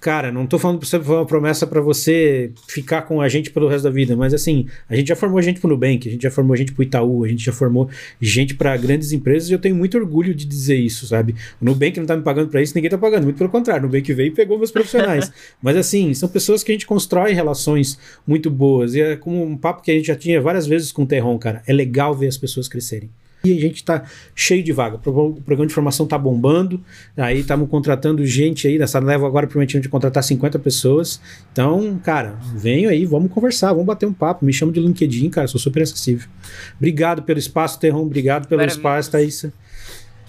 Cara, 0.00 0.32
não 0.32 0.46
tô 0.46 0.58
falando 0.58 0.78
pra 0.78 0.88
você 0.88 0.98
foi 0.98 1.16
uma 1.16 1.26
promessa 1.26 1.66
para 1.66 1.78
você 1.78 2.52
ficar 2.66 3.02
com 3.02 3.20
a 3.20 3.28
gente 3.28 3.50
pelo 3.50 3.68
resto 3.68 3.84
da 3.84 3.90
vida, 3.90 4.16
mas 4.16 4.32
assim, 4.32 4.66
a 4.88 4.96
gente 4.96 5.08
já 5.08 5.14
formou 5.14 5.42
gente 5.42 5.60
pro 5.60 5.68
Nubank, 5.68 6.08
a 6.08 6.12
gente 6.12 6.22
já 6.22 6.30
formou 6.30 6.56
gente 6.56 6.72
pro 6.72 6.82
Itaú, 6.82 7.22
a 7.22 7.28
gente 7.28 7.44
já 7.44 7.52
formou 7.52 7.86
gente 8.18 8.54
para 8.54 8.74
grandes 8.78 9.12
empresas 9.12 9.50
e 9.50 9.52
eu 9.52 9.58
tenho 9.58 9.76
muito 9.76 9.98
orgulho 9.98 10.34
de 10.34 10.46
dizer 10.46 10.76
isso, 10.76 11.06
sabe? 11.06 11.34
O 11.60 11.66
Nubank 11.66 12.00
não 12.00 12.06
tá 12.06 12.16
me 12.16 12.22
pagando 12.22 12.48
para 12.48 12.62
isso, 12.62 12.74
ninguém 12.74 12.90
tá 12.90 12.96
pagando, 12.96 13.24
muito 13.24 13.36
pelo 13.36 13.50
contrário, 13.50 13.82
o 13.82 13.86
Nubank 13.88 14.10
veio 14.14 14.28
e 14.28 14.30
pegou 14.30 14.56
meus 14.56 14.70
profissionais. 14.70 15.30
mas 15.60 15.76
assim, 15.76 16.14
são 16.14 16.30
pessoas 16.30 16.64
que 16.64 16.72
a 16.72 16.74
gente 16.74 16.86
constrói 16.86 17.34
relações 17.34 17.98
muito 18.26 18.50
boas 18.50 18.94
e 18.94 19.02
é 19.02 19.16
como 19.16 19.44
um 19.44 19.54
papo 19.54 19.82
que 19.82 19.90
a 19.90 19.94
gente 19.94 20.06
já 20.06 20.16
tinha 20.16 20.40
várias 20.40 20.66
vezes 20.66 20.92
com 20.92 21.02
o 21.02 21.06
Terron, 21.06 21.38
cara. 21.38 21.62
É 21.66 21.74
legal 21.74 22.14
ver 22.14 22.28
as 22.28 22.38
pessoas 22.38 22.68
crescerem. 22.68 23.10
E 23.42 23.56
a 23.56 23.60
gente 23.60 23.76
está 23.76 24.04
cheio 24.34 24.62
de 24.62 24.72
vaga. 24.72 24.96
O 24.96 25.00
programa 25.00 25.66
de 25.66 25.72
formação 25.72 26.04
está 26.04 26.18
bombando. 26.18 26.82
Aí 27.16 27.40
estamos 27.40 27.68
contratando 27.70 28.24
gente 28.26 28.68
aí. 28.68 28.78
Nessa 28.78 28.98
leva 28.98 29.26
agora 29.26 29.46
prometendo 29.46 29.82
de 29.82 29.88
contratar 29.88 30.22
50 30.22 30.58
pessoas. 30.58 31.20
Então, 31.52 31.98
cara, 32.04 32.38
venho 32.54 32.90
aí, 32.90 33.06
vamos 33.06 33.32
conversar, 33.32 33.72
vamos 33.72 33.86
bater 33.86 34.06
um 34.06 34.12
papo. 34.12 34.44
Me 34.44 34.52
chama 34.52 34.72
de 34.72 34.80
LinkedIn, 34.80 35.30
cara, 35.30 35.46
sou 35.48 35.58
super 35.60 35.82
acessível. 35.82 36.28
Obrigado 36.76 37.22
pelo 37.22 37.38
espaço, 37.38 37.80
Terron. 37.80 38.02
Obrigado 38.02 38.46
pelo 38.46 38.60
Maravilha. 38.60 38.78
espaço, 38.78 39.10
Thaís. 39.10 39.46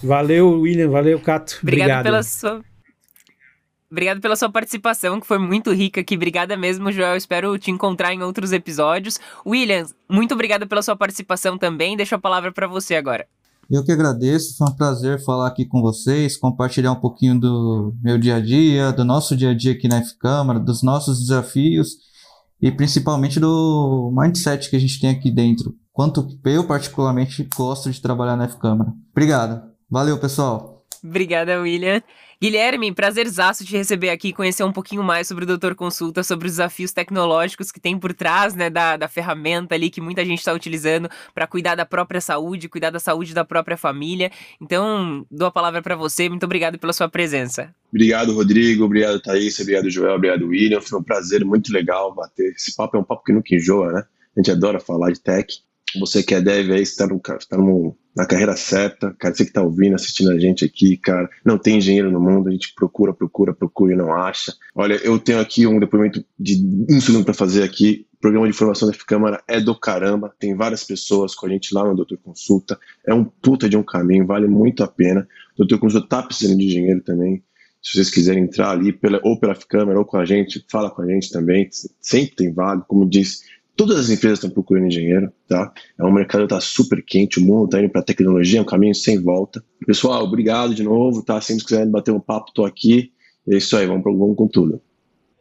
Valeu, 0.01 0.61
William. 0.61 0.89
Valeu, 0.89 1.19
Cato. 1.19 1.59
Obrigado, 1.61 1.85
Obrigado. 1.85 2.03
pela 2.03 2.23
sua 2.23 2.61
Obrigado 3.91 4.21
pela 4.21 4.37
sua 4.37 4.49
participação, 4.49 5.19
que 5.19 5.27
foi 5.27 5.37
muito 5.37 5.71
rica 5.73 5.99
aqui. 5.99 6.15
Obrigada 6.15 6.55
mesmo, 6.55 6.91
Joel. 6.93 7.17
Espero 7.17 7.59
te 7.59 7.69
encontrar 7.69 8.13
em 8.13 8.23
outros 8.23 8.53
episódios. 8.53 9.19
William, 9.45 9.85
muito 10.09 10.33
obrigado 10.33 10.65
pela 10.65 10.81
sua 10.81 10.95
participação 10.95 11.57
também. 11.57 11.97
Deixo 11.97 12.15
a 12.15 12.19
palavra 12.19 12.53
para 12.53 12.67
você 12.67 12.95
agora. 12.95 13.27
Eu 13.69 13.83
que 13.83 13.91
agradeço, 13.91 14.57
foi 14.57 14.67
um 14.67 14.75
prazer 14.75 15.23
falar 15.23 15.47
aqui 15.47 15.65
com 15.65 15.81
vocês, 15.81 16.37
compartilhar 16.37 16.91
um 16.91 16.99
pouquinho 16.99 17.39
do 17.39 17.93
meu 18.01 18.17
dia 18.17 18.35
a 18.35 18.39
dia, 18.39 18.91
do 18.91 19.03
nosso 19.03 19.35
dia 19.35 19.51
a 19.51 19.53
dia 19.53 19.73
aqui 19.73 19.87
na 19.87 19.97
F-Câmara, 19.97 20.59
dos 20.59 20.81
nossos 20.81 21.19
desafios 21.19 21.95
e 22.61 22.71
principalmente 22.71 23.39
do 23.39 24.13
mindset 24.13 24.69
que 24.69 24.75
a 24.75 24.79
gente 24.79 24.99
tem 24.99 25.09
aqui 25.09 25.31
dentro. 25.31 25.73
Quanto 25.91 26.27
eu, 26.45 26.65
particularmente, 26.65 27.47
gosto 27.55 27.91
de 27.91 28.01
trabalhar 28.01 28.37
na 28.37 28.45
F-Câmara. 28.45 28.93
Obrigado. 29.11 29.61
Valeu, 29.89 30.17
pessoal. 30.17 30.70
Obrigada, 31.03 31.59
William. 31.59 32.01
Guilherme, 32.41 32.91
prazerzaço 32.91 33.63
te 33.63 33.77
receber 33.77 34.09
aqui, 34.09 34.33
conhecer 34.33 34.63
um 34.63 34.71
pouquinho 34.71 35.03
mais 35.03 35.27
sobre 35.27 35.43
o 35.43 35.47
Doutor 35.47 35.75
Consulta, 35.75 36.23
sobre 36.23 36.47
os 36.47 36.53
desafios 36.53 36.91
tecnológicos 36.91 37.71
que 37.71 37.79
tem 37.79 37.99
por 37.99 38.15
trás, 38.15 38.55
né, 38.55 38.67
da, 38.67 38.97
da 38.97 39.07
ferramenta 39.07 39.75
ali 39.75 39.91
que 39.91 40.01
muita 40.01 40.25
gente 40.25 40.39
está 40.39 40.51
utilizando 40.51 41.07
para 41.35 41.45
cuidar 41.45 41.75
da 41.75 41.85
própria 41.85 42.19
saúde, 42.19 42.67
cuidar 42.67 42.89
da 42.89 42.99
saúde 42.99 43.35
da 43.35 43.45
própria 43.45 43.77
família. 43.77 44.31
Então, 44.59 45.23
dou 45.29 45.47
a 45.47 45.51
palavra 45.51 45.83
para 45.83 45.95
você. 45.95 46.29
Muito 46.29 46.43
obrigado 46.43 46.79
pela 46.79 46.93
sua 46.93 47.07
presença. 47.07 47.73
Obrigado, 47.91 48.33
Rodrigo. 48.33 48.85
Obrigado, 48.85 49.21
Thaís. 49.21 49.59
Obrigado, 49.59 49.87
Joel. 49.91 50.15
Obrigado, 50.15 50.47
William. 50.47 50.81
Foi 50.81 50.99
um 50.99 51.03
prazer 51.03 51.45
muito 51.45 51.71
legal 51.71 52.11
bater. 52.11 52.53
Esse 52.55 52.75
papo 52.75 52.97
é 52.97 52.99
um 52.99 53.03
papo 53.03 53.23
que 53.23 53.33
nunca 53.33 53.53
enjoa, 53.53 53.91
né? 53.91 54.03
A 54.35 54.39
gente 54.39 54.49
adora 54.49 54.79
falar 54.79 55.11
de 55.11 55.19
tech. 55.19 55.47
Você 55.99 56.23
que 56.23 56.33
é 56.33 56.41
dev 56.41 56.71
aí, 56.71 56.81
está, 56.81 57.05
está 57.37 57.57
no, 57.57 57.95
na 58.15 58.25
carreira 58.25 58.55
certa, 58.55 59.13
cara, 59.17 59.33
você 59.33 59.43
que 59.43 59.49
está 59.49 59.61
ouvindo, 59.61 59.95
assistindo 59.95 60.31
a 60.31 60.39
gente 60.39 60.65
aqui, 60.65 60.97
cara, 60.97 61.29
não 61.45 61.57
tem 61.57 61.77
engenheiro 61.77 62.11
no 62.11 62.19
mundo, 62.19 62.49
a 62.49 62.51
gente 62.51 62.73
procura, 62.73 63.13
procura, 63.13 63.53
procura 63.53 63.93
e 63.93 63.97
não 63.97 64.13
acha. 64.13 64.53
Olha, 64.75 64.95
eu 64.95 65.17
tenho 65.19 65.39
aqui 65.39 65.65
um 65.65 65.79
depoimento 65.79 66.23
de 66.39 66.61
um 66.89 66.99
segundo 66.99 67.25
para 67.25 67.33
fazer 67.33 67.63
aqui. 67.63 68.05
O 68.13 68.21
programa 68.21 68.47
de 68.47 68.53
formação 68.53 68.87
da 68.87 68.93
F-Câmara 68.93 69.41
é 69.47 69.59
do 69.59 69.77
caramba, 69.77 70.33
tem 70.39 70.55
várias 70.55 70.83
pessoas 70.83 71.33
com 71.33 71.45
a 71.45 71.49
gente 71.49 71.73
lá 71.73 71.83
no 71.83 71.95
Doutor 71.95 72.17
Consulta, 72.19 72.79
é 73.05 73.13
um 73.13 73.23
puta 73.23 73.67
de 73.67 73.75
um 73.75 73.83
caminho, 73.83 74.27
vale 74.27 74.47
muito 74.47 74.83
a 74.83 74.87
pena. 74.87 75.27
O 75.55 75.59
Doutor 75.59 75.79
Consulta 75.79 76.07
tá 76.07 76.23
precisando 76.23 76.57
de 76.57 76.65
engenheiro 76.65 77.01
também. 77.01 77.43
Se 77.81 77.93
vocês 77.93 78.11
quiserem 78.11 78.43
entrar 78.43 78.69
ali, 78.69 78.93
pela, 78.93 79.19
ou 79.23 79.39
pela 79.39 79.53
F-Câmara 79.53 79.97
ou 79.97 80.05
com 80.05 80.17
a 80.17 80.25
gente, 80.25 80.63
fala 80.69 80.91
com 80.91 81.01
a 81.01 81.07
gente 81.07 81.31
também. 81.31 81.67
Sempre 81.99 82.35
tem 82.35 82.53
vaga, 82.53 82.83
como 82.87 83.09
disse, 83.09 83.41
Todas 83.81 83.97
as 83.97 84.09
empresas 84.11 84.37
estão 84.37 84.51
procurando 84.51 84.85
engenheiro, 84.85 85.33
tá? 85.47 85.73
É 85.97 86.03
um 86.03 86.11
mercado 86.11 86.41
que 86.41 86.53
está 86.53 86.61
super 86.61 87.03
quente, 87.03 87.39
o 87.39 87.43
mundo 87.43 87.65
está 87.65 87.79
indo 87.79 87.89
para 87.89 88.03
tecnologia, 88.03 88.59
é 88.59 88.61
um 88.61 88.65
caminho 88.65 88.93
sem 88.93 89.19
volta. 89.19 89.65
Pessoal, 89.87 90.23
obrigado 90.23 90.75
de 90.75 90.83
novo, 90.83 91.23
tá? 91.23 91.41
Se 91.41 91.57
quiserem 91.57 91.89
bater 91.89 92.11
um 92.11 92.19
papo, 92.19 92.51
tô 92.53 92.63
aqui. 92.63 93.11
É 93.49 93.57
isso 93.57 93.75
aí, 93.75 93.87
vamos, 93.87 94.03
vamos 94.03 94.37
com 94.37 94.47
tudo. 94.47 94.79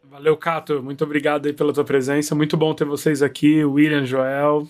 Valeu, 0.04 0.38
Cato. 0.38 0.82
Muito 0.82 1.04
obrigado 1.04 1.44
aí 1.44 1.52
pela 1.52 1.70
tua 1.70 1.84
presença. 1.84 2.34
Muito 2.34 2.56
bom 2.56 2.72
ter 2.72 2.86
vocês 2.86 3.20
aqui, 3.20 3.62
William, 3.62 4.06
Joel, 4.06 4.66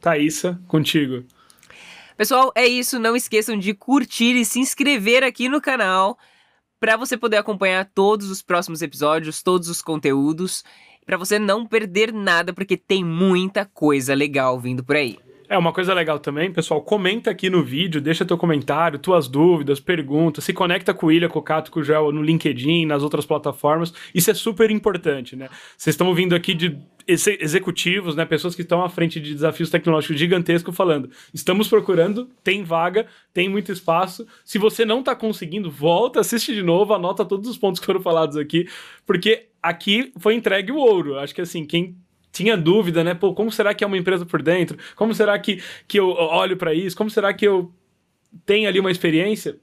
Thaísa, 0.00 0.60
contigo. 0.66 1.22
Pessoal, 2.16 2.50
é 2.56 2.66
isso. 2.66 2.98
Não 2.98 3.14
esqueçam 3.14 3.56
de 3.56 3.74
curtir 3.74 4.34
e 4.34 4.44
se 4.44 4.58
inscrever 4.58 5.22
aqui 5.22 5.48
no 5.48 5.60
canal 5.60 6.18
para 6.80 6.96
você 6.96 7.16
poder 7.16 7.36
acompanhar 7.36 7.88
todos 7.94 8.28
os 8.28 8.42
próximos 8.42 8.82
episódios, 8.82 9.40
todos 9.40 9.68
os 9.68 9.80
conteúdos, 9.80 10.64
para 11.04 11.16
você 11.16 11.38
não 11.38 11.66
perder 11.66 12.12
nada, 12.12 12.52
porque 12.52 12.76
tem 12.76 13.04
muita 13.04 13.64
coisa 13.64 14.14
legal 14.14 14.58
vindo 14.58 14.82
por 14.82 14.96
aí. 14.96 15.18
É, 15.48 15.58
uma 15.58 15.72
coisa 15.72 15.92
legal 15.92 16.18
também, 16.18 16.50
pessoal, 16.52 16.80
comenta 16.80 17.30
aqui 17.30 17.50
no 17.50 17.62
vídeo, 17.62 18.00
deixa 18.00 18.24
teu 18.24 18.38
comentário, 18.38 18.98
tuas 18.98 19.28
dúvidas, 19.28 19.78
perguntas, 19.78 20.44
se 20.44 20.52
conecta 20.52 20.94
com 20.94 21.06
o 21.06 21.12
Ilha, 21.12 21.28
com 21.28 21.38
o 21.38 21.42
Cato, 21.42 21.70
com 21.70 21.80
o 21.80 21.84
Gel 21.84 22.12
no 22.12 22.22
LinkedIn, 22.22 22.86
nas 22.86 23.02
outras 23.02 23.26
plataformas. 23.26 23.92
Isso 24.14 24.30
é 24.30 24.34
super 24.34 24.70
importante, 24.70 25.36
né? 25.36 25.48
Vocês 25.76 25.94
estão 25.94 26.14
vindo 26.14 26.34
aqui 26.34 26.54
de 26.54 26.78
ex 27.06 27.26
executivos, 27.26 28.16
né, 28.16 28.24
pessoas 28.24 28.54
que 28.54 28.62
estão 28.62 28.82
à 28.82 28.88
frente 28.88 29.20
de 29.20 29.34
desafios 29.34 29.68
tecnológicos 29.68 30.18
gigantescos 30.18 30.74
falando, 30.74 31.10
estamos 31.34 31.68
procurando, 31.68 32.30
tem 32.42 32.64
vaga, 32.64 33.06
tem 33.32 33.46
muito 33.46 33.70
espaço. 33.70 34.26
Se 34.44 34.56
você 34.58 34.86
não 34.86 35.00
está 35.00 35.14
conseguindo, 35.14 35.70
volta, 35.70 36.20
assiste 36.20 36.54
de 36.54 36.62
novo, 36.62 36.94
anota 36.94 37.24
todos 37.24 37.48
os 37.48 37.58
pontos 37.58 37.78
que 37.78 37.86
foram 37.86 38.00
falados 38.00 38.38
aqui, 38.38 38.66
porque 39.06 39.48
aqui 39.62 40.12
foi 40.18 40.34
entregue 40.34 40.72
o 40.72 40.76
ouro. 40.76 41.18
Acho 41.18 41.34
que 41.34 41.42
assim, 41.42 41.66
quem 41.66 41.96
tinha 42.34 42.56
dúvida, 42.56 43.04
né? 43.04 43.14
Pô, 43.14 43.32
como 43.32 43.50
será 43.50 43.72
que 43.72 43.84
é 43.84 43.86
uma 43.86 43.96
empresa 43.96 44.26
por 44.26 44.42
dentro? 44.42 44.76
Como 44.96 45.14
será 45.14 45.38
que, 45.38 45.62
que 45.86 45.98
eu 46.00 46.08
olho 46.08 46.56
para 46.56 46.74
isso? 46.74 46.96
Como 46.96 47.08
será 47.08 47.32
que 47.32 47.46
eu 47.46 47.72
tenho 48.44 48.68
ali 48.68 48.80
uma 48.80 48.90
experiência? 48.90 49.56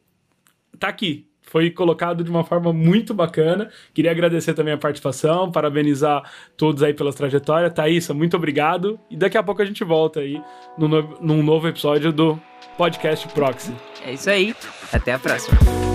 Tá 0.79 0.87
aqui. 0.87 1.27
Foi 1.41 1.69
colocado 1.69 2.23
de 2.23 2.29
uma 2.29 2.45
forma 2.45 2.71
muito 2.71 3.13
bacana. 3.13 3.69
Queria 3.93 4.09
agradecer 4.09 4.53
também 4.53 4.73
a 4.73 4.77
participação, 4.77 5.51
parabenizar 5.51 6.23
todos 6.55 6.81
aí 6.81 6.93
pelas 6.93 7.13
trajetórias. 7.13 7.73
Thaísa, 7.73 8.13
muito 8.13 8.37
obrigado. 8.37 8.97
E 9.09 9.17
daqui 9.17 9.37
a 9.37 9.43
pouco 9.43 9.61
a 9.61 9.65
gente 9.65 9.83
volta 9.83 10.21
aí 10.21 10.41
no, 10.77 10.87
num 11.19 11.43
novo 11.43 11.67
episódio 11.67 12.13
do 12.13 12.39
Podcast 12.77 13.27
Proxy. 13.33 13.73
É 14.05 14.13
isso 14.13 14.29
aí. 14.29 14.55
Até 14.93 15.11
a 15.11 15.19
próxima. 15.19 15.90